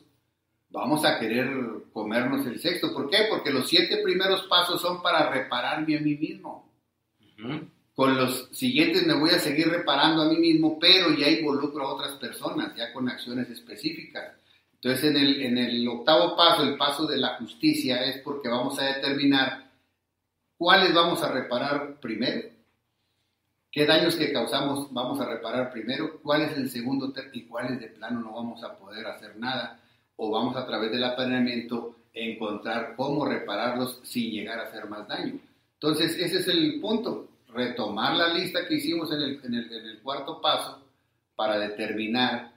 vamos 0.70 1.06
a 1.06 1.20
querer 1.20 1.50
comernos 1.94 2.46
el 2.48 2.60
sexto. 2.60 2.94
¿Por 2.94 3.10
qué? 3.10 3.28
Porque 3.30 3.52
los 3.52 3.70
siete 3.70 3.98
primeros 4.04 4.44
pasos 4.44 4.82
son 4.82 5.02
para 5.02 5.30
repararme 5.30 5.98
a 5.98 6.02
mí 6.02 6.16
mismo. 6.16 6.70
Con 7.96 8.18
los 8.18 8.50
siguientes 8.52 9.06
me 9.06 9.14
voy 9.14 9.32
a 9.32 9.40
seguir 9.40 9.68
reparando 9.68 10.24
a 10.24 10.30
mí 10.30 10.38
mismo, 10.38 10.78
pero 10.80 11.14
ya 11.14 11.30
involucro 11.30 11.86
a 11.86 11.94
otras 11.94 12.14
personas, 12.14 12.76
ya 12.76 12.92
con 12.94 13.08
acciones 13.10 13.50
específicas. 13.50 14.34
Entonces, 14.84 15.16
en 15.16 15.58
el, 15.60 15.88
octavo 15.88 16.36
paso, 16.36 16.64
el 16.64 16.76
paso 16.76 17.06
de 17.06 17.18
la 17.18 17.36
justicia, 17.38 18.04
es 18.04 18.18
porque 18.24 18.50
vamos 18.50 18.80
a 18.80 18.86
determinar 18.86 19.70
cuáles 20.58 20.92
vamos 20.92 21.22
a 21.22 21.32
reparar 21.32 22.00
primero, 22.00 22.50
qué 23.72 23.86
daños 23.86 24.16
que 24.16 24.34
causamos 24.34 24.92
vamos 24.92 25.20
a 25.20 25.30
reparar 25.30 25.72
primero, 25.72 26.20
cuál 26.24 26.42
es 26.42 26.58
el 26.58 26.68
segundo 26.68 27.14
y 27.32 27.44
cuáles 27.44 27.80
de 27.80 27.90
plano 27.90 28.22
no 28.22 28.34
vamos 28.34 28.64
a 28.64 28.76
poder 28.76 29.06
hacer 29.06 29.38
nada, 29.38 29.80
o 30.16 30.32
vamos 30.32 30.56
a 30.56 30.66
través 30.66 30.92
del 30.92 31.04
apadrinamiento 31.04 31.98
encontrar 32.12 32.96
cómo 32.96 33.26
repararlos 33.26 34.00
sin 34.04 34.32
llegar 34.32 34.60
a 34.60 34.64
hacer 34.64 34.88
más 34.90 35.08
daño. 35.08 35.40
Entonces, 35.76 36.18
ese 36.18 36.40
es 36.40 36.48
el 36.48 36.82
punto, 36.82 37.30
retomar 37.50 38.16
la 38.16 38.34
lista 38.34 38.68
que 38.68 38.76
hicimos 38.76 39.12
en 39.12 39.54
el 39.54 40.00
cuarto 40.02 40.42
paso 40.42 40.84
para 41.36 41.60
determinar 41.60 42.51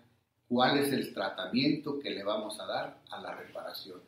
cuál 0.55 0.79
es 0.79 0.93
el 0.93 1.13
tratamiento 1.13 1.99
que 1.99 2.11
le 2.11 2.23
vamos 2.23 2.61
a 2.61 2.67
dar 2.67 2.99
a 3.11 3.21
la 3.21 3.35
reparación. 3.35 4.01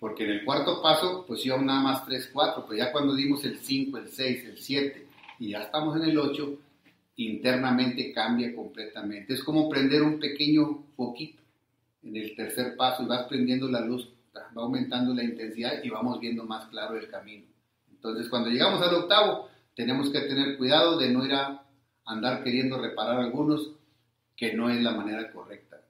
Porque 0.00 0.24
en 0.24 0.30
el 0.30 0.44
cuarto 0.44 0.82
paso, 0.82 1.24
pues 1.24 1.44
yo 1.44 1.56
nada 1.56 1.80
más 1.80 2.04
3, 2.04 2.30
4, 2.32 2.64
pero 2.66 2.76
ya 2.76 2.90
cuando 2.90 3.14
dimos 3.14 3.44
el 3.44 3.58
5, 3.58 3.98
el 3.98 4.08
6, 4.08 4.44
el 4.46 4.58
7 4.58 5.06
y 5.38 5.50
ya 5.50 5.62
estamos 5.62 5.96
en 5.96 6.02
el 6.02 6.18
8, 6.18 6.58
internamente 7.14 8.12
cambia 8.12 8.52
completamente. 8.56 9.34
Es 9.34 9.44
como 9.44 9.68
prender 9.68 10.02
un 10.02 10.18
pequeño 10.18 10.82
foquito 10.96 11.40
en 12.02 12.16
el 12.16 12.34
tercer 12.34 12.74
paso 12.76 13.04
y 13.04 13.06
vas 13.06 13.26
prendiendo 13.28 13.68
la 13.68 13.80
luz, 13.80 14.08
va 14.36 14.62
aumentando 14.62 15.14
la 15.14 15.22
intensidad 15.22 15.80
y 15.80 15.90
vamos 15.90 16.18
viendo 16.18 16.42
más 16.42 16.66
claro 16.66 16.96
el 16.96 17.08
camino. 17.08 17.46
Entonces, 17.88 18.28
cuando 18.28 18.50
llegamos 18.50 18.82
al 18.82 18.96
octavo, 18.96 19.48
tenemos 19.76 20.10
que 20.10 20.22
tener 20.22 20.58
cuidado 20.58 20.98
de 20.98 21.10
no 21.10 21.24
ir 21.24 21.34
a 21.34 21.62
andar 22.04 22.42
queriendo 22.42 22.82
reparar 22.82 23.20
algunos 23.20 23.70
que 24.36 24.54
no 24.54 24.68
es 24.68 24.82
la 24.82 24.90
manera 24.90 25.30
correcta. 25.32 25.83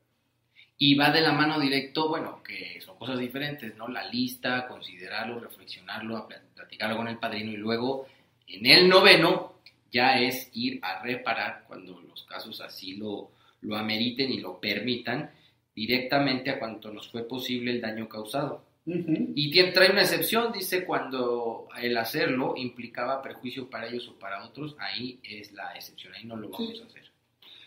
Y 0.76 0.96
va 0.96 1.10
de 1.10 1.20
la 1.20 1.32
mano 1.32 1.60
directo, 1.60 2.08
bueno, 2.08 2.42
que 2.42 2.80
son 2.80 2.98
cosas 2.98 3.18
diferentes, 3.18 3.76
¿no? 3.76 3.88
La 3.88 4.04
lista, 4.08 4.66
considerarlo, 4.66 5.38
reflexionarlo, 5.38 6.28
platicarlo 6.54 6.96
con 6.96 7.08
el 7.08 7.18
padrino 7.18 7.52
y 7.52 7.56
luego 7.56 8.06
en 8.46 8.66
el 8.66 8.88
noveno 8.88 9.54
ya 9.92 10.18
es 10.18 10.50
ir 10.52 10.80
a 10.82 11.02
reparar 11.02 11.64
cuando 11.68 12.00
los 12.00 12.24
casos 12.24 12.60
así 12.60 12.96
lo, 12.96 13.30
lo 13.60 13.76
ameriten 13.76 14.32
y 14.32 14.40
lo 14.40 14.58
permitan 14.58 15.30
directamente 15.74 16.50
a 16.50 16.58
cuanto 16.58 16.92
nos 16.92 17.08
fue 17.10 17.26
posible 17.26 17.70
el 17.70 17.80
daño 17.80 18.08
causado. 18.08 18.64
Y 18.86 19.50
trae 19.72 19.90
una 19.90 20.02
excepción, 20.02 20.52
dice, 20.52 20.84
cuando 20.84 21.68
el 21.80 21.96
hacerlo 21.96 22.54
implicaba 22.56 23.22
perjuicio 23.22 23.70
para 23.70 23.88
ellos 23.88 24.08
o 24.08 24.18
para 24.18 24.44
otros, 24.44 24.76
ahí 24.78 25.18
es 25.22 25.52
la 25.52 25.74
excepción, 25.74 26.12
ahí 26.14 26.24
no 26.24 26.36
lo 26.36 26.50
vamos 26.50 26.82
a 26.82 26.84
hacer. 26.84 27.13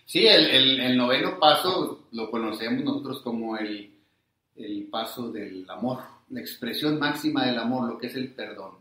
Sí, 0.08 0.26
el, 0.26 0.96
noveno 0.98 1.38
paso 1.38 2.08
lo 2.14 2.32
conocemos 2.32 2.82
nosotros 2.82 3.20
como 3.20 3.58
el, 3.58 3.94
el 4.56 4.88
paso 4.90 5.30
del 5.34 5.70
amor, 5.70 6.00
la 6.30 6.40
expresión 6.40 6.98
máxima 6.98 7.46
del 7.46 7.60
amor, 7.60 7.90
lo 7.90 7.98
que 7.98 8.08
es 8.08 8.16
el 8.16 8.34
perdón. 8.34 8.72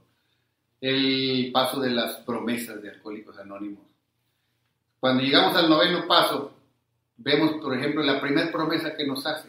El 0.80 1.50
paso 1.52 1.80
de 1.80 1.90
las 1.90 2.18
promesas 2.18 2.80
de 2.80 2.90
Alcohólicos 2.90 3.36
Anónimos. 3.38 3.82
Cuando 5.00 5.24
llegamos 5.24 5.56
al 5.56 5.68
noveno 5.68 6.06
paso, 6.06 6.52
vemos, 7.16 7.54
por 7.60 7.76
ejemplo, 7.76 8.04
la 8.04 8.20
primera 8.20 8.52
promesa 8.52 8.94
que 8.94 9.04
nos 9.04 9.26
hace. 9.26 9.48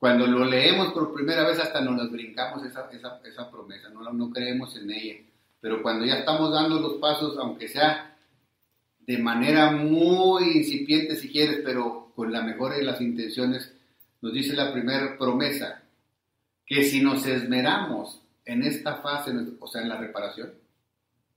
Cuando 0.00 0.26
lo 0.26 0.44
leemos 0.44 0.92
por 0.92 1.14
primera 1.14 1.46
vez, 1.46 1.60
hasta 1.60 1.80
nos 1.80 2.10
brincamos 2.10 2.64
esa, 2.64 2.90
esa, 2.90 3.20
esa 3.24 3.48
promesa, 3.52 3.88
no, 3.90 4.12
no 4.12 4.30
creemos 4.30 4.74
en 4.74 4.90
ella. 4.90 5.14
Pero 5.60 5.80
cuando 5.80 6.06
ya 6.06 6.14
estamos 6.14 6.50
dando 6.52 6.80
los 6.80 6.94
pasos, 6.94 7.38
aunque 7.38 7.68
sea 7.68 8.16
de 9.10 9.18
manera 9.18 9.72
muy 9.72 10.58
incipiente 10.58 11.16
si 11.16 11.32
quieres, 11.32 11.62
pero 11.64 12.12
con 12.14 12.30
la 12.30 12.42
mejor 12.42 12.76
de 12.76 12.84
las 12.84 13.00
intenciones, 13.00 13.74
nos 14.20 14.32
dice 14.32 14.54
la 14.54 14.72
primera 14.72 15.18
promesa, 15.18 15.82
que 16.64 16.84
si 16.84 17.02
nos 17.02 17.26
esmeramos 17.26 18.22
en 18.44 18.62
esta 18.62 18.98
fase, 18.98 19.32
o 19.58 19.66
sea, 19.66 19.82
en 19.82 19.88
la 19.88 19.96
reparación, 19.96 20.52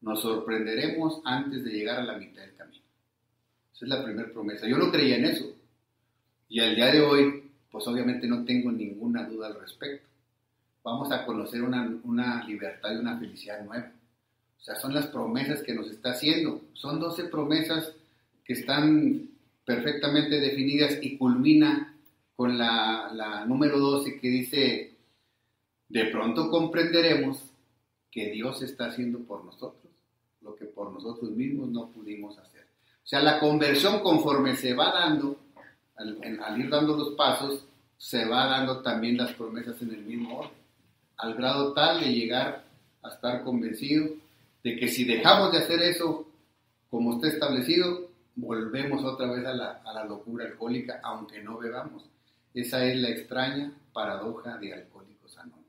nos 0.02 0.22
sorprenderemos 0.22 1.20
antes 1.26 1.64
de 1.64 1.72
llegar 1.72 1.98
a 1.98 2.04
la 2.04 2.16
mitad 2.16 2.44
del 2.44 2.54
camino. 2.54 2.84
Esa 3.74 3.86
es 3.86 3.90
la 3.90 4.04
primera 4.04 4.32
promesa. 4.32 4.68
Yo 4.68 4.78
no 4.78 4.92
creía 4.92 5.16
en 5.16 5.26
eso. 5.26 5.46
Y 6.50 6.60
al 6.60 6.76
día 6.76 6.92
de 6.92 7.02
hoy, 7.02 7.52
pues 7.72 7.88
obviamente 7.88 8.28
no 8.28 8.46
tengo 8.46 8.72
ninguna 8.72 9.28
duda 9.28 9.48
al 9.48 9.60
respecto. 9.60 10.08
Vamos 10.84 11.12
a 11.12 11.26
conocer 11.26 11.64
una, 11.64 11.92
una 12.04 12.44
libertad 12.44 12.92
y 12.94 12.98
una 12.98 13.18
felicidad 13.18 13.66
nueva. 13.66 13.92
O 14.64 14.66
sea, 14.66 14.78
son 14.78 14.94
las 14.94 15.08
promesas 15.08 15.62
que 15.62 15.74
nos 15.74 15.90
está 15.92 16.12
haciendo. 16.12 16.62
Son 16.72 16.98
12 16.98 17.26
promesas 17.26 17.92
que 18.46 18.54
están 18.54 19.30
perfectamente 19.66 20.40
definidas 20.40 21.00
y 21.02 21.18
culmina 21.18 21.94
con 22.38 22.58
la, 22.58 23.12
la 23.14 23.44
número 23.44 23.78
12 23.78 24.22
que 24.22 24.30
dice, 24.30 24.96
de 25.90 26.06
pronto 26.06 26.50
comprenderemos 26.50 27.44
que 28.10 28.32
Dios 28.32 28.62
está 28.62 28.86
haciendo 28.86 29.20
por 29.20 29.44
nosotros 29.44 29.92
lo 30.40 30.56
que 30.56 30.64
por 30.64 30.94
nosotros 30.94 31.32
mismos 31.32 31.68
no 31.70 31.90
pudimos 31.90 32.38
hacer. 32.38 32.62
O 33.04 33.08
sea, 33.08 33.22
la 33.22 33.42
conversión 33.42 34.00
conforme 34.00 34.56
se 34.56 34.74
va 34.74 34.94
dando, 34.94 35.36
al, 35.98 36.40
al 36.42 36.60
ir 36.62 36.70
dando 36.70 36.96
los 36.96 37.16
pasos, 37.16 37.66
se 37.98 38.24
va 38.24 38.46
dando 38.46 38.82
también 38.82 39.18
las 39.18 39.34
promesas 39.34 39.82
en 39.82 39.90
el 39.94 40.04
mismo 40.04 40.40
orden, 40.40 40.58
al 41.18 41.34
grado 41.34 41.74
tal 41.74 42.00
de 42.00 42.14
llegar 42.14 42.64
a 43.02 43.10
estar 43.10 43.44
convencido 43.44 44.23
de 44.64 44.78
que 44.78 44.88
si 44.88 45.04
dejamos 45.04 45.52
de 45.52 45.60
hacer 45.60 45.82
eso 45.82 46.28
como 46.90 47.16
está 47.16 47.28
establecido, 47.28 48.10
volvemos 48.36 49.04
otra 49.04 49.32
vez 49.32 49.46
a 49.46 49.54
la, 49.54 49.82
a 49.84 49.94
la 49.94 50.06
locura 50.06 50.46
alcohólica, 50.46 51.02
aunque 51.04 51.42
no 51.42 51.58
bebamos. 51.58 52.06
Esa 52.54 52.86
es 52.86 52.98
la 52.98 53.10
extraña 53.10 53.74
paradoja 53.92 54.58
de 54.58 54.74
Alcohólicos 54.74 55.38
Anónimos. 55.38 55.64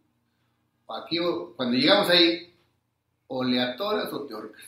Aquí, 0.89 1.19
cuando 1.57 1.77
llegamos 1.77 2.11
ahí, 2.11 2.53
o 3.27 3.43
le 3.43 3.61
atoras 3.61 4.13
o 4.13 4.27
te 4.27 4.35
ahorcas. 4.35 4.65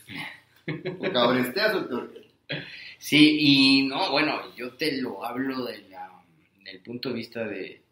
O 0.99 1.13
cabresteas 1.13 1.75
o 1.75 1.85
te 1.85 1.95
ahorcas. 1.95 2.25
Sí, 2.99 3.37
y 3.39 3.83
no, 3.87 4.11
bueno, 4.11 4.55
yo 4.57 4.73
te 4.75 5.01
lo 5.01 5.25
hablo 5.25 5.65
de 5.67 5.89
la, 5.89 6.11
del 6.65 6.81
punto 6.81 7.11
de 7.11 7.15
vista 7.15 7.45
de, 7.45 7.83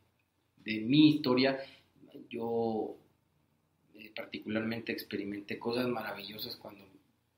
de 0.57 0.81
mi 0.81 1.11
historia. 1.11 1.61
Yo 2.31 2.97
particularmente 4.15 4.93
experimenté 4.93 5.59
cosas 5.59 5.89
maravillosas 5.89 6.57
cuando 6.57 6.85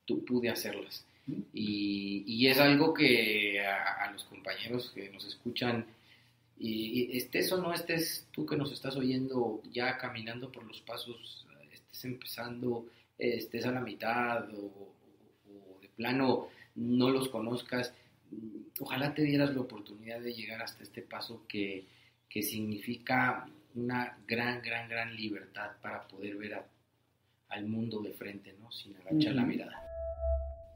tú 0.04 0.24
pude 0.24 0.48
hacerlas. 0.50 1.04
Y, 1.52 2.22
y 2.26 2.46
es 2.46 2.58
algo 2.58 2.94
que 2.94 3.60
a, 3.66 4.04
a, 4.04 4.12
los 4.12 4.24
compañeros 4.24 4.92
que 4.94 5.10
nos 5.10 5.26
escuchan, 5.26 5.86
y, 6.58 7.12
y 7.12 7.16
estés 7.16 7.50
o 7.52 7.60
no 7.60 7.74
estés 7.74 8.26
tú 8.30 8.46
que 8.46 8.56
nos 8.56 8.72
estás 8.72 8.96
oyendo 8.96 9.60
ya 9.72 9.98
caminando 9.98 10.52
por 10.52 10.64
los 10.64 10.80
pasos, 10.82 11.46
estés 11.72 12.04
empezando, 12.04 12.86
estés 13.18 13.66
a 13.66 13.72
la 13.72 13.80
mitad 13.80 14.48
o, 14.54 14.94
o, 15.48 15.76
o 15.76 15.80
de 15.80 15.88
plano 15.88 16.48
no 16.76 17.10
los 17.10 17.28
conozcas, 17.28 17.92
ojalá 18.80 19.14
te 19.14 19.22
dieras 19.22 19.54
la 19.54 19.62
oportunidad 19.62 20.20
de 20.20 20.34
llegar 20.34 20.62
hasta 20.62 20.82
este 20.82 21.02
paso 21.02 21.42
que, 21.48 21.84
que 22.28 22.42
significa 22.42 23.48
una 23.76 24.18
gran, 24.26 24.62
gran, 24.62 24.88
gran 24.88 25.14
libertad 25.14 25.72
para 25.80 26.06
poder 26.08 26.36
ver 26.36 26.54
a, 26.54 26.66
al 27.50 27.66
mundo 27.66 28.00
de 28.00 28.12
frente, 28.12 28.54
¿no? 28.58 28.72
Sin 28.72 28.96
agachar 28.96 29.32
uh 29.32 29.36
-huh. 29.36 29.40
la 29.40 29.42
mirada. 29.42 29.82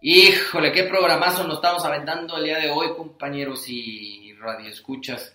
Híjole, 0.03 0.73
qué 0.73 0.85
programazo 0.85 1.47
nos 1.47 1.57
estamos 1.57 1.85
aventando 1.85 2.37
el 2.39 2.45
día 2.45 2.59
de 2.59 2.71
hoy, 2.71 2.95
compañeros 2.97 3.69
y 3.69 4.33
radioescuchas, 4.35 5.35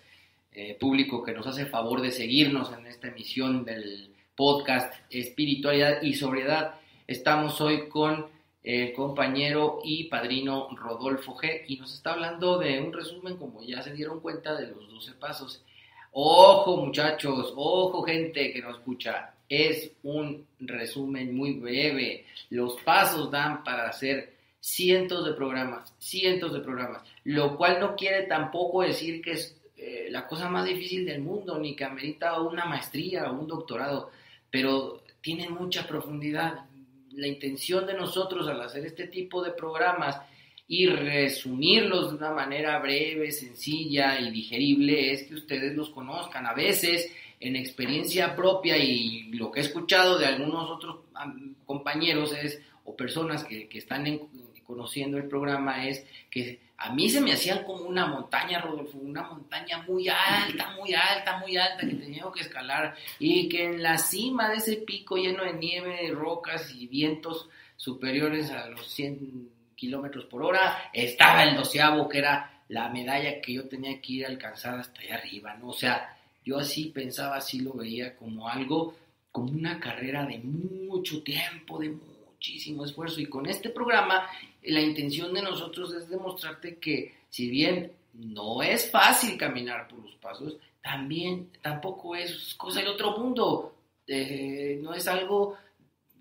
eh, 0.51 0.76
público 0.80 1.24
que 1.24 1.34
nos 1.34 1.45
hace 1.45 1.66
favor 1.66 2.01
de 2.01 2.11
seguirnos 2.11 2.72
en 2.74 2.88
esta 2.88 3.09
emisión 3.09 3.66
del 3.66 4.16
podcast 4.36 4.93
Espiritualidad 5.09 6.01
y 6.01 6.13
Sobriedad. 6.13 6.76
Estamos 7.07 7.59
hoy 7.61 7.89
con 7.89 8.28
el 8.63 8.93
compañero 8.93 9.82
y 9.84 10.05
padrino 10.05 10.70
Rodolfo 10.76 11.36
G. 11.36 11.66
y 11.68 11.78
nos 11.78 11.93
está 11.93 12.13
hablando 12.13 12.57
de 12.57 12.80
un 12.80 12.91
resumen, 12.91 13.38
como 13.38 13.61
ya 13.63 13.84
se 13.84 13.93
dieron 13.93 14.20
cuenta, 14.20 14.55
de 14.55 14.68
los 14.68 14.89
12 14.89 15.13
pasos. 15.13 15.63
Ojo 16.18 16.78
muchachos, 16.78 17.51
ojo 17.57 18.01
gente 18.03 18.53
que 18.53 18.61
nos 18.61 18.78
escucha, 18.78 19.34
es 19.49 19.91
un 20.03 20.47
resumen 20.61 21.36
muy 21.36 21.59
breve. 21.59 22.26
Los 22.51 22.80
pasos 22.84 23.30
dan 23.30 23.66
para 23.66 23.89
hacer 23.89 24.34
cientos 24.61 25.26
de 25.26 25.34
programas, 25.34 25.93
cientos 25.99 26.53
de 26.53 26.61
programas, 26.61 27.01
lo 27.26 27.57
cual 27.57 27.82
no 27.82 27.97
quiere 27.97 28.28
tampoco 28.28 28.84
decir 28.84 29.22
que 29.22 29.34
es 29.34 29.61
eh, 29.76 30.07
la 30.09 30.26
cosa 30.26 30.47
más 30.47 30.63
difícil 30.63 31.05
del 31.05 31.20
mundo, 31.20 31.59
ni 31.59 31.76
que 31.76 31.84
amerita 31.84 32.39
una 32.39 32.63
maestría 32.63 33.30
o 33.30 33.38
un 33.38 33.47
doctorado, 33.47 34.09
pero 34.49 35.01
tiene 35.20 35.49
mucha 35.49 35.86
profundidad. 35.86 36.61
La 37.11 37.28
intención 37.28 37.86
de 37.86 37.93
nosotros 37.93 38.47
al 38.47 38.61
hacer 38.61 38.86
este 38.86 39.07
tipo 39.07 39.43
de 39.43 39.51
programas 39.51 40.22
y 40.68 40.88
resumirlos 40.88 42.09
de 42.09 42.18
una 42.18 42.32
manera 42.32 42.80
breve, 42.80 43.32
sencilla 43.32 44.20
y 44.20 44.32
digerible 44.32 45.11
es 45.11 45.24
que 45.24 45.36
ustedes 45.36 45.76
los 45.76 45.89
conozcan. 45.89 46.45
A 46.47 46.53
veces, 46.53 47.11
en 47.39 47.55
experiencia 47.55 48.36
propia 48.36 48.78
y 48.78 49.32
lo 49.34 49.51
que 49.51 49.59
he 49.59 49.63
escuchado 49.63 50.18
de 50.18 50.26
algunos 50.26 50.70
otros 50.70 51.01
compañeros 51.66 52.34
es, 52.34 52.59
o 52.84 52.95
personas 52.95 53.43
que, 53.43 53.68
que 53.68 53.78
están 53.78 54.07
en, 54.07 54.22
conociendo 54.66 55.18
el 55.18 55.28
programa 55.28 55.88
es 55.88 56.05
que 56.30 56.59
a 56.78 56.91
mí 56.91 57.09
se 57.09 57.22
me 57.22 57.32
hacían 57.32 57.63
como 57.63 57.84
una 57.84 58.05
montaña, 58.05 58.59
Rodolfo, 58.59 58.97
una 58.97 59.24
montaña 59.24 59.84
muy 59.88 60.09
alta, 60.09 60.72
muy 60.72 60.93
alta, 60.93 61.38
muy 61.38 61.55
alta 61.55 61.88
que 61.88 61.95
tenía 61.95 62.26
que 62.34 62.41
escalar 62.41 62.95
y 63.18 63.47
que 63.47 63.63
en 63.63 63.82
la 63.82 63.97
cima 63.97 64.49
de 64.49 64.57
ese 64.57 64.78
pico 64.78 65.16
lleno 65.16 65.43
de 65.43 65.53
nieve, 65.53 66.11
rocas 66.11 66.74
y 66.76 66.88
vientos 66.88 67.49
superiores 67.78 68.51
a 68.51 68.68
los 68.70 68.88
100 68.88 69.55
kilómetros 69.76 70.26
por 70.26 70.43
hora 70.43 70.89
estaba 70.93 71.43
el 71.43 71.55
doceavo 71.55 72.07
que 72.09 72.19
era 72.19 72.63
la 72.69 72.89
medalla 72.89 73.41
que 73.41 73.53
yo 73.53 73.67
tenía 73.67 74.01
que 74.01 74.13
ir 74.13 74.26
a 74.26 74.30
alcanzar 74.30 74.80
hasta 74.80 75.01
allá 75.01 75.15
arriba, 75.15 75.55
¿no? 75.55 75.69
O 75.69 75.73
sea, 75.73 76.17
yo 76.43 76.57
así 76.57 76.86
pensaba, 76.86 77.38
así 77.38 77.59
lo 77.59 77.73
veía 77.73 78.15
como 78.15 78.47
algo, 78.47 78.95
como 79.32 79.51
una 79.51 79.80
carrera 79.80 80.26
de 80.26 80.39
mucho 80.39 81.21
tiempo, 81.21 81.80
de 81.80 81.89
muchísimo 81.89 82.86
esfuerzo 82.86 83.21
y 83.21 83.26
con 83.28 83.45
este 83.47 83.69
programa 83.69 84.28
la 84.63 84.82
intención 84.82 85.34
de 85.34 85.41
nosotros 85.41 85.93
es 85.93 86.09
demostrarte 86.09 86.78
que 86.78 87.13
si 87.30 87.49
bien 87.49 87.91
no 88.13 88.63
es 88.63 88.89
fácil 88.89 89.38
caminar 89.38 89.88
por 89.88 89.99
los 89.99 90.15
pasos, 90.15 90.57
también 90.82 91.49
tampoco 91.61 92.15
es 92.15 92.53
cosa 92.55 92.80
del 92.80 92.89
otro 92.89 93.17
mundo. 93.17 93.73
Eh, 94.07 94.80
no 94.82 94.93
es 94.93 95.07
algo 95.07 95.57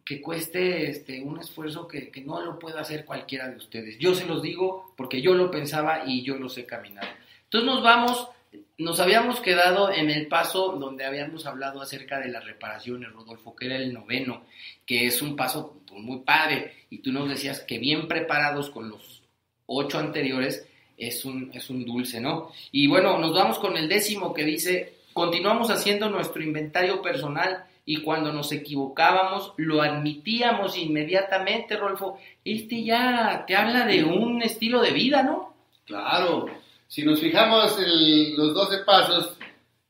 que 0.05 0.21
cueste 0.21 0.91
este, 0.91 1.23
un 1.23 1.41
esfuerzo 1.41 1.89
que, 1.89 2.11
que, 2.11 2.21
no 2.21 2.43
lo 2.43 2.59
pueda 2.59 2.81
hacer 2.81 3.05
cualquiera 3.05 3.49
de 3.49 3.57
ustedes. 3.57 3.99
Yo 3.99 4.15
se 4.15 4.27
los 4.27 4.43
digo 4.43 4.93
porque 4.97 5.23
yo 5.23 5.35
lo 5.35 5.51
pensaba 5.51 6.03
y 6.07 6.23
yo 6.23 6.37
lo 6.37 6.49
sé 6.49 6.67
caminar. 6.67 7.17
Entonces 7.45 7.67
nos 7.67 7.83
vamos, 7.83 8.29
nos 8.77 9.01
habíamos 9.01 9.41
quedado 9.41 9.91
en 9.91 10.11
el 10.11 10.27
paso 10.27 10.77
donde 10.79 11.05
habíamos 11.05 11.47
hablado 11.47 11.81
acerca 11.81 12.19
de 12.21 12.29
las 12.29 12.45
reparaciones, 12.45 13.13
Rodolfo, 13.13 13.57
que 13.57 13.67
era 13.67 13.77
el 13.77 13.95
noveno, 13.95 14.45
que 14.85 15.07
es 15.07 15.23
un 15.23 15.37
paso 15.37 15.81
muy 15.93 16.21
padre 16.21 16.73
y 16.91 16.99
tú 16.99 17.13
nos 17.13 17.29
decías 17.29 17.61
que 17.61 17.79
bien 17.79 18.09
preparados 18.09 18.71
con 18.71 18.91
los 18.91 19.23
ocho 19.67 19.99
anteriores 19.99 20.67
es 20.97 21.25
un, 21.25 21.51
es 21.55 21.71
un 21.71 21.85
dulce, 21.85 22.21
¿no? 22.21 22.53
Y 22.73 22.87
bueno, 22.87 23.19
nos 23.19 23.35
vamos 23.35 23.59
con 23.59 23.77
el 23.77 23.89
décimo 23.89 24.35
que 24.35 24.45
dice, 24.45 24.95
continuamos 25.13 25.71
haciendo 25.71 26.11
nuestro 26.11 26.43
inventario 26.43 27.01
personal 27.03 27.65
y 27.87 28.03
cuando 28.03 28.33
nos 28.33 28.51
equivocábamos 28.53 29.53
lo 29.57 29.83
admitíamos 29.83 30.77
inmediatamente, 30.77 31.77
Rolfo. 31.77 32.19
Este 32.45 32.83
ya 32.83 33.45
te 33.47 33.57
habla 33.57 33.87
de 33.87 34.05
un 34.05 34.43
estilo 34.43 34.81
de 34.81 34.93
vida, 34.93 35.23
¿no? 35.23 35.55
Claro, 35.85 36.47
si 36.89 37.05
nos 37.05 37.21
fijamos, 37.21 37.79
el, 37.79 38.37
los 38.37 38.55
12 38.55 38.85
pasos 38.85 39.37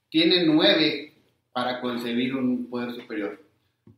tienen 0.09 0.47
nueve 0.55 1.13
para 1.53 1.81
concebir 1.81 2.35
un 2.35 2.69
poder 2.69 2.93
superior. 2.93 3.41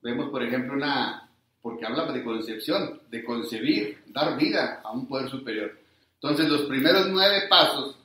Vemos, 0.02 0.28
por 0.30 0.42
ejemplo, 0.42 0.74
una 0.74 1.22
porque 1.62 1.84
habla 1.84 2.12
de 2.12 2.22
concepción, 2.22 3.00
de 3.10 3.24
concebir, 3.24 3.98
dar 4.06 4.38
vida 4.38 4.80
a 4.84 4.92
un 4.92 5.08
poder 5.08 5.28
superior. 5.28 5.76
Entonces, 6.14 6.48
los 6.48 6.62
primeros 6.62 7.08
nueve 7.08 7.42
pasos, 7.48 7.98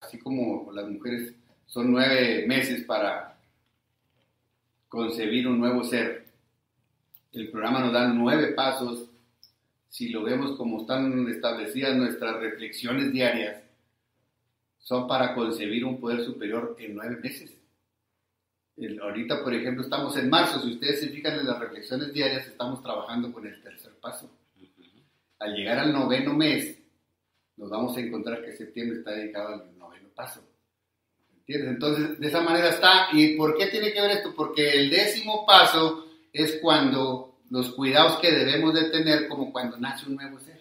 así 0.00 0.18
como 0.18 0.70
las 0.72 0.88
mujeres 0.88 1.34
son 1.66 1.92
nueve 1.92 2.46
meses 2.46 2.82
para 2.84 3.33
concebir 4.94 5.48
un 5.48 5.58
nuevo 5.58 5.82
ser, 5.82 6.24
el 7.32 7.50
programa 7.50 7.80
nos 7.80 7.92
da 7.92 8.06
nueve 8.06 8.52
pasos. 8.52 9.10
Si 9.88 10.08
lo 10.08 10.22
vemos 10.22 10.56
como 10.56 10.82
están 10.82 11.28
establecidas 11.28 11.96
nuestras 11.96 12.36
reflexiones 12.40 13.12
diarias, 13.12 13.62
son 14.78 15.08
para 15.08 15.34
concebir 15.34 15.84
un 15.84 15.98
poder 15.98 16.24
superior 16.24 16.76
en 16.78 16.94
nueve 16.94 17.18
meses. 17.20 17.52
Ahorita, 19.02 19.42
por 19.42 19.52
ejemplo, 19.54 19.82
estamos 19.82 20.16
en 20.16 20.30
marzo. 20.30 20.60
Si 20.60 20.74
ustedes 20.74 21.00
se 21.00 21.08
fijan 21.08 21.40
en 21.40 21.46
las 21.46 21.58
reflexiones 21.58 22.12
diarias, 22.12 22.46
estamos 22.46 22.82
trabajando 22.82 23.32
con 23.32 23.46
el 23.46 23.60
tercer 23.62 23.92
paso. 24.00 24.30
Al 25.40 25.54
llegar 25.54 25.78
al 25.78 25.92
noveno 25.92 26.34
mes, 26.34 26.78
nos 27.56 27.70
vamos 27.70 27.96
a 27.96 28.00
encontrar 28.00 28.44
que 28.44 28.52
septiembre 28.52 28.98
está 28.98 29.12
dedicado 29.12 29.54
al 29.54 29.78
noveno 29.78 30.08
paso. 30.14 30.53
Entonces, 31.46 32.18
de 32.18 32.26
esa 32.26 32.40
manera 32.40 32.70
está. 32.70 33.08
¿Y 33.12 33.36
por 33.36 33.56
qué 33.56 33.66
tiene 33.66 33.92
que 33.92 34.00
ver 34.00 34.12
esto? 34.12 34.34
Porque 34.34 34.70
el 34.70 34.90
décimo 34.90 35.44
paso 35.44 36.06
es 36.32 36.58
cuando 36.60 37.38
los 37.50 37.70
cuidados 37.70 38.18
que 38.18 38.32
debemos 38.32 38.74
de 38.74 38.90
tener 38.90 39.28
como 39.28 39.52
cuando 39.52 39.76
nace 39.78 40.06
un 40.06 40.16
nuevo 40.16 40.40
ser. 40.40 40.60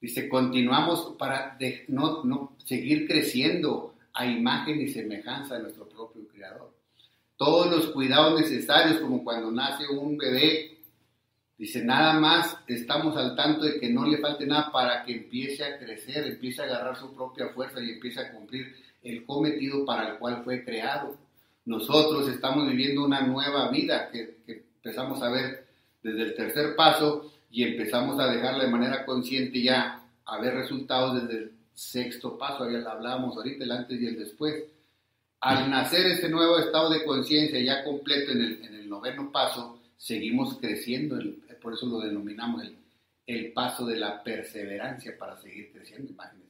Dice, 0.00 0.28
continuamos 0.28 1.14
para 1.18 1.58
no, 1.88 2.24
no 2.24 2.56
seguir 2.64 3.06
creciendo 3.06 3.94
a 4.14 4.26
imagen 4.26 4.80
y 4.80 4.88
semejanza 4.88 5.56
de 5.56 5.62
nuestro 5.62 5.88
propio 5.88 6.26
Creador. 6.28 6.72
Todos 7.36 7.70
los 7.70 7.86
cuidados 7.90 8.40
necesarios, 8.40 9.00
como 9.00 9.22
cuando 9.22 9.50
nace 9.50 9.86
un 9.88 10.16
bebé, 10.16 10.78
dice, 11.56 11.84
nada 11.84 12.18
más 12.18 12.56
estamos 12.66 13.16
al 13.16 13.36
tanto 13.36 13.64
de 13.64 13.78
que 13.78 13.90
no 13.90 14.06
le 14.06 14.18
falte 14.18 14.46
nada 14.46 14.72
para 14.72 15.04
que 15.04 15.12
empiece 15.12 15.64
a 15.64 15.78
crecer, 15.78 16.26
empiece 16.26 16.62
a 16.62 16.64
agarrar 16.64 16.96
su 16.96 17.14
propia 17.14 17.48
fuerza 17.50 17.80
y 17.80 17.90
empiece 17.90 18.20
a 18.20 18.32
cumplir 18.32 18.74
el 19.10 19.24
cometido 19.24 19.84
para 19.84 20.12
el 20.12 20.18
cual 20.18 20.42
fue 20.44 20.64
creado. 20.64 21.16
Nosotros 21.64 22.28
estamos 22.28 22.68
viviendo 22.68 23.04
una 23.04 23.22
nueva 23.22 23.70
vida 23.70 24.10
que, 24.10 24.38
que 24.46 24.64
empezamos 24.76 25.22
a 25.22 25.30
ver 25.30 25.66
desde 26.02 26.22
el 26.22 26.34
tercer 26.34 26.76
paso 26.76 27.32
y 27.50 27.64
empezamos 27.64 28.20
a 28.20 28.30
dejarla 28.30 28.64
de 28.64 28.70
manera 28.70 29.04
consciente 29.04 29.62
ya 29.62 30.02
a 30.24 30.38
ver 30.38 30.54
resultados 30.54 31.22
desde 31.22 31.44
el 31.44 31.52
sexto 31.74 32.36
paso, 32.36 32.68
ya 32.70 32.78
hablábamos 32.90 33.36
ahorita, 33.36 33.64
el 33.64 33.72
antes 33.72 34.00
y 34.00 34.06
el 34.06 34.18
después. 34.18 34.64
Al 35.40 35.70
nacer 35.70 36.06
este 36.06 36.28
nuevo 36.28 36.58
estado 36.58 36.90
de 36.90 37.04
conciencia 37.04 37.60
ya 37.60 37.84
completo 37.84 38.32
en 38.32 38.42
el, 38.42 38.64
en 38.64 38.74
el, 38.74 38.88
noveno 38.88 39.30
paso, 39.30 39.80
seguimos 39.96 40.58
creciendo, 40.58 41.16
por 41.62 41.74
eso 41.74 41.86
lo 41.86 42.00
denominamos 42.00 42.62
el, 42.62 42.76
el, 43.26 43.52
paso 43.52 43.86
de 43.86 43.96
la 43.96 44.22
perseverancia 44.22 45.16
para 45.16 45.36
seguir 45.38 45.70
creciendo, 45.72 46.10
imagínense. 46.10 46.47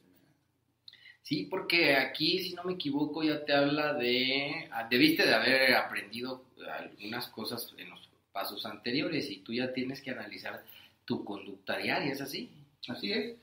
Sí, 1.29 1.47
porque 1.51 1.95
aquí, 1.95 2.39
si 2.39 2.55
no 2.55 2.65
me 2.65 2.73
equivoco, 2.73 3.23
ya 3.23 3.45
te 3.45 3.53
habla 3.53 3.93
de, 3.93 4.67
ah, 4.73 4.89
debiste 4.91 5.27
de 5.27 5.35
haber 5.35 5.75
aprendido 5.75 6.43
algunas 6.79 7.29
cosas 7.29 7.75
en 7.77 7.91
los 7.91 8.09
pasos 8.33 8.65
anteriores 8.65 9.31
y 9.31 9.41
tú 9.41 9.53
ya 9.53 9.71
tienes 9.75 10.01
que 10.01 10.11
analizar 10.11 10.65
tu 11.05 11.23
conducta 11.25 11.77
diaria, 11.77 12.11
¿es 12.11 12.23
así? 12.23 12.49
Así 12.89 13.13
es. 13.13 13.37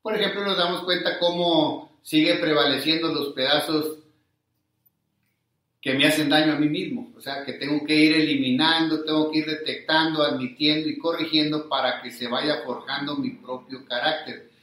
Por 0.00 0.14
ejemplo, 0.14 0.46
nos 0.46 0.56
damos 0.56 0.84
cuenta 0.84 1.18
cómo 1.18 1.98
sigue 2.02 2.36
prevaleciendo 2.36 3.12
los 3.12 3.34
pedazos 3.34 3.98
que 5.82 5.92
me 5.92 6.06
hacen 6.06 6.30
daño 6.30 6.54
a 6.54 6.58
mí 6.58 6.70
mismo. 6.70 7.12
O 7.18 7.20
sea, 7.20 7.44
que 7.44 7.52
tengo 7.52 7.84
que 7.84 7.96
ir 7.96 8.14
eliminando, 8.14 9.04
tengo 9.04 9.30
que 9.30 9.40
ir 9.40 9.46
detectando, 9.46 10.22
admitiendo 10.22 10.88
y 10.88 10.96
corrigiendo 10.96 11.68
para 11.68 12.00
que 12.00 12.10
se 12.10 12.28
vaya 12.28 12.62
forjando 12.64 13.14
mi 13.16 13.32
propio 13.32 13.84
carácter. 13.84 14.55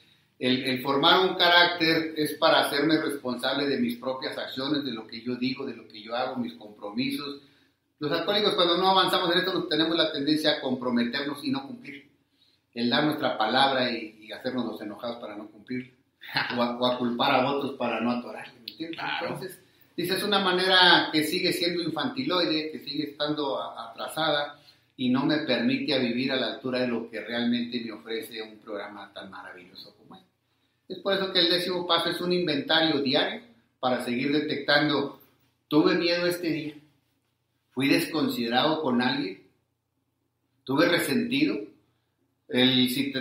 El, 0.45 0.81
formar 0.81 1.21
un 1.21 1.35
carácter 1.35 2.15
es 2.17 2.33
para 2.33 2.65
hacerme 2.65 2.97
responsable 2.97 3.65
de 3.65 3.79
mis 3.79 3.95
propias 3.95 4.37
acciones, 4.37 4.83
de 4.83 4.91
lo 4.91 5.07
que 5.07 5.21
yo 5.21 5.37
digo, 5.37 5.65
de 5.65 5.73
lo 5.73 5.87
que 5.87 6.01
yo 6.01 6.13
hago, 6.13 6.35
mis 6.35 6.55
compromisos. 6.55 7.39
Los 7.99 8.11
alcohólicos 8.11 8.53
cuando 8.53 8.77
no 8.77 8.89
avanzamos 8.89 9.31
en 9.31 9.39
esto 9.39 9.63
tenemos 9.69 9.95
la 9.95 10.11
tendencia 10.11 10.51
a 10.51 10.59
comprometernos 10.61 11.41
y 11.45 11.49
no 11.49 11.65
cumplir 11.65 12.09
el 12.73 12.89
dar 12.89 13.05
nuestra 13.05 13.37
palabra 13.37 13.89
y, 13.89 14.29
hacernos 14.33 14.65
los 14.65 14.81
enojados 14.81 15.17
para 15.17 15.37
no 15.37 15.47
cumplir, 15.47 15.93
o 16.57 16.61
a, 16.61 16.97
culpar 16.97 17.35
a 17.35 17.51
otros 17.51 17.73
para 17.73 18.01
no 18.01 18.11
atorar, 18.11 18.51
¿me 18.53 18.71
entiendes? 18.71 18.99
Entonces, 19.21 19.61
dice, 19.95 20.15
es 20.15 20.23
una 20.23 20.39
manera 20.39 21.09
que 21.11 21.23
sigue 21.23 21.53
siendo 21.53 21.83
infantiloide, 21.83 22.71
que 22.71 22.79
sigue 22.79 23.11
estando 23.11 23.61
atrasada 23.61 24.59
y 24.97 25.09
no 25.09 25.23
me 25.23 25.37
permite 25.37 25.93
a 25.93 25.99
vivir 25.99 26.31
a 26.31 26.35
la 26.35 26.55
altura 26.55 26.79
de 26.79 26.87
lo 26.87 27.09
que 27.09 27.21
realmente 27.21 27.79
me 27.79 27.91
ofrece 27.91 28.41
un 28.41 28.57
programa 28.57 29.13
tan 29.13 29.29
maravilloso 29.29 29.95
como 29.95 30.15
este. 30.15 30.22
Es 30.87 30.99
por 30.99 31.13
eso 31.13 31.31
que 31.31 31.39
el 31.39 31.49
décimo 31.49 31.87
paso 31.87 32.09
es 32.09 32.19
un 32.21 32.33
inventario 32.33 33.01
diario 33.01 33.41
para 33.79 34.03
seguir 34.03 34.31
detectando, 34.31 35.19
tuve 35.67 35.95
miedo 35.95 36.27
este 36.27 36.49
día, 36.49 36.75
fui 37.71 37.87
desconsiderado 37.89 38.81
con 38.81 39.01
alguien, 39.01 39.43
tuve 40.63 40.87
resentido, 40.87 41.59
el, 42.49 42.89
si, 42.89 43.11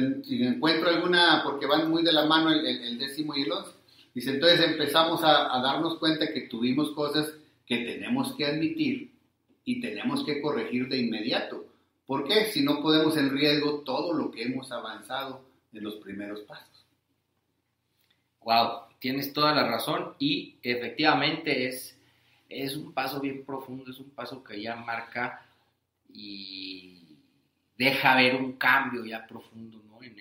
encuentro 0.45 0.91
alguna, 0.91 1.43
porque 1.45 1.67
van 1.67 1.91
muy 1.91 2.03
de 2.03 2.13
la 2.13 2.27
mano 2.27 2.51
el, 2.51 2.99
décimo 2.99 3.35
y 3.37 3.43
el 3.43 3.53
once, 3.53 3.73
dice, 4.15 4.31
entonces 4.31 4.61
empezamos 4.61 5.23
a, 5.25 5.61
darnos 5.63 5.99
cuenta 5.99 6.33
que 6.33 6.43
tuvimos 6.43 6.91
cosas 6.91 7.33
que 7.67 7.79
tenemos 7.79 8.35
que 8.35 8.47
admitir 8.47 9.13
y 9.65 9.81
tenemos 9.81 10.25
que 10.25 10.41
corregir 10.41 10.89
de 10.89 10.99
inmediato. 10.99 11.65
¿Por 12.07 12.25
qué? 12.25 12.47
Si 12.47 12.63
no 12.63 12.83
podemos 12.83 13.17
en 13.17 13.31
riesgo 13.31 13.81
todo 13.85 14.13
lo 14.13 14.31
que 14.31 14.43
hemos 14.43 14.71
avanzado 14.73 15.45
en 15.73 15.85
los 15.85 15.95
primeros 15.97 16.41
pasos. 16.41 16.82
Wow, 18.45 18.83
tienes 18.99 19.33
toda 19.33 19.55
la 19.55 19.69
razón 19.69 20.15
y 20.19 20.57
efectivamente 20.63 21.67
es, 21.67 21.99
es 22.49 22.77
un 22.77 22.93
paso 22.93 23.21
bien 23.21 23.45
profundo, 23.45 23.91
es 23.91 23.99
un 23.99 24.11
paso 24.11 24.43
que 24.43 24.61
ya 24.61 24.77
marca 24.77 25.47
y 26.09 27.19
deja 27.77 28.17
ver 28.17 28.37
un 28.37 28.53
cambio 28.53 29.05
ya 29.05 29.27
profundo 29.27 29.81
en, 30.03 30.17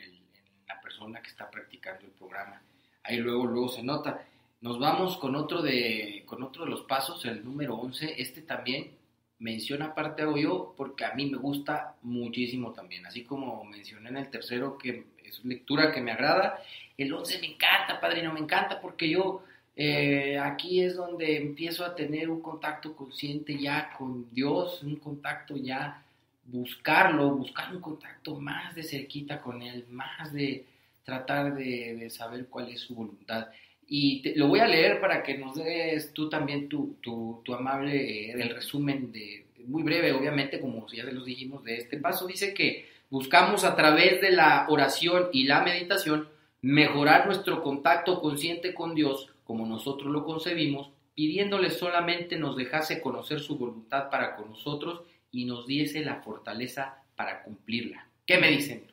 la 0.67 0.79
persona 0.81 1.21
que 1.21 1.29
está 1.29 1.49
practicando 1.49 2.05
el 2.05 2.11
programa. 2.11 2.61
Ahí 3.03 3.17
luego, 3.17 3.45
luego 3.45 3.69
se 3.69 3.83
nota. 3.83 4.25
Nos 4.61 4.79
vamos 4.79 5.17
con 5.17 5.35
otro 5.35 5.61
de, 5.61 6.23
con 6.25 6.43
otro 6.43 6.65
de 6.65 6.71
los 6.71 6.81
pasos, 6.81 7.25
el 7.25 7.43
número 7.43 7.75
11. 7.75 8.21
Este 8.21 8.41
también 8.41 8.91
menciona 9.39 9.85
aparte 9.85 10.21
hago 10.21 10.37
yo 10.37 10.73
porque 10.77 11.03
a 11.03 11.13
mí 11.13 11.29
me 11.29 11.37
gusta 11.37 11.95
muchísimo 12.03 12.71
también. 12.71 13.05
Así 13.05 13.23
como 13.23 13.63
mencioné 13.65 14.09
en 14.09 14.17
el 14.17 14.29
tercero 14.29 14.77
que 14.77 15.07
es 15.31 15.45
lectura 15.45 15.91
que 15.91 16.01
me 16.01 16.11
agrada. 16.11 16.61
El 16.97 17.13
11 17.13 17.39
me 17.39 17.47
encanta, 17.47 17.99
padrino, 17.99 18.33
me 18.33 18.39
encanta 18.39 18.79
porque 18.79 19.09
yo 19.09 19.43
eh, 19.75 20.37
aquí 20.37 20.81
es 20.81 20.95
donde 20.95 21.37
empiezo 21.37 21.85
a 21.85 21.95
tener 21.95 22.29
un 22.29 22.41
contacto 22.41 22.95
consciente 22.95 23.57
ya 23.57 23.93
con 23.97 24.29
Dios, 24.31 24.83
un 24.83 24.97
contacto 24.97 25.55
ya 25.57 26.03
buscarlo, 26.45 27.35
buscar 27.35 27.73
un 27.73 27.81
contacto 27.81 28.35
más 28.35 28.75
de 28.75 28.83
cerquita 28.83 29.41
con 29.41 29.61
él, 29.61 29.85
más 29.89 30.33
de 30.33 30.65
tratar 31.03 31.55
de, 31.55 32.09
saber 32.09 32.47
cuál 32.47 32.69
es 32.69 32.81
su 32.81 32.95
voluntad. 32.95 33.47
Y 33.87 34.37
lo 34.37 34.47
voy 34.47 34.59
a 34.59 34.67
leer 34.67 35.01
para 35.01 35.23
que 35.23 35.37
nos 35.37 35.55
des 35.55 36.13
tú 36.13 36.29
también 36.29 36.69
tu, 36.69 36.97
tu, 37.01 37.53
amable, 37.53 38.29
eh, 38.29 38.31
el 38.33 38.49
resumen 38.49 39.11
de, 39.11 39.45
muy 39.65 39.83
breve, 39.83 40.13
obviamente, 40.13 40.59
como 40.59 40.87
ya 40.91 41.05
se 41.05 41.11
los 41.11 41.25
dijimos, 41.25 41.63
de 41.63 41.77
este 41.77 41.97
paso. 41.97 42.27
Dice 42.27 42.53
que 42.53 42.90
buscamos 43.11 43.63
a 43.63 43.75
través 43.75 44.21
de 44.21 44.31
la 44.31 44.65
oración 44.69 45.29
y 45.31 45.43
la 45.43 45.61
meditación 45.61 46.29
mejorar 46.61 47.27
nuestro 47.27 47.61
contacto 47.61 48.19
consciente 48.19 48.73
con 48.73 48.95
Dios 48.95 49.27
como 49.43 49.65
nosotros 49.65 50.11
lo 50.11 50.23
concebimos, 50.23 50.89
pidiéndole 51.13 51.69
solamente 51.69 52.37
nos 52.37 52.55
dejase 52.55 53.01
conocer 53.01 53.41
su 53.41 53.57
voluntad 53.57 54.09
para 54.09 54.35
con 54.35 54.51
nosotros 54.51 55.01
y 55.29 55.45
nos 55.45 55.67
diese 55.67 56.03
la 56.05 56.21
fortaleza 56.21 57.03
para 57.15 57.43
cumplirla. 57.43 58.07
¿Qué 58.25 58.37
me 58.37 58.49
dicen? 58.49 58.85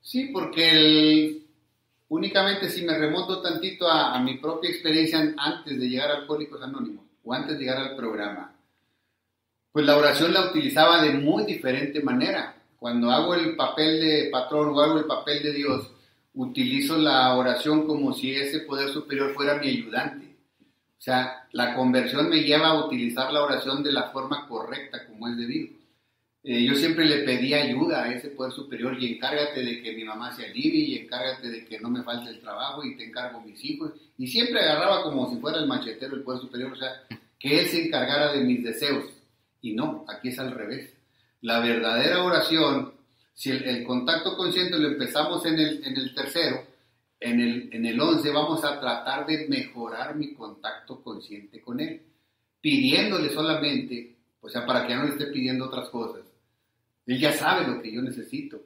Sí, 0.00 0.30
porque 0.32 1.42
únicamente 2.08 2.68
si 2.68 2.84
me 2.84 2.96
remonto 2.96 3.42
tantito 3.42 3.88
a, 3.88 4.20
mi 4.20 4.38
propia 4.38 4.70
experiencia 4.70 5.34
antes 5.36 5.80
de 5.80 5.88
llegar 5.88 6.10
a 6.10 6.16
Alcohólicos 6.18 6.62
Anónimos 6.62 7.04
o 7.24 7.34
antes 7.34 7.58
de 7.58 7.64
llegar 7.64 7.78
al 7.78 7.96
programa, 7.96 8.54
pues 9.72 9.84
la 9.84 9.96
oración 9.96 10.32
la 10.32 10.48
utilizaba 10.48 11.02
de 11.02 11.14
muy 11.14 11.44
diferente 11.44 12.00
manera. 12.00 12.54
Cuando 12.84 13.10
hago 13.10 13.34
el 13.34 13.56
papel 13.56 13.98
de 13.98 14.28
patrón 14.30 14.68
o 14.68 14.78
hago 14.78 14.98
el 14.98 15.06
papel 15.06 15.42
de 15.42 15.54
Dios, 15.54 15.90
utilizo 16.34 16.98
la 16.98 17.34
oración 17.34 17.86
como 17.86 18.12
si 18.12 18.34
ese 18.34 18.60
poder 18.60 18.90
superior 18.90 19.32
fuera 19.32 19.56
mi 19.56 19.68
ayudante. 19.68 20.26
O 20.26 21.00
sea, 21.00 21.46
la 21.52 21.74
conversión 21.74 22.28
me 22.28 22.42
lleva 22.42 22.66
a 22.66 22.84
utilizar 22.84 23.32
la 23.32 23.42
oración 23.42 23.82
de 23.82 23.90
la 23.90 24.10
forma 24.10 24.46
correcta, 24.46 25.06
como 25.06 25.28
es 25.28 25.38
debido. 25.38 25.68
Eh, 26.42 26.62
yo 26.62 26.74
siempre 26.74 27.06
le 27.06 27.24
pedí 27.24 27.54
ayuda 27.54 28.04
a 28.04 28.12
ese 28.12 28.28
poder 28.28 28.52
superior 28.52 29.02
y 29.02 29.14
encárgate 29.14 29.62
de 29.62 29.82
que 29.82 29.94
mi 29.94 30.04
mamá 30.04 30.36
se 30.36 30.44
alivie 30.44 30.84
y 30.84 30.98
encárgate 30.98 31.48
de 31.48 31.64
que 31.64 31.80
no 31.80 31.88
me 31.88 32.02
falte 32.02 32.28
el 32.28 32.40
trabajo 32.40 32.84
y 32.84 32.98
te 32.98 33.06
encargo 33.06 33.40
mis 33.40 33.64
hijos. 33.64 33.92
Y 34.18 34.26
siempre 34.26 34.60
agarraba 34.60 35.04
como 35.04 35.30
si 35.30 35.40
fuera 35.40 35.58
el 35.58 35.66
machetero 35.66 36.16
el 36.16 36.22
poder 36.22 36.42
superior, 36.42 36.74
o 36.74 36.76
sea, 36.76 36.90
que 37.38 37.60
él 37.60 37.66
se 37.66 37.86
encargara 37.86 38.30
de 38.34 38.44
mis 38.44 38.62
deseos. 38.62 39.06
Y 39.62 39.72
no, 39.72 40.04
aquí 40.06 40.28
es 40.28 40.38
al 40.38 40.50
revés. 40.50 40.93
La 41.44 41.60
verdadera 41.60 42.24
oración, 42.24 42.94
si 43.34 43.50
el, 43.50 43.84
contacto 43.84 44.34
consciente 44.34 44.78
lo 44.78 44.88
empezamos 44.88 45.44
en 45.44 45.58
el, 45.58 45.84
en 45.84 45.94
el 45.94 46.14
tercero, 46.14 46.64
en 47.20 47.38
el, 47.38 47.68
en 47.70 47.84
el 47.84 48.00
once 48.00 48.30
vamos 48.30 48.64
a 48.64 48.80
tratar 48.80 49.26
de 49.26 49.46
mejorar 49.46 50.16
mi 50.16 50.32
contacto 50.32 51.02
consciente 51.02 51.60
con 51.60 51.80
él, 51.80 52.00
pidiéndole 52.62 53.28
solamente, 53.28 54.16
o 54.40 54.48
sea, 54.48 54.64
para 54.64 54.86
que 54.86 54.94
ya 54.94 54.96
no 54.96 55.04
le 55.04 55.10
esté 55.10 55.26
pidiendo 55.26 55.66
otras 55.66 55.90
cosas, 55.90 56.22
él 57.04 57.20
ya 57.20 57.34
sabe 57.34 57.66
lo 57.66 57.82
que 57.82 57.92
yo 57.92 58.00
necesito. 58.00 58.62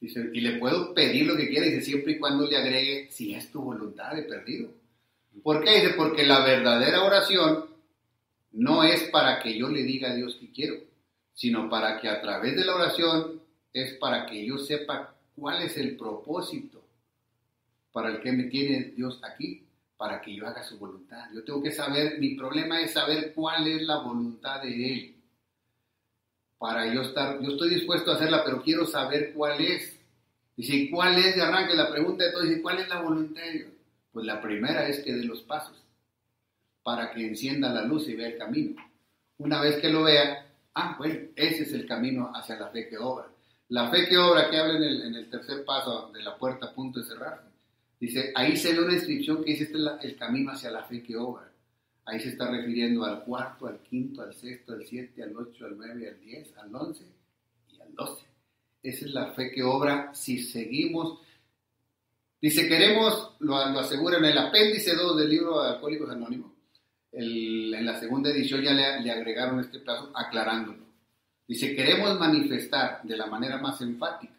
Dice, 0.00 0.30
y 0.32 0.42
le 0.42 0.60
puedo 0.60 0.94
pedir 0.94 1.26
lo 1.26 1.36
que 1.36 1.48
quiera, 1.48 1.66
dice, 1.66 1.80
siempre 1.80 2.12
y 2.12 2.18
cuando 2.20 2.46
le 2.46 2.56
agregue, 2.56 3.08
si 3.10 3.34
es 3.34 3.50
tu 3.50 3.62
voluntad, 3.62 4.14
de 4.14 4.22
perdido. 4.22 4.70
¿Por 5.42 5.64
qué? 5.64 5.80
Dice, 5.80 5.94
porque 5.96 6.24
la 6.24 6.44
verdadera 6.44 7.02
oración 7.02 7.64
no 8.52 8.84
es 8.84 9.02
para 9.10 9.40
que 9.40 9.58
yo 9.58 9.68
le 9.68 9.82
diga 9.82 10.12
a 10.12 10.14
Dios 10.14 10.36
que 10.36 10.52
quiero, 10.52 10.85
sino 11.36 11.70
para 11.70 12.00
que 12.00 12.08
a 12.08 12.20
través 12.20 12.56
de 12.56 12.64
la 12.64 12.74
oración 12.74 13.40
es 13.72 13.92
para 13.98 14.26
que 14.26 14.44
yo 14.44 14.58
sepa 14.58 15.14
cuál 15.36 15.62
es 15.62 15.76
el 15.76 15.96
propósito 15.96 16.82
para 17.92 18.10
el 18.10 18.20
que 18.20 18.32
me 18.32 18.44
tiene 18.44 18.92
Dios 18.96 19.20
aquí, 19.22 19.62
para 19.96 20.20
que 20.20 20.34
yo 20.34 20.46
haga 20.46 20.64
su 20.64 20.76
voluntad. 20.78 21.28
Yo 21.32 21.44
tengo 21.44 21.62
que 21.62 21.70
saber, 21.70 22.18
mi 22.18 22.34
problema 22.34 22.80
es 22.80 22.92
saber 22.92 23.32
cuál 23.32 23.68
es 23.68 23.82
la 23.82 23.98
voluntad 23.98 24.60
de 24.62 24.92
Él 24.92 25.16
para 26.58 26.92
yo 26.92 27.02
estar, 27.02 27.40
yo 27.40 27.50
estoy 27.52 27.68
dispuesto 27.70 28.10
a 28.10 28.16
hacerla, 28.16 28.42
pero 28.44 28.62
quiero 28.62 28.86
saber 28.86 29.32
cuál 29.34 29.60
es, 29.60 29.92
Dice, 30.56 30.88
¿cuál 30.90 31.18
es 31.18 31.36
de 31.36 31.42
arranque? 31.42 31.74
La 31.74 31.90
pregunta 31.90 32.24
dice, 32.42 32.62
¿cuál 32.62 32.78
es 32.78 32.88
la 32.88 33.02
voluntad 33.02 33.42
de 33.42 33.50
Dios? 33.50 33.68
Pues 34.10 34.24
la 34.24 34.40
primera 34.40 34.88
es 34.88 35.00
que 35.00 35.12
dé 35.12 35.22
los 35.22 35.42
pasos 35.42 35.76
para 36.82 37.10
que 37.10 37.26
encienda 37.26 37.70
la 37.74 37.82
luz 37.82 38.08
y 38.08 38.14
vea 38.14 38.28
el 38.28 38.38
camino. 38.38 38.82
Una 39.36 39.60
vez 39.60 39.76
que 39.76 39.90
lo 39.90 40.04
vea, 40.04 40.45
ah, 40.76 40.94
bueno, 40.98 41.30
ese 41.34 41.64
es 41.64 41.72
el 41.72 41.86
camino 41.86 42.30
hacia 42.34 42.58
la 42.58 42.68
fe 42.68 42.88
que 42.88 42.98
obra. 42.98 43.28
La 43.68 43.90
fe 43.90 44.06
que 44.06 44.16
obra 44.16 44.48
que 44.48 44.58
habla 44.58 44.76
en 44.76 45.14
el, 45.14 45.28
tercer 45.28 45.64
paso 45.64 46.12
de 46.12 46.22
la 46.22 46.36
puerta 46.36 46.66
a 46.66 46.74
punto 46.74 47.00
de 47.00 47.06
cerrarse. 47.06 47.48
Dice, 47.98 48.30
ahí 48.34 48.56
se 48.56 48.74
ve 48.74 48.84
una 48.84 48.94
inscripción 48.94 49.42
que 49.42 49.52
dice, 49.52 49.64
este 49.64 49.78
es 49.78 50.04
el 50.04 50.16
camino 50.16 50.52
hacia 50.52 50.70
la 50.70 50.84
fe 50.84 51.02
que 51.02 51.16
obra. 51.16 51.50
Ahí 52.04 52.20
se 52.20 52.28
está 52.28 52.48
refiriendo 52.48 53.04
al 53.04 53.24
cuarto, 53.24 53.66
al 53.66 53.80
quinto, 53.80 54.22
al 54.22 54.34
sexto, 54.34 54.74
al 54.74 54.86
siete, 54.86 55.22
al 55.24 55.36
ocho, 55.36 55.64
al 55.64 55.76
nueve, 55.76 56.08
al 56.08 56.20
diez, 56.20 56.56
al 56.58 56.72
once 56.72 57.04
y 57.72 57.80
al 57.80 57.92
doce. 57.94 58.24
Esa 58.82 59.06
es 59.06 59.10
la 59.12 59.32
fe 59.32 59.50
que 59.50 59.64
obra 59.64 60.14
si 60.14 60.38
seguimos. 60.38 61.18
Dice, 62.40 62.68
queremos, 62.68 63.32
lo, 63.40 63.56
asegura 63.56 64.18
en 64.18 64.26
el 64.26 64.38
apéndice 64.38 64.94
2 64.94 65.16
del 65.16 65.30
libro 65.30 65.62
de 65.62 65.70
Alcohólicos 65.70 66.10
Anónimos. 66.10 66.52
En 67.12 67.84
la 67.84 67.98
segunda 67.98 68.30
edición 68.30 68.62
ya 68.62 68.72
le, 68.72 69.00
le 69.00 69.10
agregaron 69.10 69.60
este 69.60 69.78
plazo 69.78 70.10
aclarándolo. 70.14 70.84
Dice, 71.48 71.76
queremos 71.76 72.18
manifestar 72.18 73.00
de 73.04 73.16
la 73.16 73.26
manera 73.26 73.58
más 73.58 73.80
enfática 73.80 74.34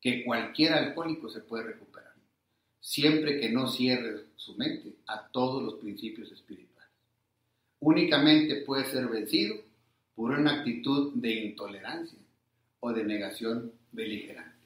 que 0.00 0.24
cualquier 0.24 0.74
alcohólico 0.74 1.30
se 1.30 1.40
puede 1.40 1.64
recuperar, 1.64 2.12
siempre 2.80 3.40
que 3.40 3.50
no 3.50 3.68
cierre 3.68 4.26
su 4.36 4.54
mente 4.54 4.96
a 5.06 5.26
todos 5.28 5.62
los 5.62 5.74
principios 5.74 6.30
espirituales. 6.30 6.90
Únicamente 7.80 8.56
puede 8.56 8.84
ser 8.84 9.06
vencido 9.08 9.56
por 10.14 10.30
una 10.30 10.58
actitud 10.58 11.12
de 11.14 11.30
intolerancia 11.30 12.18
o 12.80 12.92
de 12.92 13.04
negación 13.04 13.72
beligerante. 13.92 14.56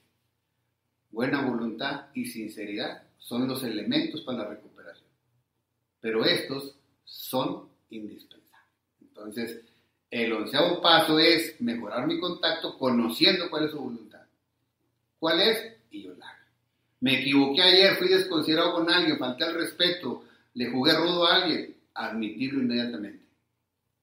Buena 1.09 1.41
voluntad 1.41 2.07
y 2.13 2.25
sinceridad 2.25 3.03
son 3.17 3.47
los 3.47 3.63
elementos 3.63 4.21
para 4.21 4.39
la 4.39 4.49
recuperación, 4.49 5.09
pero 5.99 6.25
estos 6.25 6.75
son 7.03 7.69
indispensables. 7.89 8.51
Entonces, 9.01 9.61
el 10.09 10.33
onceavo 10.33 10.81
paso 10.81 11.19
es 11.19 11.59
mejorar 11.61 12.07
mi 12.07 12.19
contacto 12.19 12.77
conociendo 12.77 13.49
cuál 13.49 13.65
es 13.65 13.71
su 13.71 13.79
voluntad. 13.79 14.21
¿Cuál 15.19 15.41
es? 15.41 15.77
Y 15.91 16.03
yo 16.03 16.13
la 16.15 16.27
hago. 16.27 16.37
Me 16.99 17.21
equivoqué 17.21 17.61
ayer, 17.61 17.95
fui 17.95 18.09
desconsiderado 18.09 18.73
con 18.73 18.89
alguien, 18.89 19.17
falté 19.17 19.43
al 19.43 19.55
respeto, 19.55 20.25
le 20.53 20.69
jugué 20.69 20.93
rudo 20.93 21.25
a 21.25 21.35
alguien, 21.35 21.75
admitirlo 21.93 22.61
inmediatamente. 22.61 23.25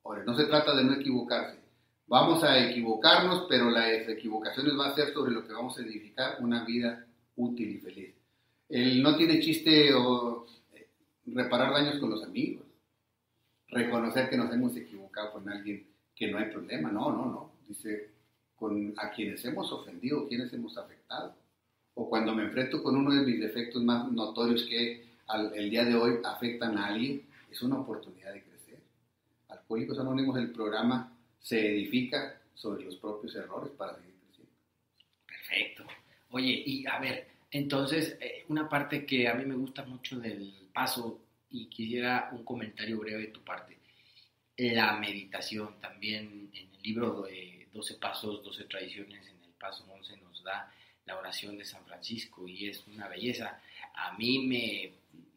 Ahora, 0.05 0.25
no 0.25 0.35
se 0.35 0.45
trata 0.45 0.75
de 0.75 0.85
no 0.85 0.95
equivocarse. 0.95 1.59
Vamos 2.07 2.43
a 2.43 2.59
equivocarnos, 2.59 3.45
pero 3.49 3.71
las 3.71 4.09
equivocaciones 4.09 4.79
va 4.79 4.89
a 4.89 4.95
ser 4.95 5.13
sobre 5.13 5.33
lo 5.33 5.47
que 5.47 5.53
vamos 5.53 5.77
a 5.79 5.83
edificar 5.83 6.39
una 6.41 6.65
vida 6.65 7.05
útil 7.37 7.71
y 7.71 7.79
feliz. 7.79 8.15
Él 8.71 9.03
no 9.03 9.15
tiene 9.17 9.41
chiste 9.41 9.93
o 9.93 10.47
eh, 10.73 10.89
reparar 11.27 11.73
daños 11.73 11.99
con 11.99 12.11
los 12.11 12.23
amigos, 12.23 12.65
reconocer 13.69 14.29
que 14.29 14.37
nos 14.37 14.53
hemos 14.53 14.77
equivocado 14.77 15.33
con 15.33 15.49
alguien 15.49 15.87
que 16.15 16.31
no 16.31 16.39
hay 16.39 16.47
problema, 16.47 16.91
no, 16.91 17.13
no, 17.13 17.27
no. 17.27 17.53
Dice, 17.67 18.11
con 18.57 18.95
a 18.97 19.11
quienes 19.11 19.45
hemos 19.45 19.71
ofendido, 19.73 20.27
quienes 20.27 20.53
hemos 20.53 20.77
afectado. 20.77 21.35
O 21.95 22.09
cuando 22.09 22.35
me 22.35 22.45
enfrento 22.45 22.83
con 22.83 22.97
uno 22.97 23.13
de 23.13 23.27
mis 23.27 23.41
defectos 23.41 23.83
más 23.83 24.11
notorios 24.11 24.65
que 24.65 25.07
el 25.55 25.71
día 25.71 25.85
de 25.85 25.95
hoy 25.95 26.19
afectan 26.25 26.77
a 26.79 26.87
alguien, 26.87 27.23
es 27.51 27.63
una 27.63 27.79
oportunidad 27.79 28.33
de 28.33 28.43
crecer. 28.43 28.79
Alcohólicos 29.49 29.99
Anónimos, 29.99 30.39
el 30.39 30.51
programa 30.51 31.13
se 31.39 31.75
edifica 31.75 32.41
sobre 32.55 32.85
los 32.85 32.97
propios 32.97 33.35
errores 33.37 33.71
para 33.77 33.95
seguir 33.97 34.15
creciendo. 34.27 34.53
Perfecto. 35.27 35.85
Oye, 36.31 36.63
y 36.67 36.87
a 36.87 36.99
ver, 36.99 37.29
entonces, 37.51 38.17
eh, 38.21 38.45
una 38.49 38.69
parte 38.69 39.07
que 39.07 39.29
a 39.29 39.35
mí 39.35 39.45
me 39.45 39.55
gusta 39.55 39.85
mucho 39.85 40.19
del 40.19 40.53
paso 40.73 41.21
y 41.51 41.67
quisiera 41.67 42.31
un 42.33 42.45
comentario 42.45 42.99
breve 42.99 43.23
de 43.23 43.29
tu 43.29 43.43
parte 43.43 43.79
la 44.59 44.97
meditación. 44.97 45.81
También 45.81 46.51
en 46.53 46.69
el 46.75 46.83
libro 46.83 47.23
de 47.23 47.69
12 47.73 47.95
Pasos, 47.95 48.43
12 48.45 48.65
Tradiciones, 48.65 49.27
en 49.29 49.45
el 49.45 49.53
paso 49.59 49.85
11 49.91 50.17
nos 50.19 50.43
da 50.43 50.73
la 51.07 51.17
oración 51.17 51.57
de 51.57 51.65
San 51.65 51.85
Francisco 51.87 52.47
y 52.47 52.69
es 52.69 52.85
una 52.87 53.09
belleza. 53.09 53.61
A 53.95 54.17
mí 54.19 54.41
me, 54.41 54.93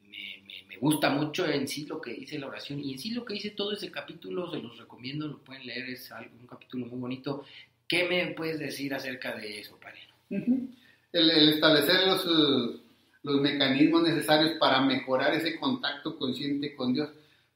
me, 0.09 0.63
me, 0.67 0.77
gusta 0.77 1.09
mucho 1.09 1.47
en 1.47 1.67
sí 1.67 1.85
lo 1.85 2.01
que 2.01 2.13
dice 2.13 2.39
la 2.39 2.47
oración 2.47 2.79
y 2.79 2.93
en 2.93 2.99
sí 2.99 3.11
lo 3.11 3.23
que 3.23 3.35
dice 3.35 3.51
todo 3.51 3.71
ese 3.71 3.91
capítulo, 3.91 4.51
se 4.51 4.59
los 4.59 4.77
recomiendo, 4.77 5.27
lo 5.27 5.39
pueden 5.39 5.65
leer, 5.65 5.89
es 5.89 6.11
un 6.39 6.47
capítulo 6.47 6.87
muy 6.87 6.99
bonito. 6.99 7.45
¿Qué 7.87 8.07
me 8.07 8.27
puedes 8.33 8.59
decir 8.59 8.93
acerca 8.93 9.35
de 9.35 9.59
eso, 9.59 9.77
Padre? 9.77 9.99
el, 10.29 11.29
el, 11.29 11.49
establecer 11.49 12.07
los, 12.07 12.81
los 13.23 13.41
mecanismos 13.41 14.03
necesarios 14.03 14.51
para 14.59 14.81
mejorar 14.81 15.33
ese 15.33 15.59
contacto 15.59 16.17
consciente 16.17 16.75
con 16.75 16.93
Dios. 16.93 17.09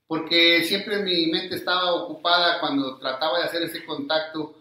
Porque 0.07 0.63
siempre 0.63 1.01
mi 1.03 1.27
mente 1.27 1.55
estaba 1.55 1.93
ocupada 1.93 2.59
cuando 2.59 2.97
trataba 2.97 3.39
de 3.39 3.45
hacer 3.45 3.63
ese 3.63 3.83
contacto 3.85 4.55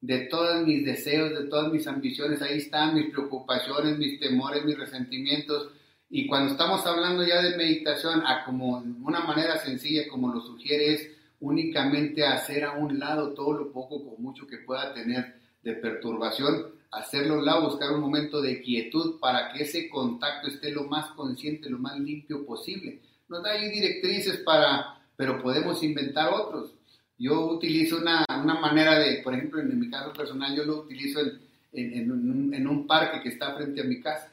de 0.00 0.20
todos 0.26 0.66
mis 0.66 0.84
deseos, 0.84 1.30
de 1.30 1.46
todas 1.48 1.72
mis 1.72 1.86
ambiciones, 1.86 2.42
ahí 2.42 2.58
están 2.58 2.94
mis 2.94 3.10
preocupaciones, 3.10 3.98
mis 3.98 4.18
temores, 4.20 4.64
mis 4.64 4.78
resentimientos. 4.78 5.70
Y 6.10 6.26
cuando 6.26 6.52
estamos 6.52 6.86
hablando 6.86 7.24
ya 7.24 7.42
de 7.42 7.56
meditación, 7.56 8.22
a 8.26 8.44
como 8.44 8.78
una 9.02 9.20
manera 9.20 9.58
sencilla, 9.58 10.08
como 10.08 10.32
lo 10.32 10.40
sugiere, 10.40 10.94
es 10.94 11.10
únicamente 11.40 12.24
hacer 12.24 12.64
a 12.64 12.72
un 12.72 12.98
lado 12.98 13.34
todo 13.34 13.52
lo 13.52 13.72
poco 13.72 13.96
o 13.96 14.16
mucho 14.18 14.46
que 14.46 14.58
pueda 14.58 14.94
tener 14.94 15.36
de 15.62 15.74
perturbación, 15.74 16.77
hacerlo 16.90 17.48
a 17.48 17.58
un 17.58 17.64
buscar 17.64 17.92
un 17.92 18.00
momento 18.00 18.40
de 18.40 18.62
quietud 18.62 19.18
para 19.20 19.52
que 19.52 19.64
ese 19.64 19.88
contacto 19.88 20.48
esté 20.48 20.70
lo 20.70 20.84
más 20.84 21.10
consciente, 21.12 21.68
lo 21.70 21.78
más 21.78 21.98
limpio 21.98 22.44
posible 22.46 23.00
nos 23.28 23.42
da 23.42 23.52
ahí 23.52 23.70
directrices 23.70 24.38
para, 24.38 25.00
pero 25.16 25.42
podemos 25.42 25.82
inventar 25.82 26.32
otros. 26.32 26.74
Yo 27.18 27.46
utilizo 27.46 27.98
una, 27.98 28.24
una 28.42 28.54
manera 28.54 28.98
de, 28.98 29.18
por 29.22 29.34
ejemplo, 29.34 29.60
en, 29.60 29.78
mi 29.78 29.90
caso 29.90 30.12
personal, 30.12 30.54
yo 30.56 30.64
lo 30.64 30.82
utilizo 30.82 31.20
en, 31.20 32.52
en, 32.52 32.66
un, 32.66 32.86
parque 32.86 33.20
que 33.22 33.30
está 33.30 33.54
frente 33.54 33.80
a 33.80 33.84
mi 33.84 34.00
casa. 34.00 34.32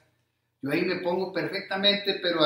Yo 0.62 0.72
ahí 0.72 0.84
me 0.84 0.98
pongo 0.98 1.34
perfectamente, 1.34 2.20
pero 2.22 2.40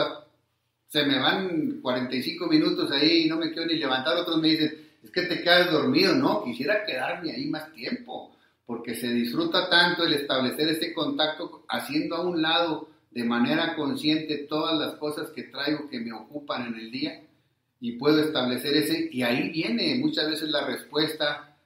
se 0.88 1.03
me 1.03 1.20
van 1.20 1.80
45 1.82 2.47
minutos 2.47 2.91
ahí 2.91 3.26
y 3.26 3.30
no 3.30 3.38
me 3.38 3.51
quiero 3.51 3.68
ni 3.68 3.76
levantar. 3.76 4.16
Otros 4.18 4.41
me 4.41 4.49
dicen, 4.49 4.74
es 5.03 5.12
que 5.12 5.24
te 5.24 5.41
quedas 5.41 5.72
dormido. 5.72 6.16
No, 6.16 6.43
quisiera 6.43 6.86
quedarme 6.86 7.32
ahí 7.32 7.47
más 7.47 7.72
tiempo, 7.74 8.36
porque 8.70 8.93
se 8.93 9.11
disfruta 9.11 9.67
tanto 9.67 10.05
el 10.05 10.13
establecer 10.13 10.70
ese 10.70 10.93
contacto 10.93 11.65
haciendo 11.70 12.17
a 12.17 12.22
un 12.22 12.39
lado 12.39 12.88
de 13.09 13.24
manera 13.24 13.76
consciente 13.76 14.45
todas 14.47 14.80
las 14.80 14.93
cosas 14.99 15.32
que 15.32 15.41
traigo 15.41 15.89
que 15.89 15.99
me 15.99 16.13
ocupan 16.13 16.67
en 16.67 16.76
el 16.76 16.91
día 16.91 17.20
y 17.80 17.93
puedo 17.93 18.20
establecer 18.20 18.76
ese, 18.78 19.09
y 19.11 19.24
ahí 19.24 19.49
viene 19.49 19.95
muchas 19.95 20.30
veces 20.30 20.51
la 20.51 20.67
respuesta 20.67 21.57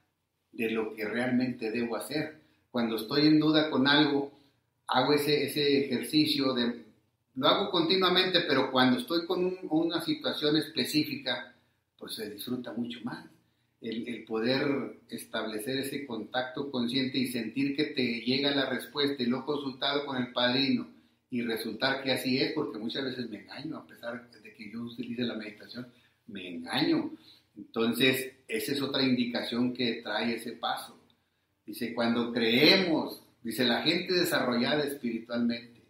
de 0.54 0.72
lo 0.72 0.94
que 0.96 1.04
realmente 1.04 1.72
debo 1.72 1.98
hacer. 1.98 2.40
Cuando 2.72 2.96
estoy 2.96 3.28
en 3.28 3.38
duda 3.38 3.70
con 3.70 3.86
algo, 3.86 4.32
hago 4.88 5.12
ese, 5.12 5.44
ese 5.44 5.86
ejercicio 5.86 6.54
de, 6.54 6.86
lo 7.36 7.50
hago 7.50 7.70
continuamente, 7.70 8.46
pero 8.48 8.72
cuando 8.72 9.02
estoy 9.02 9.26
con 9.26 9.58
una 9.70 10.00
situación 10.00 10.56
específica, 10.56 11.54
pues 11.98 12.16
se 12.16 12.30
disfruta 12.30 12.72
mucho 12.72 13.00
más. 13.04 13.26
El, 13.84 14.24
poder 14.24 15.02
establecer 15.10 15.80
ese 15.80 16.06
contacto 16.06 16.72
consciente 16.72 17.18
y 17.18 17.28
sentir 17.28 17.76
que 17.76 17.84
te 17.86 18.22
llega 18.22 18.56
la 18.56 18.70
respuesta 18.70 19.22
y 19.22 19.26
lo 19.26 19.46
consultado 19.46 20.06
con 20.06 20.16
el 20.16 20.32
padrino 20.32 20.88
y 21.30 21.42
resultar 21.42 22.02
que 22.02 22.14
así 22.14 22.40
es, 22.40 22.54
porque 22.54 22.80
muchas 22.80 23.04
veces 23.04 23.30
me 23.30 23.42
engaño, 23.42 23.78
a 23.78 23.86
pesar 23.86 24.32
de 24.32 24.54
que 24.54 24.72
yo 24.72 24.84
utilice 24.84 25.24
la 25.24 25.36
meditación, 25.36 25.88
me 26.28 26.48
engaño. 26.48 27.12
Entonces, 27.58 28.32
esa 28.48 28.72
es 28.72 28.82
otra 28.82 29.04
indicación 29.04 29.74
que 29.74 30.02
trae 30.02 30.36
ese 30.36 30.54
paso. 30.54 30.98
Dice, 31.66 31.94
cuando 31.94 32.32
creemos, 32.32 33.22
dice 33.44 33.66
la 33.66 33.82
gente 33.82 34.14
desarrollada 34.14 34.86
espiritualmente, 34.86 35.82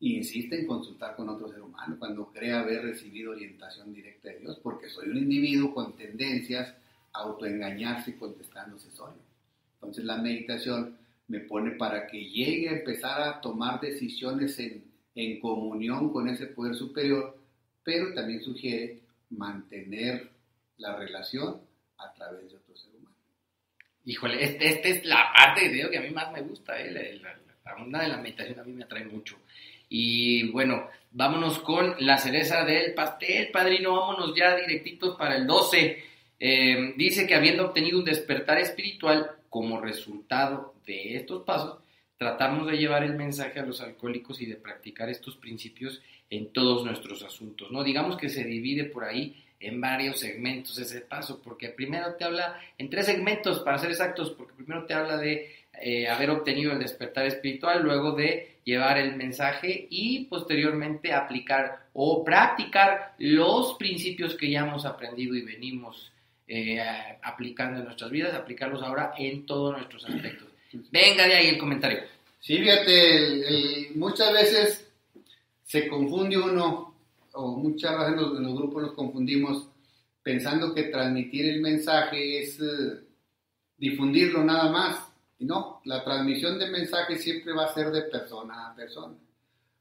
insiste 0.00 0.60
en 0.60 0.66
consultar 0.66 1.14
con 1.14 1.28
otro 1.28 1.48
ser 1.48 1.60
humano 1.60 1.96
cuando 1.98 2.32
cree 2.32 2.52
haber 2.52 2.82
recibido 2.82 3.32
orientación 3.32 3.92
directa 3.92 4.30
de 4.30 4.40
Dios, 4.40 4.58
porque 4.62 4.88
soy 4.88 5.08
un 5.08 5.18
individuo 5.18 5.74
con 5.74 5.96
tendencias 5.96 6.74
autoengañarse 7.12 8.16
contestándose 8.16 8.90
solo. 8.90 9.14
Entonces 9.74 10.04
la 10.04 10.16
meditación 10.16 10.96
me 11.28 11.40
pone 11.40 11.72
para 11.72 12.06
que 12.06 12.24
llegue 12.24 12.68
a 12.68 12.72
empezar 12.72 13.22
a 13.22 13.40
tomar 13.40 13.80
decisiones 13.80 14.58
en, 14.58 14.84
en 15.14 15.40
comunión 15.40 16.12
con 16.12 16.28
ese 16.28 16.46
poder 16.46 16.74
superior, 16.74 17.36
pero 17.82 18.14
también 18.14 18.42
sugiere 18.42 19.00
mantener 19.30 20.30
la 20.78 20.96
relación 20.96 21.60
a 21.98 22.12
través 22.12 22.50
de 22.50 22.56
otro 22.56 22.76
ser 22.76 22.94
humano. 22.94 23.16
Híjole, 24.04 24.44
esta 24.44 24.64
este 24.64 24.90
es 24.90 25.04
la 25.04 25.32
parte 25.34 25.68
de 25.68 25.90
que 25.90 25.98
a 25.98 26.02
mí 26.02 26.10
más 26.10 26.32
me 26.32 26.42
gusta, 26.42 26.78
¿eh? 26.80 26.90
la, 26.90 27.36
la, 27.64 27.82
onda 27.82 28.02
de 28.02 28.08
la 28.08 28.18
meditación 28.18 28.58
a 28.58 28.64
mí 28.64 28.72
me 28.72 28.84
atrae 28.84 29.04
mucho. 29.04 29.38
Y 29.88 30.50
bueno, 30.50 30.88
vámonos 31.10 31.58
con 31.60 31.94
la 32.00 32.18
cereza 32.18 32.64
del 32.64 32.94
pastel, 32.94 33.50
padrino, 33.50 33.92
vámonos 33.92 34.34
ya 34.36 34.56
directitos 34.56 35.16
para 35.16 35.36
el 35.36 35.46
12. 35.46 36.11
Eh, 36.44 36.94
dice 36.96 37.24
que 37.28 37.36
habiendo 37.36 37.66
obtenido 37.66 38.00
un 38.00 38.04
despertar 38.04 38.58
espiritual 38.58 39.30
como 39.48 39.80
resultado 39.80 40.74
de 40.84 41.14
estos 41.14 41.44
pasos, 41.44 41.78
tratamos 42.16 42.66
de 42.66 42.78
llevar 42.78 43.04
el 43.04 43.14
mensaje 43.14 43.60
a 43.60 43.64
los 43.64 43.80
alcohólicos 43.80 44.40
y 44.42 44.46
de 44.46 44.56
practicar 44.56 45.08
estos 45.08 45.36
principios 45.36 46.02
en 46.30 46.52
todos 46.52 46.84
nuestros 46.84 47.22
asuntos, 47.22 47.70
¿no? 47.70 47.84
Digamos 47.84 48.16
que 48.16 48.28
se 48.28 48.42
divide 48.42 48.86
por 48.86 49.04
ahí 49.04 49.40
en 49.60 49.80
varios 49.80 50.18
segmentos 50.18 50.76
ese 50.80 51.02
paso, 51.02 51.40
porque 51.40 51.68
primero 51.68 52.16
te 52.16 52.24
habla, 52.24 52.58
en 52.76 52.90
tres 52.90 53.06
segmentos 53.06 53.60
para 53.60 53.78
ser 53.78 53.92
exactos, 53.92 54.32
porque 54.32 54.54
primero 54.54 54.84
te 54.84 54.94
habla 54.94 55.18
de 55.18 55.48
eh, 55.80 56.08
haber 56.08 56.30
obtenido 56.30 56.72
el 56.72 56.80
despertar 56.80 57.24
espiritual, 57.24 57.84
luego 57.84 58.16
de 58.16 58.56
llevar 58.64 58.98
el 58.98 59.14
mensaje 59.14 59.86
y 59.90 60.24
posteriormente 60.24 61.12
aplicar 61.12 61.86
o 61.92 62.24
practicar 62.24 63.14
los 63.18 63.74
principios 63.74 64.34
que 64.34 64.50
ya 64.50 64.62
hemos 64.62 64.84
aprendido 64.84 65.36
y 65.36 65.42
venimos 65.42 66.11
eh, 66.54 67.18
aplicando 67.22 67.78
en 67.78 67.86
nuestras 67.86 68.10
vidas, 68.10 68.34
aplicarlos 68.34 68.82
ahora 68.82 69.14
en 69.16 69.46
todos 69.46 69.72
nuestros 69.72 70.04
aspectos. 70.04 70.48
Venga 70.92 71.26
de 71.26 71.34
ahí 71.34 71.48
el 71.48 71.56
comentario. 71.58 72.00
Sí, 72.40 72.58
fíjate, 72.58 73.92
muchas 73.94 74.30
veces 74.34 74.86
se 75.64 75.88
confunde 75.88 76.36
uno, 76.36 76.94
o 77.32 77.56
muchas 77.56 77.98
veces 77.98 78.36
en 78.36 78.42
los, 78.42 78.54
grupos 78.54 78.82
nos 78.82 78.92
confundimos 78.92 79.66
pensando 80.22 80.74
que 80.74 80.84
transmitir 80.84 81.46
el 81.46 81.62
mensaje 81.62 82.42
es 82.42 82.60
eh, 82.60 83.00
difundirlo 83.78 84.44
nada 84.44 84.70
más. 84.70 84.98
Y 85.38 85.46
no, 85.46 85.80
la 85.86 86.04
transmisión 86.04 86.58
de 86.58 86.68
mensaje 86.68 87.16
siempre 87.16 87.54
va 87.54 87.64
a 87.64 87.74
ser 87.74 87.90
de 87.90 88.02
persona 88.02 88.68
a 88.68 88.74
persona. 88.74 89.14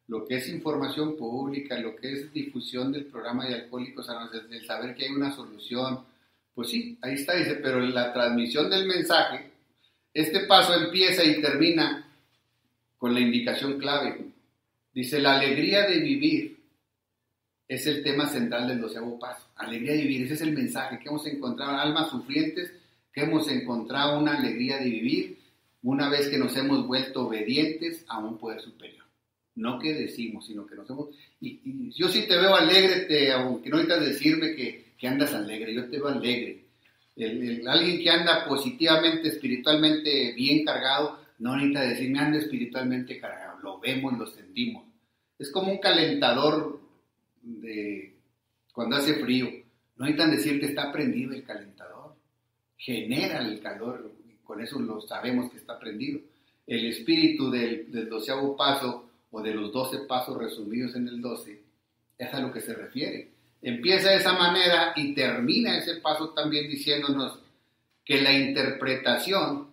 Lo 0.07 0.25
que 0.25 0.37
es 0.37 0.47
información 0.47 1.17
pública, 1.17 1.77
lo 1.77 1.97
que 1.97 2.13
es 2.13 2.31
difusión 2.31 2.93
del 2.93 3.07
programa 3.07 3.45
de 3.45 3.55
Alcohólicos 3.55 4.07
Anónimos, 4.07 4.45
el 4.49 4.65
saber 4.65 4.95
que 4.95 5.03
hay 5.03 5.11
una 5.11 5.35
solución, 5.35 6.05
pues 6.53 6.69
sí, 6.69 6.97
ahí 7.01 7.15
está, 7.15 7.35
dice, 7.35 7.55
pero 7.55 7.79
la 7.79 8.13
transmisión 8.13 8.69
del 8.69 8.85
mensaje, 8.85 9.51
este 10.13 10.41
paso 10.41 10.73
empieza 10.73 11.23
y 11.23 11.41
termina 11.41 12.07
con 12.97 13.13
la 13.13 13.19
indicación 13.19 13.79
clave. 13.79 14.25
Dice, 14.93 15.19
la 15.19 15.37
alegría 15.37 15.87
de 15.87 15.99
vivir 15.99 16.57
es 17.67 17.87
el 17.87 18.03
tema 18.03 18.27
central 18.27 18.67
del 18.67 18.81
doceavo 18.81 19.17
paso. 19.17 19.47
Alegría 19.55 19.93
de 19.93 20.01
vivir, 20.01 20.23
ese 20.23 20.33
es 20.33 20.41
el 20.41 20.51
mensaje 20.51 20.99
que 20.99 21.07
hemos 21.07 21.25
encontrado, 21.25 21.77
almas 21.77 22.09
sufrientes, 22.09 22.73
que 23.13 23.21
hemos 23.21 23.47
encontrado 23.47 24.19
una 24.19 24.37
alegría 24.37 24.77
de 24.77 24.89
vivir 24.89 25.39
una 25.83 26.09
vez 26.09 26.27
que 26.27 26.37
nos 26.37 26.55
hemos 26.57 26.85
vuelto 26.85 27.27
obedientes 27.27 28.05
a 28.07 28.19
un 28.19 28.37
poder 28.37 28.61
superior. 28.61 29.05
No 29.55 29.79
que 29.79 29.93
decimos, 29.93 30.45
sino 30.45 30.65
que 30.65 30.75
nos 30.75 30.89
hemos... 30.89 31.07
Y, 31.39 31.91
yo 31.93 32.09
sí 32.09 32.27
te 32.27 32.37
veo 32.37 32.53
alegre, 32.53 33.31
aunque 33.31 33.69
no 33.69 33.77
necesitas 33.77 34.05
decirme 34.05 34.55
que, 34.55 34.90
que, 35.01 35.07
andas 35.07 35.33
alegre, 35.33 35.73
yo 35.73 35.89
te 35.89 35.97
veo 35.97 36.09
alegre. 36.09 36.65
alguien 37.67 38.01
que 38.01 38.09
anda 38.09 38.45
positivamente, 38.45 39.29
espiritualmente 39.29 40.33
bien 40.33 40.63
cargado, 40.63 41.19
no 41.39 41.55
necesita 41.55 41.81
decirme 41.81 42.19
anda 42.19 42.37
espiritualmente 42.37 43.19
cargado, 43.19 43.59
lo 43.63 43.79
vemos, 43.79 44.17
lo 44.17 44.27
sentimos. 44.27 44.85
Es 45.39 45.51
como 45.51 45.71
un 45.71 45.79
calentador 45.79 46.79
de 47.41 48.15
cuando 48.73 48.95
hace 48.97 49.15
frío. 49.15 49.49
No 49.97 50.05
necesitan 50.05 50.31
decir 50.31 50.59
que 50.59 50.67
está 50.67 50.91
prendido 50.91 51.33
el 51.33 51.43
calentador. 51.43 52.15
Genera 52.77 53.39
el 53.39 53.59
calor, 53.59 54.13
con 54.43 54.61
eso 54.61 54.79
lo 54.79 55.01
sabemos 55.01 55.51
que 55.51 55.57
está 55.57 55.79
prendido. 55.79 56.19
El 56.67 56.85
espíritu 56.85 57.49
del, 57.49 58.07
doceavo 58.09 58.55
paso 58.55 59.09
o 59.31 59.41
de 59.41 59.53
los 59.53 59.71
doce 59.71 59.99
pasos 60.07 60.37
resumidos 60.37 60.95
en 60.95 61.07
el 61.07 61.21
doce 61.21 61.61
es 62.17 62.33
a 62.33 62.39
lo 62.39 62.53
que 62.53 62.61
se 62.61 62.73
refiere. 62.73 63.30
Empieza 63.61 64.09
de 64.09 64.17
esa 64.17 64.33
manera 64.33 64.93
y 64.95 65.13
termina 65.13 65.77
ese 65.77 65.95
paso 65.95 66.29
también 66.29 66.69
diciéndonos 66.69 67.39
que 68.03 68.21
la 68.21 68.33
interpretación 68.33 69.69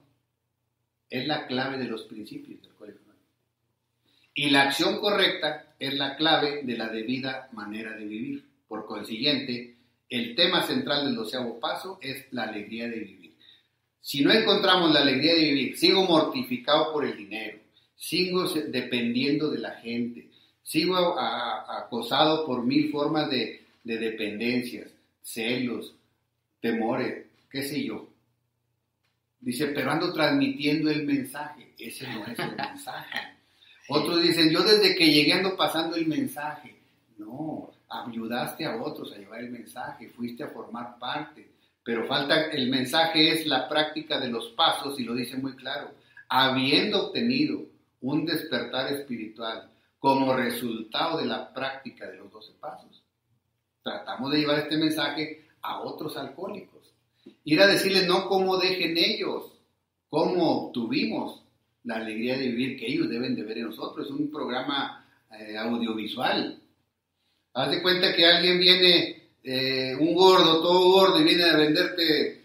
es 1.08 1.26
la 1.26 1.46
clave 1.46 1.78
de 1.78 1.86
los 1.86 2.02
principios 2.02 2.60
del 2.60 2.72
código. 2.72 2.98
Y 4.34 4.50
la 4.50 4.62
acción 4.62 4.98
correcta 4.98 5.74
es 5.78 5.94
la 5.94 6.16
clave 6.16 6.62
de 6.62 6.76
la 6.76 6.88
debida 6.88 7.48
manera 7.52 7.92
de 7.96 8.04
vivir. 8.04 8.44
Por 8.68 8.86
consiguiente, 8.86 9.76
el 10.08 10.34
tema 10.34 10.62
central 10.62 11.06
del 11.06 11.16
doceavo 11.16 11.58
paso 11.58 11.98
es 12.02 12.26
la 12.32 12.44
alegría 12.44 12.88
de 12.88 12.98
vivir. 12.98 13.34
Si 14.00 14.22
no 14.22 14.32
encontramos 14.32 14.92
la 14.92 15.00
alegría 15.00 15.34
de 15.34 15.44
vivir, 15.44 15.76
sigo 15.76 16.04
mortificado 16.04 16.92
por 16.92 17.04
el 17.04 17.16
dinero, 17.16 17.58
sigo 17.96 18.44
dependiendo 18.48 19.50
de 19.50 19.58
la 19.58 19.72
gente, 19.72 20.30
sigo 20.62 21.18
acosado 21.18 22.46
por 22.46 22.64
mil 22.64 22.90
formas 22.90 23.28
de, 23.30 23.67
dependencias, 23.84 24.90
celos, 25.22 25.94
temores, 26.60 27.26
qué 27.50 27.62
sé 27.62 27.84
yo. 27.84 28.08
Dice, 29.40 29.68
pero 29.68 29.90
ando 29.90 30.12
transmitiendo 30.12 30.90
el 30.90 31.04
mensaje. 31.04 31.72
Ese 31.78 32.06
no 32.08 32.26
es 32.26 32.38
el 32.38 32.56
mensaje. 32.56 33.18
Otros 33.88 34.22
dicen, 34.22 34.50
yo 34.50 34.62
desde 34.62 34.96
que 34.96 35.12
llegué 35.12 35.32
ando 35.32 35.56
pasando 35.56 35.96
el 35.96 36.06
mensaje. 36.06 36.74
No, 37.16 37.70
ayudaste 37.88 38.64
a 38.64 38.76
otros 38.76 39.12
a 39.12 39.18
llevar 39.18 39.40
el 39.40 39.50
mensaje, 39.50 40.08
fuiste 40.10 40.44
a 40.44 40.48
formar 40.48 40.98
parte 40.98 41.48
pero 41.88 42.04
falta, 42.04 42.50
el 42.50 42.68
mensaje 42.68 43.32
es 43.32 43.46
la 43.46 43.66
práctica 43.66 44.20
de 44.20 44.28
los 44.28 44.48
pasos 44.48 45.00
y 45.00 45.04
lo 45.04 45.14
dice 45.14 45.38
muy 45.38 45.56
claro. 45.56 45.94
Habiendo 46.28 47.06
obtenido 47.06 47.62
un 48.02 48.26
despertar 48.26 48.92
espiritual 48.92 49.70
como 49.98 50.36
resultado 50.36 51.16
de 51.16 51.24
la 51.24 51.50
práctica 51.50 52.06
de 52.06 52.18
los 52.18 52.30
doce 52.30 52.52
pasos, 52.60 52.97
tratamos 53.88 54.32
de 54.32 54.38
llevar 54.38 54.58
este 54.58 54.76
mensaje 54.76 55.46
a 55.62 55.80
otros 55.80 56.16
alcohólicos. 56.16 56.92
Ir 57.44 57.60
a 57.60 57.66
decirles 57.66 58.06
no 58.06 58.28
cómo 58.28 58.58
dejen 58.58 58.96
ellos, 58.96 59.52
cómo 60.08 60.66
obtuvimos 60.66 61.42
la 61.84 61.96
alegría 61.96 62.36
de 62.36 62.48
vivir 62.48 62.78
que 62.78 62.86
ellos 62.86 63.08
deben 63.08 63.34
de 63.34 63.42
ver 63.42 63.58
en 63.58 63.66
nosotros. 63.66 64.06
Es 64.06 64.12
un 64.12 64.30
programa 64.30 65.04
eh, 65.38 65.56
audiovisual. 65.56 66.60
Haz 67.54 67.70
de 67.70 67.82
cuenta 67.82 68.14
que 68.14 68.26
alguien 68.26 68.58
viene 68.58 69.22
eh, 69.42 69.96
un 69.98 70.14
gordo, 70.14 70.60
todo 70.60 70.92
gordo, 70.92 71.20
y 71.20 71.24
viene 71.24 71.44
a 71.44 71.56
venderte 71.56 72.42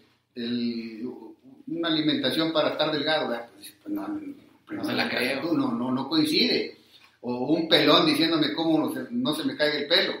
una 1.66 1.88
alimentación 1.88 2.52
para 2.52 2.70
estar 2.70 2.90
delgado, 2.90 3.28
pues, 3.54 3.74
pues, 3.82 3.94
no, 3.94 4.08
no, 4.08 4.84
se 4.84 4.92
la 4.92 5.08
creo. 5.08 5.52
no, 5.52 5.70
no, 5.72 5.92
no 5.92 6.08
coincide. 6.08 6.78
O 7.20 7.54
un 7.54 7.68
pelón 7.68 8.06
diciéndome 8.06 8.52
cómo 8.52 8.78
no 8.78 8.92
se, 8.92 9.06
no 9.10 9.34
se 9.34 9.44
me 9.44 9.56
caiga 9.56 9.78
el 9.78 9.86
pelo. 9.86 10.14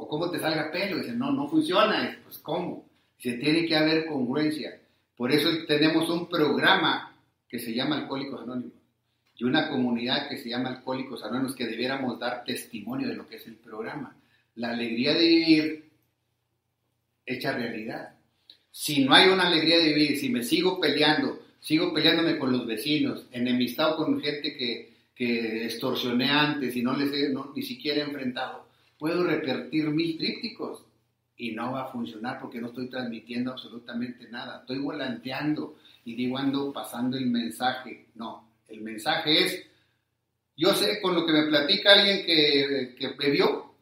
O 0.00 0.08
cómo 0.08 0.30
te 0.30 0.38
salga 0.38 0.70
pelo. 0.70 0.98
Dice, 0.98 1.12
no, 1.12 1.32
no 1.32 1.48
funciona. 1.48 2.18
Pues, 2.24 2.38
¿cómo? 2.38 2.86
Se 3.18 3.34
tiene 3.34 3.66
que 3.66 3.76
haber 3.76 4.06
congruencia. 4.06 4.78
Por 5.16 5.32
eso 5.32 5.50
tenemos 5.66 6.08
un 6.08 6.28
programa 6.28 7.12
que 7.48 7.58
se 7.58 7.74
llama 7.74 7.96
Alcohólicos 7.96 8.42
Anónimos 8.42 8.78
y 9.36 9.44
una 9.44 9.68
comunidad 9.68 10.28
que 10.28 10.36
se 10.36 10.48
llama 10.48 10.70
Alcohólicos 10.70 11.22
Anónimos 11.24 11.54
que 11.54 11.66
debiéramos 11.66 12.18
dar 12.18 12.44
testimonio 12.44 13.08
de 13.08 13.14
lo 13.14 13.28
que 13.28 13.36
es 13.36 13.46
el 13.46 13.54
programa. 13.54 14.16
La 14.56 14.70
alegría 14.70 15.14
de 15.14 15.26
vivir 15.26 15.90
hecha 17.24 17.52
realidad. 17.52 18.14
Si 18.70 19.04
no 19.04 19.14
hay 19.14 19.28
una 19.28 19.46
alegría 19.46 19.78
de 19.78 19.92
vivir, 19.92 20.18
si 20.18 20.28
me 20.28 20.42
sigo 20.42 20.80
peleando, 20.80 21.40
sigo 21.60 21.92
peleándome 21.92 22.38
con 22.38 22.52
los 22.52 22.66
vecinos, 22.66 23.26
enemistado 23.30 23.96
con 23.96 24.20
gente 24.20 24.56
que, 24.56 24.94
que 25.14 25.64
extorsioné 25.64 26.30
antes 26.30 26.74
y 26.76 26.82
no 26.82 26.96
les 26.96 27.12
he 27.12 27.32
ni 27.54 27.62
siquiera 27.62 28.02
enfrentado, 28.02 28.67
puedo 28.98 29.24
repetir 29.24 29.88
mil 29.88 30.18
trípticos 30.18 30.84
y 31.36 31.52
no 31.52 31.72
va 31.72 31.84
a 31.84 31.92
funcionar 31.92 32.40
porque 32.40 32.60
no 32.60 32.68
estoy 32.68 32.88
transmitiendo 32.88 33.52
absolutamente 33.52 34.28
nada. 34.28 34.60
Estoy 34.60 34.78
volanteando 34.78 35.76
y 36.04 36.14
digo 36.14 36.36
ando 36.36 36.72
pasando 36.72 37.16
el 37.16 37.26
mensaje. 37.26 38.06
No, 38.16 38.48
el 38.66 38.80
mensaje 38.80 39.44
es, 39.44 39.66
yo 40.56 40.74
sé 40.74 41.00
con 41.00 41.14
lo 41.14 41.24
que 41.24 41.32
me 41.32 41.46
platica 41.46 41.92
alguien 41.92 42.26
que, 42.26 42.96
que 42.98 43.08
bebió, 43.16 43.72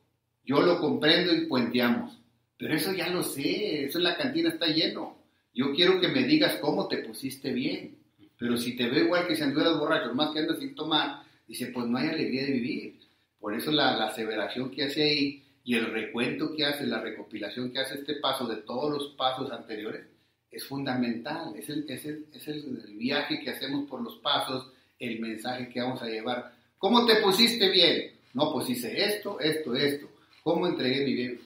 yo 0.45 0.61
lo 0.61 0.79
comprendo 0.79 1.35
y 1.35 1.47
puenteamos. 1.47 2.19
Pero 2.59 2.75
eso 2.75 2.93
ya 2.93 3.09
lo 3.09 3.23
sé, 3.23 3.85
eso 3.85 3.99
en 3.99 4.05
la 4.05 4.17
cantina 4.17 4.51
está 4.51 4.67
lleno. 4.67 5.17
Yo 5.55 5.73
quiero 5.75 6.01
que 6.01 6.09
me 6.09 6.25
digas 6.25 6.57
cómo 6.61 6.87
te 6.87 6.99
pusiste 6.99 7.53
bien. 7.53 7.97
Pero 8.39 8.57
si 8.59 8.77
te 8.77 8.89
veo 8.89 9.05
igual 9.05 9.27
que 9.27 9.35
si 9.35 9.43
anduvieras 9.43 9.79
borracho, 9.79 10.15
más 10.15 10.31
que 10.31 10.41
andas 10.41 10.59
sin 10.59 10.75
tomar, 10.75 11.23
dice, 11.49 11.67
pues 11.67 11.87
no 11.87 11.97
hay 11.97 12.09
alegría 12.09 12.45
de 12.45 12.53
vivir. 12.53 12.99
Por 13.41 13.55
eso 13.55 13.71
la, 13.71 13.97
la 13.97 14.07
aseveración 14.07 14.71
que 14.71 14.85
hace 14.85 15.03
ahí 15.03 15.43
y 15.67 15.75
el 15.75 15.91
recuento 15.93 16.55
que 16.55 16.65
hace, 16.65 16.87
la 16.87 17.01
recopilación 17.01 17.73
que 17.73 17.81
hace 17.81 17.97
este 17.97 18.15
paso 18.17 18.47
de 18.47 18.57
todos 18.59 18.91
los 18.91 19.09
pasos 19.17 19.51
anteriores, 19.51 20.07
es 20.51 20.65
fundamental. 20.65 21.55
Es 21.57 21.69
el, 21.69 21.85
es 21.89 22.05
el, 22.07 22.27
es 22.33 22.47
el, 22.49 22.97
viaje 22.97 23.41
que 23.41 23.51
hacemos 23.51 23.89
por 23.89 24.01
los 24.01 24.17
pasos, 24.19 24.71
el 24.99 25.21
mensaje 25.21 25.69
que 25.69 25.81
vamos 25.81 26.01
a 26.03 26.07
llevar. 26.07 26.55
¿Cómo 26.79 27.05
te 27.05 27.17
pusiste 27.17 27.69
bien? 27.71 28.13
No, 28.33 28.53
pues 28.53 28.71
hice 28.71 29.05
esto, 29.05 29.41
esto, 29.41 29.75
esto. 29.75 30.09
¿Cómo 30.43 30.67
entregué 30.67 31.05
mi 31.05 31.15
bien? 31.15 31.41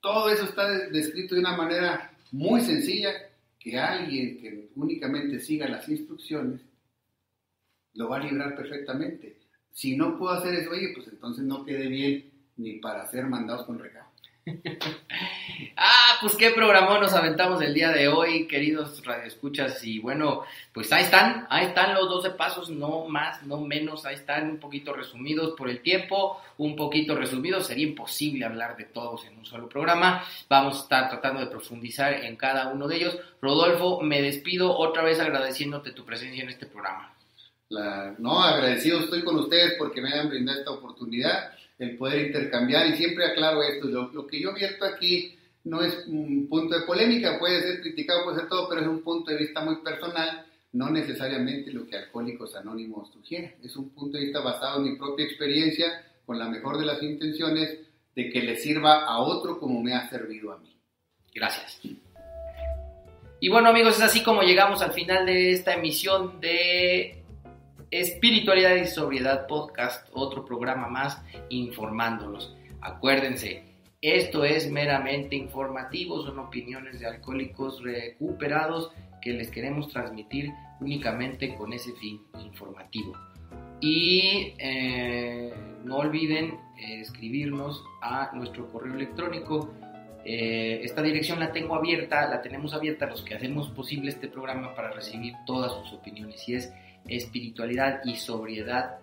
Todo 0.00 0.28
eso 0.30 0.44
está 0.44 0.68
descrito 0.88 1.34
de 1.34 1.40
una 1.40 1.56
manera 1.56 2.12
muy 2.32 2.60
sencilla 2.60 3.12
que 3.58 3.78
alguien 3.78 4.40
que 4.40 4.68
únicamente 4.74 5.38
siga 5.38 5.68
las 5.68 5.88
instrucciones 5.88 6.60
lo 7.94 8.08
va 8.08 8.16
a 8.16 8.24
librar 8.24 8.56
perfectamente. 8.56 9.43
Si 9.74 9.96
no 9.96 10.16
puedo 10.16 10.32
hacer 10.32 10.54
eso, 10.54 10.70
oye, 10.70 10.92
pues 10.94 11.08
entonces 11.08 11.44
no 11.44 11.64
quede 11.64 11.88
bien 11.88 12.30
ni 12.56 12.74
para 12.78 13.04
ser 13.06 13.26
mandados 13.26 13.66
con 13.66 13.80
recado. 13.80 14.06
ah, 15.76 16.18
pues 16.20 16.36
qué 16.36 16.50
programón 16.50 17.00
nos 17.00 17.12
aventamos 17.12 17.60
el 17.60 17.74
día 17.74 17.90
de 17.90 18.06
hoy, 18.06 18.46
queridos 18.46 19.04
radioescuchas. 19.04 19.82
Y 19.82 19.98
bueno, 19.98 20.42
pues 20.72 20.92
ahí 20.92 21.02
están, 21.02 21.48
ahí 21.50 21.66
están 21.66 21.92
los 21.92 22.08
12 22.08 22.30
pasos, 22.30 22.70
no 22.70 23.06
más, 23.06 23.42
no 23.42 23.62
menos. 23.62 24.06
Ahí 24.06 24.14
están 24.14 24.48
un 24.48 24.60
poquito 24.60 24.92
resumidos 24.92 25.54
por 25.56 25.68
el 25.68 25.80
tiempo, 25.80 26.40
un 26.58 26.76
poquito 26.76 27.16
resumidos. 27.16 27.66
Sería 27.66 27.88
imposible 27.88 28.44
hablar 28.44 28.76
de 28.76 28.84
todos 28.84 29.24
en 29.26 29.36
un 29.38 29.44
solo 29.44 29.68
programa. 29.68 30.22
Vamos 30.48 30.76
a 30.76 30.82
estar 30.82 31.08
tratando 31.08 31.40
de 31.40 31.48
profundizar 31.48 32.12
en 32.12 32.36
cada 32.36 32.68
uno 32.68 32.86
de 32.86 32.96
ellos. 32.96 33.18
Rodolfo, 33.42 34.02
me 34.02 34.22
despido 34.22 34.76
otra 34.78 35.02
vez 35.02 35.18
agradeciéndote 35.18 35.90
tu 35.90 36.04
presencia 36.04 36.44
en 36.44 36.50
este 36.50 36.66
programa. 36.66 37.13
No, 37.70 38.42
agradecido 38.42 39.00
estoy 39.00 39.22
con 39.22 39.36
ustedes 39.36 39.74
porque 39.78 40.00
me 40.00 40.12
han 40.12 40.28
brindado 40.28 40.58
esta 40.58 40.70
oportunidad 40.70 41.52
el 41.78 41.96
poder 41.96 42.26
intercambiar 42.26 42.86
y 42.86 42.96
siempre 42.96 43.26
aclaro 43.26 43.62
esto, 43.62 43.88
lo, 43.88 44.26
que 44.26 44.40
yo 44.40 44.54
vierto 44.54 44.84
aquí 44.84 45.36
no 45.64 45.82
es 45.82 46.06
un 46.06 46.46
punto 46.48 46.78
de 46.78 46.86
polémica, 46.86 47.38
puede 47.38 47.62
ser 47.62 47.80
criticado, 47.80 48.24
puede 48.24 48.40
ser 48.40 48.48
todo, 48.48 48.68
pero 48.68 48.82
es 48.82 48.86
un 48.86 49.02
punto 49.02 49.30
de 49.30 49.38
vista 49.38 49.64
muy 49.64 49.76
personal, 49.76 50.46
no 50.72 50.90
necesariamente 50.90 51.72
lo 51.72 51.86
que 51.86 51.96
Alcohólicos 51.96 52.54
Anónimos 52.54 53.10
sugiere, 53.12 53.56
es 53.62 53.74
un 53.76 53.90
punto 53.90 54.18
de 54.18 54.24
vista 54.24 54.40
basado 54.40 54.78
en 54.78 54.92
mi 54.92 54.96
propia 54.96 55.24
experiencia, 55.24 56.04
con 56.26 56.38
la 56.38 56.48
mejor 56.48 56.78
de 56.78 56.86
las 56.86 57.02
intenciones 57.02 57.78
de 58.14 58.30
que 58.30 58.42
le 58.42 58.56
sirva 58.56 59.04
a 59.04 59.18
otro 59.18 59.58
como 59.58 59.82
me 59.82 59.94
ha 59.94 60.08
servido 60.08 60.52
a 60.52 60.58
mí. 60.58 60.76
Gracias. 61.34 61.80
Y 63.40 63.48
bueno 63.48 63.68
amigos, 63.68 63.96
es 63.96 64.02
así 64.02 64.22
como 64.22 64.42
llegamos 64.42 64.80
al 64.80 64.92
final 64.92 65.26
de 65.26 65.52
esta 65.52 65.74
emisión 65.74 66.40
de 66.40 67.23
Espiritualidad 67.90 68.76
y 68.76 68.86
Sobriedad 68.86 69.46
Podcast, 69.46 70.08
otro 70.12 70.44
programa 70.44 70.88
más 70.88 71.22
informándolos. 71.48 72.56
Acuérdense, 72.80 73.74
esto 74.00 74.44
es 74.44 74.70
meramente 74.70 75.34
informativo, 75.36 76.22
son 76.22 76.38
opiniones 76.38 77.00
de 77.00 77.06
alcohólicos 77.06 77.82
recuperados 77.82 78.90
que 79.22 79.32
les 79.32 79.50
queremos 79.50 79.88
transmitir 79.88 80.50
únicamente 80.80 81.54
con 81.54 81.72
ese 81.72 81.92
fin 81.94 82.20
informativo. 82.44 83.14
Y 83.80 84.54
eh, 84.58 85.52
no 85.84 85.96
olviden 85.96 86.58
eh, 86.78 87.00
escribirnos 87.00 87.82
a 88.02 88.30
nuestro 88.34 88.70
correo 88.70 88.94
electrónico. 88.94 89.72
Eh, 90.24 90.80
esta 90.82 91.02
dirección 91.02 91.40
la 91.40 91.52
tengo 91.52 91.74
abierta, 91.74 92.28
la 92.28 92.42
tenemos 92.42 92.74
abierta 92.74 93.06
los 93.06 93.22
que 93.22 93.34
hacemos 93.34 93.68
posible 93.70 94.10
este 94.10 94.28
programa 94.28 94.74
para 94.74 94.90
recibir 94.90 95.34
todas 95.46 95.72
sus 95.72 95.92
opiniones. 95.94 96.46
Y 96.48 96.54
es 96.54 96.72
espiritualidad 97.08 98.00
y 98.04 98.16
sobriedad 98.16 98.98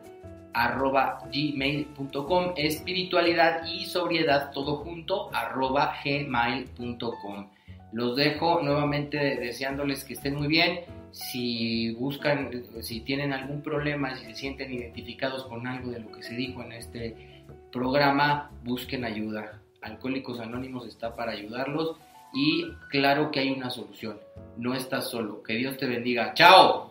arroba 0.54 1.20
gmail.com 1.32 2.54
espiritualidad 2.58 3.66
y 3.66 3.86
sobriedad 3.86 4.52
todo 4.52 4.78
junto 4.78 5.34
arroba 5.34 5.95
gmail.com 6.04 7.47
los 7.91 8.16
dejo 8.16 8.62
nuevamente 8.62 9.18
deseándoles 9.18 10.04
que 10.04 10.14
estén 10.14 10.36
muy 10.36 10.47
bien. 10.47 10.82
Si 11.12 11.93
buscan 11.95 12.49
si 12.82 13.02
tienen 13.02 13.34
algún 13.34 13.62
problema 13.62 14.16
si 14.16 14.26
se 14.26 14.36
sienten 14.36 14.74
identificados 14.74 15.45
con 15.45 15.68
algo 15.68 15.91
de 15.91 15.99
lo 15.99 16.12
que 16.12 16.24
se 16.24 16.36
dijo 16.36 16.64
en 16.64 16.72
este 16.72 17.43
programa 17.72 18.49
busquen 18.64 19.04
ayuda. 19.04 19.62
Alcohólicos 19.82 20.39
Anónimos 20.39 20.88
está 20.88 21.16
para 21.16 21.34
ayudarlos 21.34 21.97
y 22.34 22.66
claro 22.89 23.30
que 23.30 23.41
hay 23.41 23.52
una 23.52 23.70
solución. 23.70 24.20
No 24.58 24.74
estás 24.74 25.10
solo. 25.10 25.43
Que 25.43 25.56
Dios 25.56 25.76
te 25.78 25.86
bendiga. 25.86 26.34
Chao 26.34 26.91